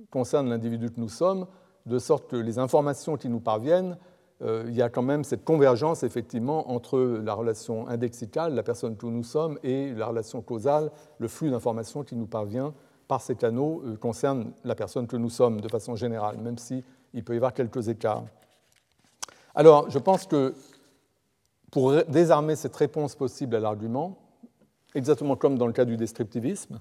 [0.09, 1.45] concernent l'individu que nous sommes,
[1.85, 3.97] de sorte que les informations qui nous parviennent,
[4.41, 8.97] euh, il y a quand même cette convergence effectivement entre la relation indexicale, la personne
[8.97, 12.73] que nous sommes, et la relation causale, le flux d'informations qui nous parvient
[13.07, 16.84] par ces canaux euh, concerne la personne que nous sommes de façon générale, même s'il
[17.23, 18.26] peut y avoir quelques écarts.
[19.55, 20.55] Alors, je pense que
[21.72, 24.18] pour désarmer cette réponse possible à l'argument,
[24.95, 26.80] exactement comme dans le cas du descriptivisme,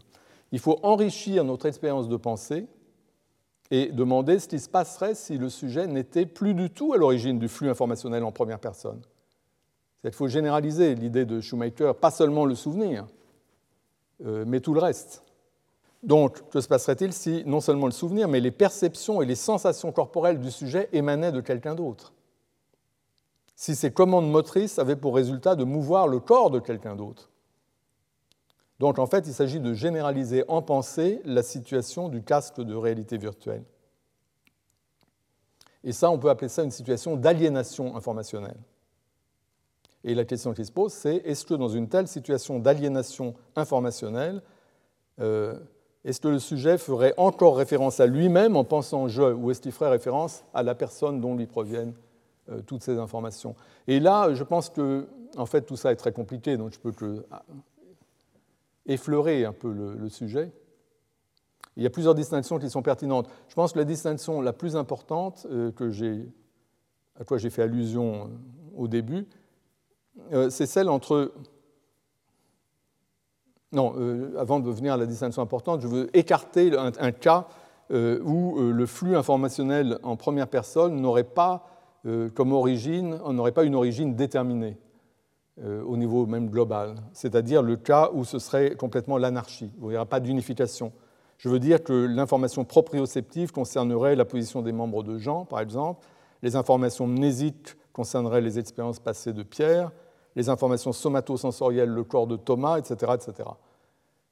[0.52, 2.66] il faut enrichir notre expérience de pensée
[3.72, 7.38] et demander ce qui se passerait si le sujet n'était plus du tout à l'origine
[7.38, 9.00] du flux informationnel en première personne.
[10.04, 13.06] Il faut généraliser l'idée de Schumacher, pas seulement le souvenir,
[14.26, 15.22] euh, mais tout le reste.
[16.02, 19.90] Donc, que se passerait-il si non seulement le souvenir, mais les perceptions et les sensations
[19.90, 22.12] corporelles du sujet émanaient de quelqu'un d'autre?
[23.56, 27.30] Si ces commandes motrices avaient pour résultat de mouvoir le corps de quelqu'un d'autre.
[28.82, 33.16] Donc en fait, il s'agit de généraliser en pensée la situation du casque de réalité
[33.16, 33.62] virtuelle.
[35.84, 38.56] Et ça, on peut appeler ça une situation d'aliénation informationnelle.
[40.02, 44.42] Et la question qui se pose, c'est est-ce que dans une telle situation d'aliénation informationnelle,
[45.20, 45.60] euh,
[46.04, 49.70] est-ce que le sujet ferait encore référence à lui-même en pensant je, ou est-ce qu'il
[49.70, 51.94] ferait référence à la personne dont lui proviennent
[52.50, 53.54] euh, toutes ces informations?
[53.86, 55.06] Et là, je pense que
[55.36, 57.24] en fait, tout ça est très compliqué, donc je peux que
[58.86, 60.52] effleurer un peu le, sujet.
[61.76, 63.28] Il y a plusieurs distinctions qui sont pertinentes.
[63.48, 65.90] Je pense que la distinction la plus importante euh, que
[67.18, 68.26] à quoi j'ai fait allusion euh,
[68.76, 69.26] au début,
[70.50, 71.32] c'est celle entre
[73.72, 73.94] non,
[74.36, 77.48] avant de venir à la distinction importante, je veux écarter un, un cas
[77.90, 81.66] où le flux informationnel en première personne n'aurait pas
[82.04, 84.76] euh, comme origine, n'aurait pas une origine déterminée
[85.60, 89.90] euh, au niveau même global, c'est-à-dire le cas où ce serait complètement l'anarchie, où il
[89.90, 90.92] n'y aura pas d'unification.
[91.36, 96.06] Je veux dire que l'information proprioceptive concernerait la position des membres de Jean, par exemple,
[96.42, 99.92] les informations mnésiques concerneraient les expériences passées de Pierre,
[100.36, 103.12] les informations somatosensorielles, le corps de Thomas, etc.
[103.14, 103.50] etc.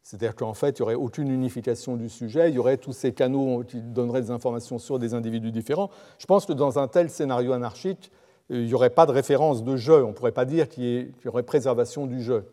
[0.03, 3.13] C'est-à-dire qu'en fait, il n'y aurait aucune unification du sujet, il y aurait tous ces
[3.13, 5.91] canaux qui donneraient des informations sur des individus différents.
[6.19, 8.11] Je pense que dans un tel scénario anarchique,
[8.51, 11.29] il n'y aurait pas de référence de jeu, on ne pourrait pas dire qu'il y,
[11.29, 12.45] aurait préservation du jeu.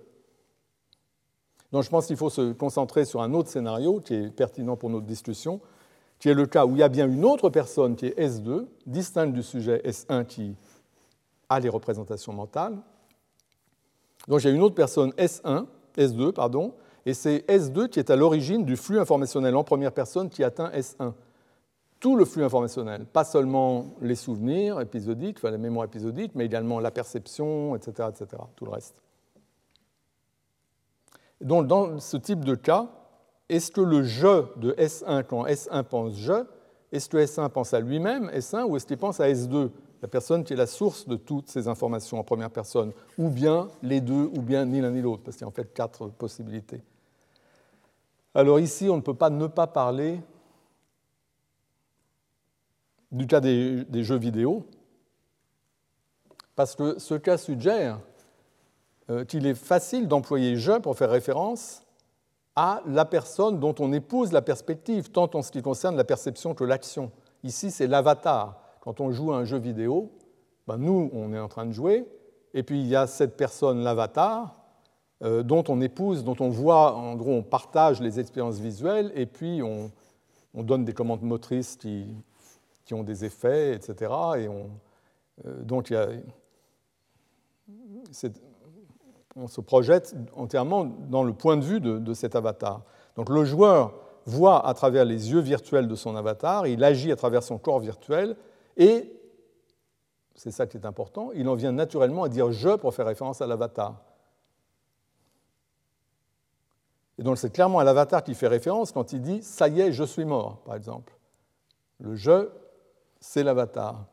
[1.71, 4.91] Donc je pense qu'il faut se concentrer sur un autre scénario qui est pertinent pour
[4.91, 5.59] notre discussion,
[6.19, 8.67] qui est le cas où il y a bien une autre personne qui est S2,
[8.85, 10.55] distincte du sujet S1 qui
[11.49, 12.77] a les représentations mentales.
[14.27, 15.65] Donc il y a une autre personne S1,
[15.97, 16.73] S2, pardon,
[17.07, 20.69] et c'est S2 qui est à l'origine du flux informationnel en première personne qui atteint
[20.69, 21.13] S1
[21.99, 26.79] tout le flux informationnel, pas seulement les souvenirs épisodiques, enfin la mémoire épisodique, mais également
[26.79, 29.01] la perception, etc., etc., tout le reste.
[31.41, 32.87] Donc dans ce type de cas,
[33.49, 36.45] est-ce que le je de S1, quand S1 pense je,
[36.91, 39.69] est-ce que S1 pense à lui-même, S1, ou est-ce qu'il pense à S2,
[40.01, 43.67] la personne qui est la source de toutes ces informations en première personne, ou bien
[43.81, 46.07] les deux, ou bien ni l'un ni l'autre, parce qu'il y a en fait quatre
[46.07, 46.81] possibilités.
[48.35, 50.19] Alors ici, on ne peut pas ne pas parler
[53.11, 54.65] du cas des, jeux vidéo,
[56.55, 57.99] parce que ce cas suggère
[59.09, 61.83] euh, qu'il est facile d'employer jeu pour faire référence
[62.55, 66.55] à la personne dont on épouse la perspective, tant en ce qui concerne la perception
[66.55, 67.11] que l'action.
[67.43, 68.59] Ici, c'est l'avatar.
[68.81, 70.11] Quand on joue à un jeu vidéo,
[70.67, 72.05] ben nous, on est en train de jouer,
[72.53, 74.55] et puis il y a cette personne, l'avatar,
[75.23, 79.27] euh, dont on épouse, dont on voit, en gros, on partage les expériences visuelles, et
[79.27, 79.91] puis on,
[80.53, 82.07] on donne des commandes motrices qui,
[82.87, 84.11] qui ont des effets, etc.
[84.37, 84.71] Et on,
[85.45, 85.93] euh, donc
[89.35, 92.81] on se projette entièrement dans le point de vue de, de, cet avatar.
[93.17, 93.93] Donc le joueur
[94.25, 97.79] voit à travers les yeux virtuels de son avatar, il agit à travers son corps
[97.79, 98.37] virtuel,
[98.77, 99.13] et,
[100.35, 103.41] c'est ça qui est important, il en vient naturellement à dire je pour faire référence
[103.41, 104.01] à l'avatar.
[107.19, 109.91] Et donc c'est clairement à l'avatar qui fait référence quand il dit⁇ ça y est,
[109.91, 111.13] je suis mort⁇ par exemple.
[111.99, 112.49] Le je
[113.19, 114.05] c'est l'avatar.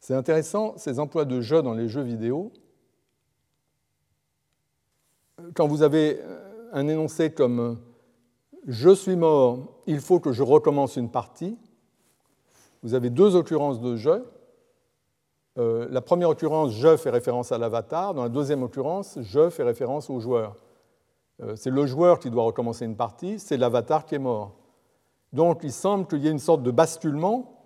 [0.00, 2.52] C'est intéressant, ces emplois de jeu dans les jeux vidéo.
[5.54, 6.20] Quand vous avez
[6.72, 7.80] un énoncé comme
[8.66, 11.56] je suis mort, il faut que je recommence une partie,
[12.82, 14.24] vous avez deux occurrences de jeu.
[15.58, 18.14] Euh, la première occurrence, je fait référence à l'avatar.
[18.14, 20.56] Dans la deuxième occurrence, je fait référence au joueur.
[21.42, 24.56] Euh, c'est le joueur qui doit recommencer une partie, c'est l'avatar qui est mort.
[25.32, 27.58] Donc il semble qu'il y ait une sorte de basculement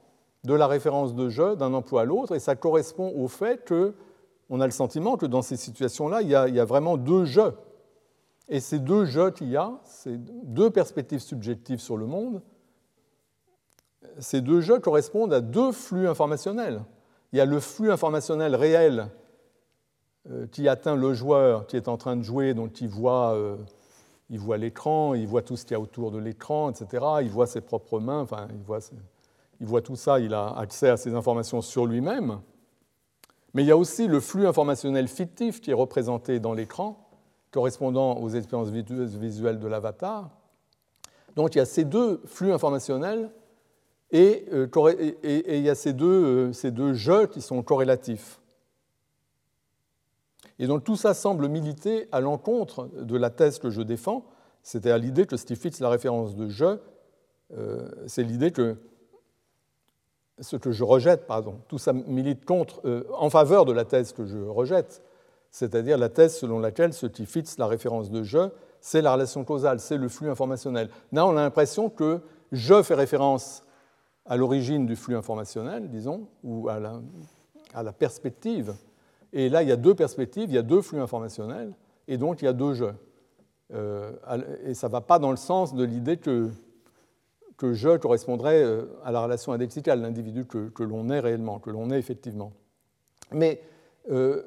[0.45, 4.61] de la référence de je d'un emploi à l'autre, et ça correspond au fait qu'on
[4.61, 7.53] a le sentiment que dans ces situations-là, il, y a vraiment deux je.
[8.49, 12.43] Et ces deux je qu'il y a, ces deux perspectives subjectives sur le monde,
[14.21, 16.83] ces deux je correspondent à deux flux informationnels.
[17.33, 19.09] Il y a le flux informationnel réel
[20.31, 23.57] euh, qui atteint le joueur qui est en train de jouer, donc il voit euh,
[24.31, 27.05] il voit l'écran, il voit tout ce qu'il y a autour de l'écran, etc.
[27.23, 28.49] Il voit ses propres mains, enfin,
[29.61, 32.41] il voit, tout ça, il a accès à ces informations sur lui-même.
[33.55, 37.09] Mais il y a aussi le flux informationnel fictif qui est représenté dans l'écran,
[37.53, 40.31] correspondant aux expériences visuelles de l'avatar.
[41.37, 43.31] Donc il y a ces deux flux informationnels
[44.11, 44.69] et, euh,
[45.23, 48.41] il y a euh, ces deux jeux qui sont corrélatifs.
[50.59, 54.25] Et donc tout ça semble militer à l'encontre de la thèse que je défends,
[54.63, 56.79] c'est-à-dire l'idée que ce qui fixe la référence de je,
[57.57, 58.77] euh, c'est l'idée que
[60.41, 64.13] ce que je rejette, pardon, tout ça milite contre, euh, en faveur de la thèse
[64.13, 65.03] que je rejette,
[65.51, 68.51] c'est-à-dire la thèse selon laquelle ce qui fixe la référence de je,
[68.81, 70.91] c'est la relation causale, c'est le flux informationnel.
[71.13, 72.21] Là, on a l'impression que
[72.53, 73.63] je fait référence
[74.27, 76.79] à l'origine du flux informationnel, disons, ou à
[77.75, 78.75] à la perspective
[79.39, 81.75] et là, il y a deux perspectives, il y a deux flux informationnels,
[82.09, 82.95] et donc il y a deux jeux.
[83.75, 84.13] Euh,
[84.65, 86.49] et ça ne va pas dans le sens de l'idée que,
[87.59, 91.91] que je correspondrait euh, à la relation indexicale, l'individu que, l'on est réellement, que l'on
[91.91, 92.51] est effectivement.
[93.31, 93.61] Mais
[94.11, 94.43] euh,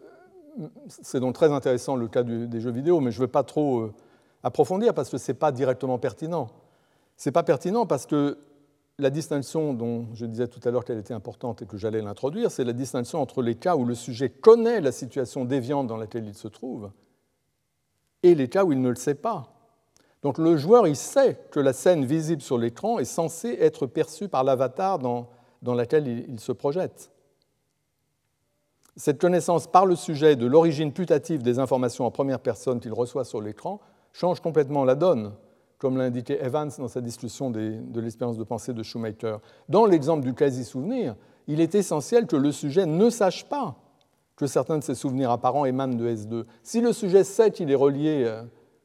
[0.88, 3.92] c'est donc très intéressant le cas des jeux vidéo, mais je ne veux pas trop
[4.42, 6.48] approfondir parce que ce n'est pas directement pertinent.
[7.16, 8.40] Ce n'est pas pertinent parce que
[9.00, 12.52] la distinction dont je disais tout à l'heure qu'elle était importante et que j'allais l'introduire,
[12.52, 16.28] c'est la distinction entre les cas où le sujet connaît la situation déviante dans laquelle
[16.28, 16.92] il se trouve
[18.22, 19.54] et les cas où il ne le sait pas.
[20.22, 24.28] Donc le joueur, il sait que la scène visible sur l'écran est censée être perçue
[24.28, 25.30] par l'avatar dans,
[25.62, 27.12] dans laquelle il se projette.
[28.98, 33.24] Cette connaissance par le sujet de l'origine putative des informations en première personne qu'il reçoit
[33.24, 33.80] sur l'écran
[34.12, 35.32] change complètement la donne
[35.80, 39.38] comme l'a indiqué Evans dans sa discussion de l'expérience de pensée de Schumacher.
[39.70, 41.16] Dans l'exemple du quasi-souvenir,
[41.48, 43.76] il est essentiel que le sujet ne sache pas
[44.36, 46.46] que certains de ses souvenirs apparents émanent de S2.
[46.64, 48.44] Si le sujet sait qu'il est relié euh,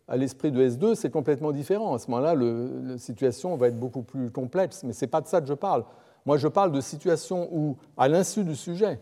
[0.08, 1.94] à l'esprit de S2, c'est complètement différent.
[1.94, 5.28] À ce moment-là, la situation va être beaucoup plus complexe, mais ce n'est pas de
[5.28, 5.84] ça que je parle.
[6.26, 8.98] Moi, je parle de situations où, à l'insu du sujet,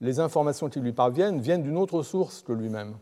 [0.00, 2.94] les informations qui lui parviennent viennent d'une autre source que lui-même,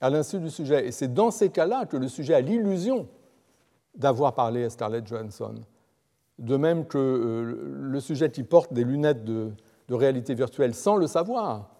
[0.00, 0.86] à l'insu du sujet.
[0.86, 3.08] Et c'est dans ces cas-là que le sujet a l'illusion
[3.94, 5.54] d'avoir parlé à Scarlett Johansson.
[6.38, 9.52] De même que euh, le sujet qui porte des lunettes de,
[9.90, 11.70] réalité virtuelle sans le savoir,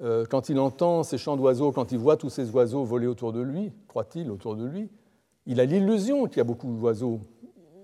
[0.00, 3.32] euh, quand il entend ces chants d'oiseaux, quand il voit tous ces oiseaux voler autour
[3.32, 4.88] de lui, croit-il, autour de lui,
[5.46, 7.20] il a l'illusion qu'il y a beaucoup d'oiseaux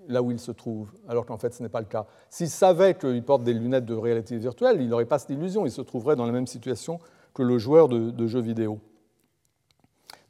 [0.09, 2.07] là où il se trouve, alors qu'en fait ce n'est pas le cas.
[2.31, 5.71] S'il savait qu'il porte des lunettes de réalité virtuelle, il n'aurait pas cette illusion, il
[5.71, 6.99] se trouverait dans la même situation
[7.35, 8.81] que le joueur de, jeux vidéo.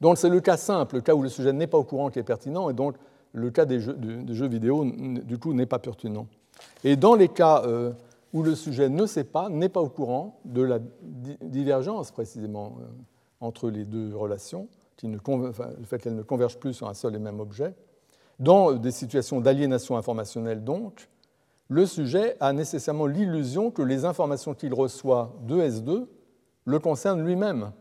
[0.01, 2.19] Donc c'est le cas simple, le cas où le sujet n'est pas au courant qui
[2.19, 2.95] est pertinent, et donc
[3.33, 3.97] le cas des jeux,
[4.29, 6.27] jeux vidéo, du coup, n'est pas pertinent.
[6.83, 7.91] Et dans les cas euh,
[8.33, 10.79] où le sujet ne sait pas, n'est pas au courant de la
[11.41, 12.85] divergence précisément euh,
[13.41, 14.67] entre les deux relations,
[14.97, 17.73] qui ne, le fait qu'elles ne convergent plus sur un seul et même objet,
[18.39, 21.09] dans des situations d'aliénation informationnelle, donc,
[21.67, 26.07] le sujet a nécessairement l'illusion que les informations qu'il reçoit de S2
[26.65, 27.71] le concernent lui-même.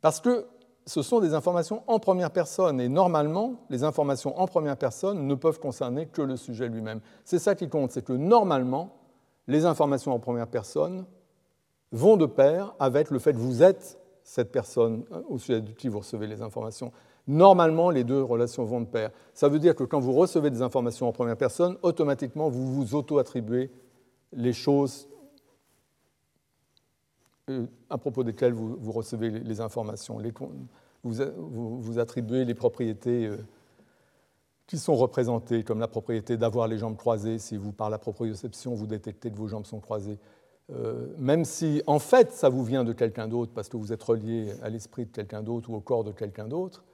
[0.00, 0.46] Parce que
[0.86, 5.34] ce sont des informations en première personne, et normalement, les informations en première personne ne
[5.34, 7.00] peuvent concerner que le sujet lui-même.
[7.24, 8.96] C'est ça qui compte, c'est que normalement,
[9.48, 11.04] les informations en première personne
[11.90, 15.88] vont de pair avec le fait que vous êtes cette personne au sujet de qui
[15.88, 16.92] vous recevez les informations.
[17.28, 19.10] Normalement, les deux relations vont de pair.
[19.34, 22.94] Ça veut dire que quand vous recevez des informations en première personne, automatiquement, vous vous
[22.94, 23.70] auto-attribuez
[24.32, 25.08] les choses
[27.90, 30.18] à propos desquelles vous, recevez les informations.
[31.04, 33.36] vous, attribuez les propriétés euh,
[34.66, 37.38] qui sont représentées, comme la propriété d'avoir les jambes croisées.
[37.38, 40.18] Si vous, par la proprioception, vous détectez que vos jambes sont croisées.
[40.72, 44.02] Euh, même si, en fait, ça vous vient de quelqu'un d'autre, parce que vous êtes
[44.02, 46.84] relié à l'esprit de quelqu'un d'autre ou au corps de quelqu'un d'autre,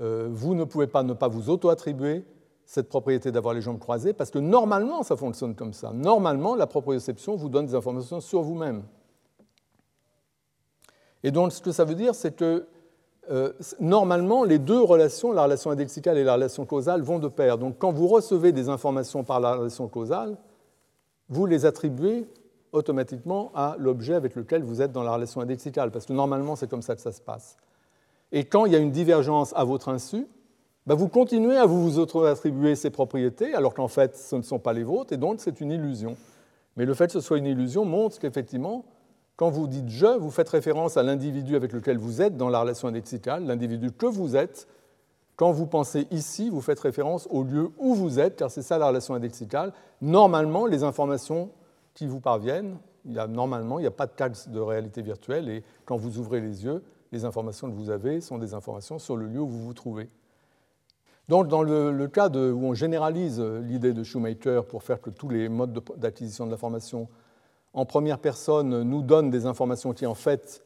[0.00, 2.24] euh, vous ne pouvez pas ne pas vous auto-attribuer
[2.64, 5.92] cette propriété d'avoir les jambes croisées, parce que normalement, ça fonctionne comme ça.
[5.92, 8.82] Normalement, la proprioception vous donne des informations sur vous-même.
[11.22, 12.66] Et donc, ce que ça veut dire, c'est que
[13.30, 17.58] euh, normalement, les deux relations, la relation indexicale et la relation causale, vont de pair.
[17.58, 20.36] Donc, quand vous recevez des informations par la relation causale,
[21.28, 22.26] vous les attribuez
[22.72, 26.68] automatiquement à l'objet avec lequel vous êtes dans la relation indexicale, parce que normalement, c'est
[26.68, 27.56] comme ça que ça se passe.
[28.32, 30.26] Et quand il y a une divergence à votre insu,
[30.86, 34.72] bah, vous continuez à vous attribuer ces propriétés, alors qu'en fait, ce ne sont pas
[34.72, 36.16] les vôtres, et donc c'est une illusion.
[36.76, 38.84] Mais le fait que ce soit une illusion montre qu'effectivement,
[39.40, 42.60] quand vous dites je, vous faites référence à l'individu avec lequel vous êtes dans la
[42.60, 44.68] relation indexicale, l'individu que vous êtes.
[45.36, 48.76] Quand vous pensez ici, vous faites référence au lieu où vous êtes, car c'est ça
[48.76, 49.72] la relation indexicale.
[50.02, 51.48] Normalement, les informations
[51.94, 52.76] qui vous parviennent,
[53.06, 56.42] il normalement, il n'y a pas de taxe de réalité virtuelle, et quand vous ouvrez
[56.42, 59.64] les yeux, les informations que vous avez sont des informations sur le lieu où vous
[59.64, 60.10] vous trouvez.
[61.30, 65.48] Donc, dans le, cas où on généralise l'idée de Shoemaker pour faire que tous les
[65.48, 67.08] modes d'acquisition de l'information
[67.72, 70.64] en première personne nous donnent des informations qui, en fait,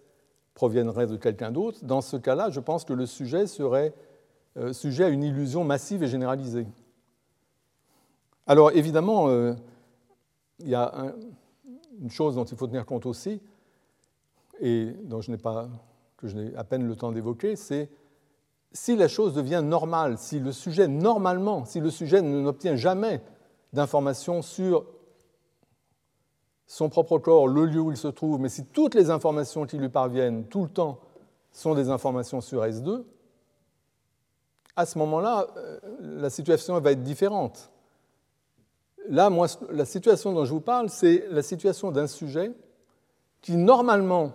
[0.55, 3.93] proviendraient de quelqu'un d'autre, dans ce cas-là, je pense que le sujet serait
[4.57, 6.67] euh, sujet à une illusion massive et généralisée.
[8.47, 9.55] Alors, évidemment, euh,
[10.61, 11.13] il y a
[12.01, 13.41] une chose dont il faut tenir compte aussi,
[14.61, 15.69] et dont je n'ai pas
[16.17, 17.91] que je n'ai à peine le temps d'évoquer, c'est
[18.73, 23.21] si la chose devient normale, si le sujet, normalement, si le sujet n'obtient jamais
[23.73, 24.85] d'informations sur
[26.67, 29.79] son propre corps, le lieu où il se trouve, mais si toutes les informations qui
[29.79, 30.99] lui parviennent tout le temps
[31.53, 33.05] sont des informations sur S2,
[34.77, 37.71] à ce moment-là, euh, la situation va être différente.
[39.09, 42.53] Là, moi, la situation dont je vous parle, c'est la situation d'un sujet
[43.41, 44.33] qui, normalement,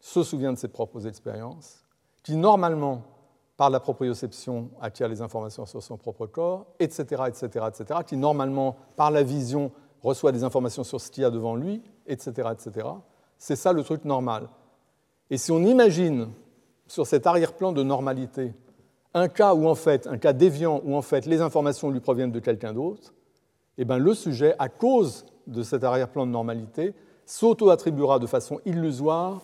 [0.00, 1.84] se souvient de ses propres expériences,
[2.22, 3.02] qui normalement,
[3.56, 8.76] par la proprioception, acquiert les informations sur son propre corps, etc., etc., etc., qui normalement,
[8.96, 9.70] par la vision,
[10.04, 12.88] reçoit des informations sur ce qu'il y a devant lui, etc., etc.
[13.38, 14.48] C'est ça le truc normal.
[15.30, 16.28] Et si on imagine
[16.86, 18.52] sur cet arrière-plan de normalité
[19.14, 22.32] un cas où en fait, un cas déviant où en fait les informations lui proviennent
[22.32, 23.14] de quelqu'un d'autre,
[23.78, 26.94] eh bien le sujet, à cause de cet arrière-plan de normalité,
[27.26, 29.42] s'auto-attribuera de façon illusoire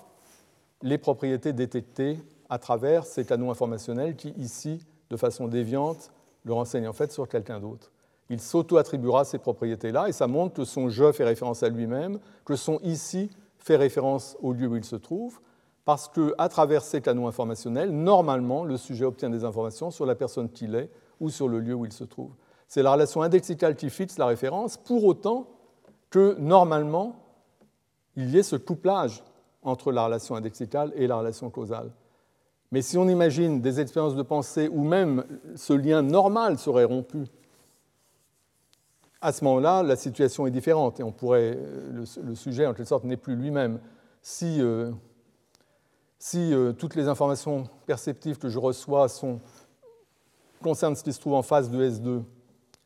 [0.83, 2.19] les propriétés détectées
[2.49, 6.11] à travers ces canaux informationnels qui, ici, de façon déviante,
[6.45, 7.93] le renseignent en fait sur quelqu'un d'autre.
[8.31, 12.55] Il s'auto-attribuera ces propriétés-là et ça montre que son je fait référence à lui-même, que
[12.57, 13.29] son ici
[13.59, 15.41] fait référence au lieu où il se trouve,
[15.85, 20.49] parce qu'à travers ces canaux informationnels, normalement, le sujet obtient des informations sur la personne
[20.49, 20.89] qu'il est
[21.19, 22.31] ou sur le lieu où il se trouve.
[22.69, 25.49] C'est la relation indexicale qui fixe la référence, pour autant
[26.09, 27.17] que normalement,
[28.15, 29.25] il y ait ce couplage
[29.63, 31.91] entre la relation indexicale et la relation causale.
[32.71, 35.25] Mais si on imagine des expériences de pensée où même
[35.57, 37.25] ce lien normal serait rompu,
[39.21, 41.59] à ce moment-là, la situation est différente et on pourrait,
[41.93, 43.81] le, sujet en quelque sorte n'est plus lui-même.
[44.23, 44.91] Si, euh,
[46.19, 49.07] si euh, toutes les informations perceptives que je reçois
[50.63, 52.23] concernent ce qui se trouve en face de S2,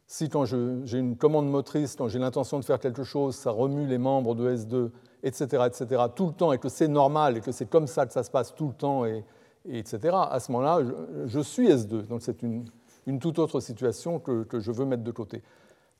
[0.06, 3.86] si quand j'ai une commande motrice, quand j'ai l'intention de faire quelque chose, ça remue
[3.86, 4.90] les membres de S2,
[5.22, 8.12] etc., etc., tout le temps, et que c'est normal, et que c'est comme ça que
[8.12, 9.24] ça se passe tout le temps, et,
[9.68, 10.80] etc., à ce moment-là,
[11.24, 12.06] je, suis S2.
[12.06, 12.68] Donc c'est une,
[13.18, 15.42] toute autre situation que, je veux mettre de côté.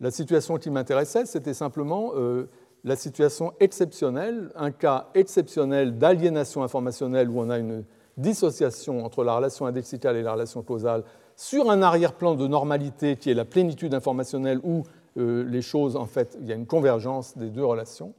[0.01, 2.49] La situation qui m'intéressait, c'était simplement euh,
[2.83, 7.85] la situation exceptionnelle, un cas exceptionnel d'aliénation informationnelle où on a une
[8.17, 11.05] dissociation entre la relation indexicale et la relation causale
[11.37, 14.85] sur un arrière-plan de normalité qui est la plénitude informationnelle où
[15.17, 18.15] euh, les choses, en fait, il y a une convergence des deux relations.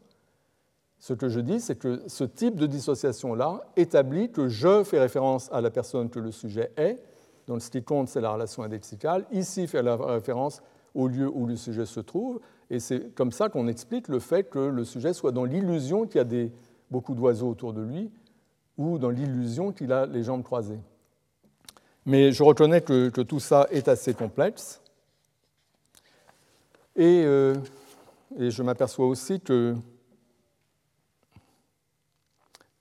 [1.00, 5.50] Ce que je dis, c'est que ce type de dissociation-là établit que je fais référence
[5.52, 6.98] à la personne que le sujet est,
[7.48, 9.26] donc ce qui compte, c'est la relation indexicale.
[9.32, 10.62] Ici, fait la référence
[10.96, 12.40] au lieu où le sujet se trouve.
[12.70, 16.18] Et c'est comme ça qu'on explique le fait que le sujet soit dans l'illusion qu'il
[16.18, 16.52] y a des,
[16.90, 18.10] beaucoup d'oiseaux autour de lui
[18.78, 20.80] ou dans l'illusion qu'il a les jambes croisées.
[22.06, 24.82] Mais je reconnais que, tout ça est assez complexe.
[26.96, 27.56] Et, euh,
[28.38, 29.76] et je m'aperçois aussi que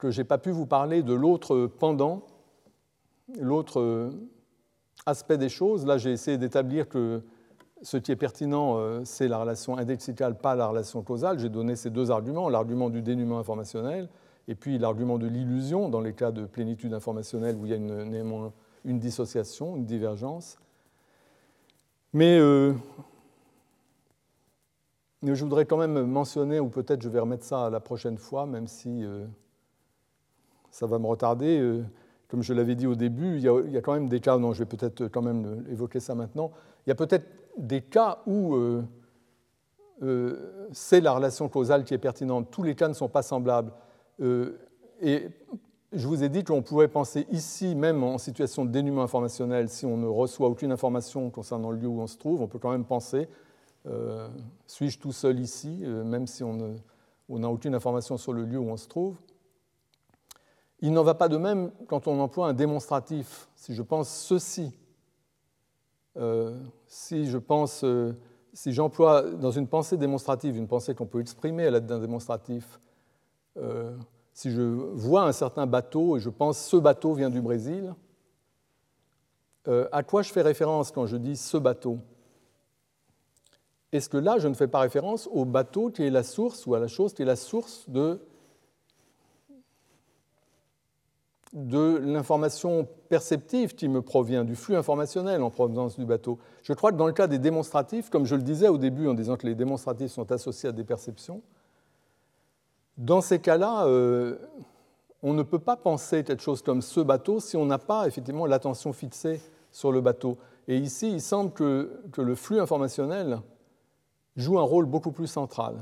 [0.05, 2.27] que je n'ai pas pu vous parler de l'autre pendant,
[3.41, 4.11] l'autre
[5.07, 5.87] aspect des choses.
[5.87, 7.23] Là, j'ai essayé d'établir que
[7.83, 11.39] ce qui est pertinent, euh, c'est la relation indexicale, pas la relation causale.
[11.39, 14.09] J'ai donné ces deux arguments, l'argument du dénuement informationnel
[14.49, 17.77] et puis l'argument de l'illusion dans les cas de plénitude informationnelle où il y a
[17.77, 18.53] une,
[18.85, 20.59] une dissociation, une divergence.
[22.13, 22.75] Mais euh,
[25.23, 28.47] je voudrais quand même mentionner, ou peut-être je vais remettre ça à la prochaine fois,
[28.47, 29.27] même si euh,
[30.71, 31.83] ça va me retarder.
[32.29, 34.61] Comme je l'avais dit au début, il y, a, quand même des cas, non, je
[34.61, 36.53] vais peut-être quand même évoquer ça maintenant,
[36.87, 37.27] il y a peut-être
[37.57, 38.85] des cas où euh,
[40.03, 42.51] euh, c'est la relation causale qui est pertinente.
[42.51, 43.73] Tous les cas ne sont pas semblables.
[45.01, 45.29] et
[45.93, 49.87] je vous ai dit qu'on pouvait penser ici, même en situation de dénuement informationnel, si
[49.87, 52.73] on ne reçoit aucune information concernant le lieu où on se trouve, on peut quand
[52.73, 53.29] même penser,
[54.67, 56.79] suis-je tout seul ici, même si on
[57.29, 59.17] n'a aucune information sur le lieu où on se trouve
[60.85, 63.49] il n'en va pas de même quand on emploie un démonstratif.
[63.57, 64.71] Si je pense ceci,
[66.17, 68.13] euh, si je pense, euh,
[68.53, 72.81] si j'emploie dans une pensée démonstrative, une pensée qu'on peut exprimer à l'aide d'un démonstratif,
[73.57, 73.97] euh,
[74.33, 77.95] si je vois un certain bateau et je pense ce bateau vient du Brésil,
[79.93, 81.99] à quoi je fais référence quand je dis ce bateau?
[83.93, 86.75] Est-ce que là, je ne fais pas référence au bateau qui est la source ou
[86.75, 88.21] à la chose qui est la source de
[91.55, 96.39] de l'information perceptive qui me provient, du flux informationnel en provenance du bateau.
[96.63, 99.15] Je crois que dans le cas des démonstratifs, comme je le disais au début en
[99.15, 101.43] disant que les démonstratifs sont associés à des perceptions,
[102.99, 104.37] dans ces cas-là, euh,
[105.23, 108.47] on ne peut pas penser quelque chose comme ce bateau si on n'a pas effectivement
[108.47, 109.41] l'attention fixée
[109.71, 110.37] sur le bateau.
[110.67, 113.41] Et ici, il semble que le flux informationnel
[114.37, 115.77] joue un rôle beaucoup plus central.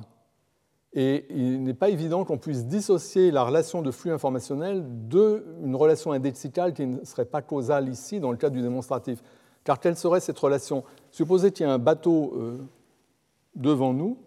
[0.95, 6.13] Et il n'est pas évident qu'on puisse dissocier la relation de flux informationnel d'une relation
[6.13, 9.23] indexicale qui ne serait pas causale ici dans le cas du démonstratif.
[9.65, 10.85] Car quelle serait cette relation?
[11.11, 12.59] Supposez qu'il y a un bateau euh,
[13.55, 14.19] devant nous.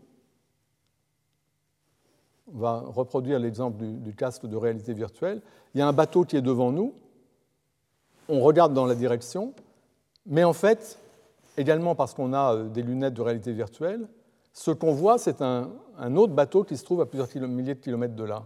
[2.52, 5.42] On va reproduire l'exemple du, du casque de réalité virtuelle.
[5.76, 6.94] Il y a un bateau qui est devant nous.
[8.28, 9.54] On regarde dans la direction.
[10.26, 10.98] Mais en fait,
[11.58, 14.08] également parce qu'on a euh, des lunettes de réalité virtuelle,
[14.56, 15.70] ce qu'on voit, c'est un,
[16.16, 18.44] autre bateau qui se trouve à plusieurs milliers de kilomètres de là.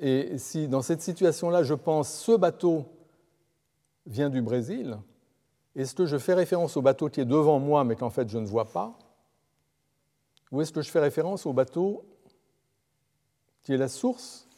[0.00, 2.84] Et si dans cette situation-là, je pense ce bateau
[4.04, 4.98] vient du Brésil,
[5.76, 8.38] est-ce que je fais référence au bateau qui est devant moi mais qu'en fait je
[8.38, 8.98] ne vois pas?
[10.50, 12.04] Ou est-ce que je fais référence au bateau
[13.62, 14.48] qui est la source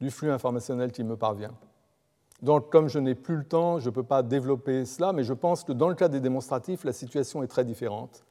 [0.00, 1.54] du flux informationnel qui me parvient?
[2.42, 5.32] Donc comme je n'ai plus le temps, je ne peux pas développer cela, mais je
[5.32, 8.24] pense que dans le cas des démonstratifs, la situation est très différente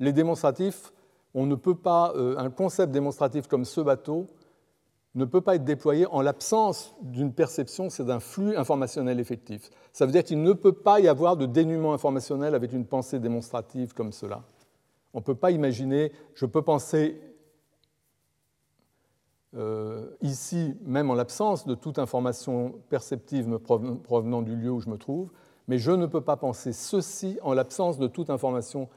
[0.00, 0.92] les démonstratifs,
[1.34, 4.26] on ne peut pas, euh, un concept démonstratif comme ce bateau
[5.16, 9.70] ne peut pas être déployé en l'absence d'une perception, c'est d'un flux informationnel effectif.
[9.92, 13.18] Ça veut dire qu'il ne peut pas y avoir de dénuement informationnel avec une pensée
[13.18, 14.42] démonstrative comme cela.
[15.14, 17.18] On ne peut pas imaginer, je peux penser
[19.56, 24.90] euh, ici, même en l'absence de toute information perceptive me provenant du lieu où je
[24.90, 25.30] me trouve,
[25.66, 28.90] mais je ne peux pas penser ceci en l'absence de toute information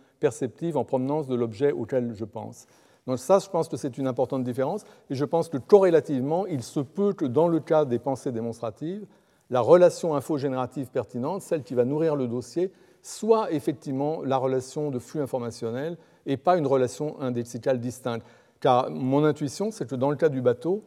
[0.75, 2.67] en provenance de l'objet auquel je pense.
[3.07, 6.61] Donc ça, je pense que c'est une importante différence, et je pense que corrélativement, il
[6.61, 9.05] se peut que dans le cas des pensées démonstratives,
[9.49, 12.71] la relation infogénérative pertinente, celle qui va nourrir le dossier,
[13.01, 18.25] soit effectivement la relation de flux informationnel et pas une relation indexicale distincte.
[18.59, 20.83] Car mon intuition, c'est que dans le cas du bateau,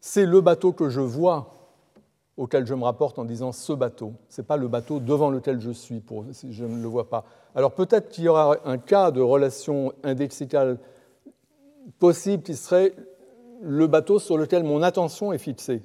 [0.00, 1.50] c'est le bateau que je vois
[2.36, 4.14] auquel je me rapporte en disant ce bateau.
[4.28, 6.02] Ce n'est pas le bateau devant lequel je suis,
[6.32, 7.24] si je ne le vois pas.
[7.54, 10.78] Alors peut-être qu'il y aura un cas de relation indexicale
[11.98, 12.94] possible qui serait
[13.60, 15.82] le bateau sur lequel mon attention est fixée.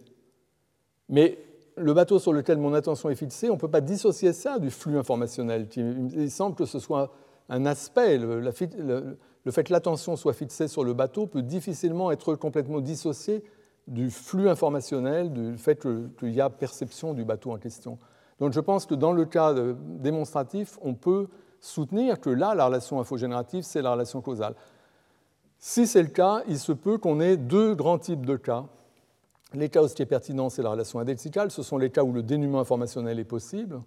[1.10, 1.38] Mais
[1.76, 4.72] le bateau sur lequel mon attention est fixée, on ne peut pas dissocier ça du
[4.72, 5.68] flux informationnel.
[5.76, 7.11] Il semble que ce soit
[7.49, 8.18] un aspect.
[8.18, 13.44] Le, fait que l'attention soit fixée sur le bateau peut difficilement être complètement dissocié
[13.88, 17.98] du flux informationnel, du fait qu'il y a perception du bateau en question.
[18.40, 19.54] Donc je pense que dans le cas
[20.00, 21.28] démonstratif, on peut
[21.60, 24.56] soutenir que là, la relation infogénérative, c'est la relation causale.
[25.60, 28.66] Si c'est le cas, il se peut qu'on ait deux grands types de cas.
[29.54, 31.50] Les cas où ce qui est pertinent, c'est la relation indexicale.
[31.52, 33.82] Ce sont les cas où le dénuement informationnel est possible.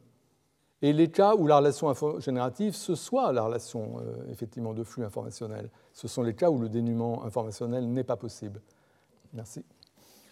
[0.82, 5.04] Et les cas où la relation infogénérative, ce soit la relation euh, effectivement de flux
[5.04, 5.68] informationnel.
[5.92, 8.62] Ce sont les cas où le dénuement informationnel n'est pas possible.
[9.34, 9.62] Merci.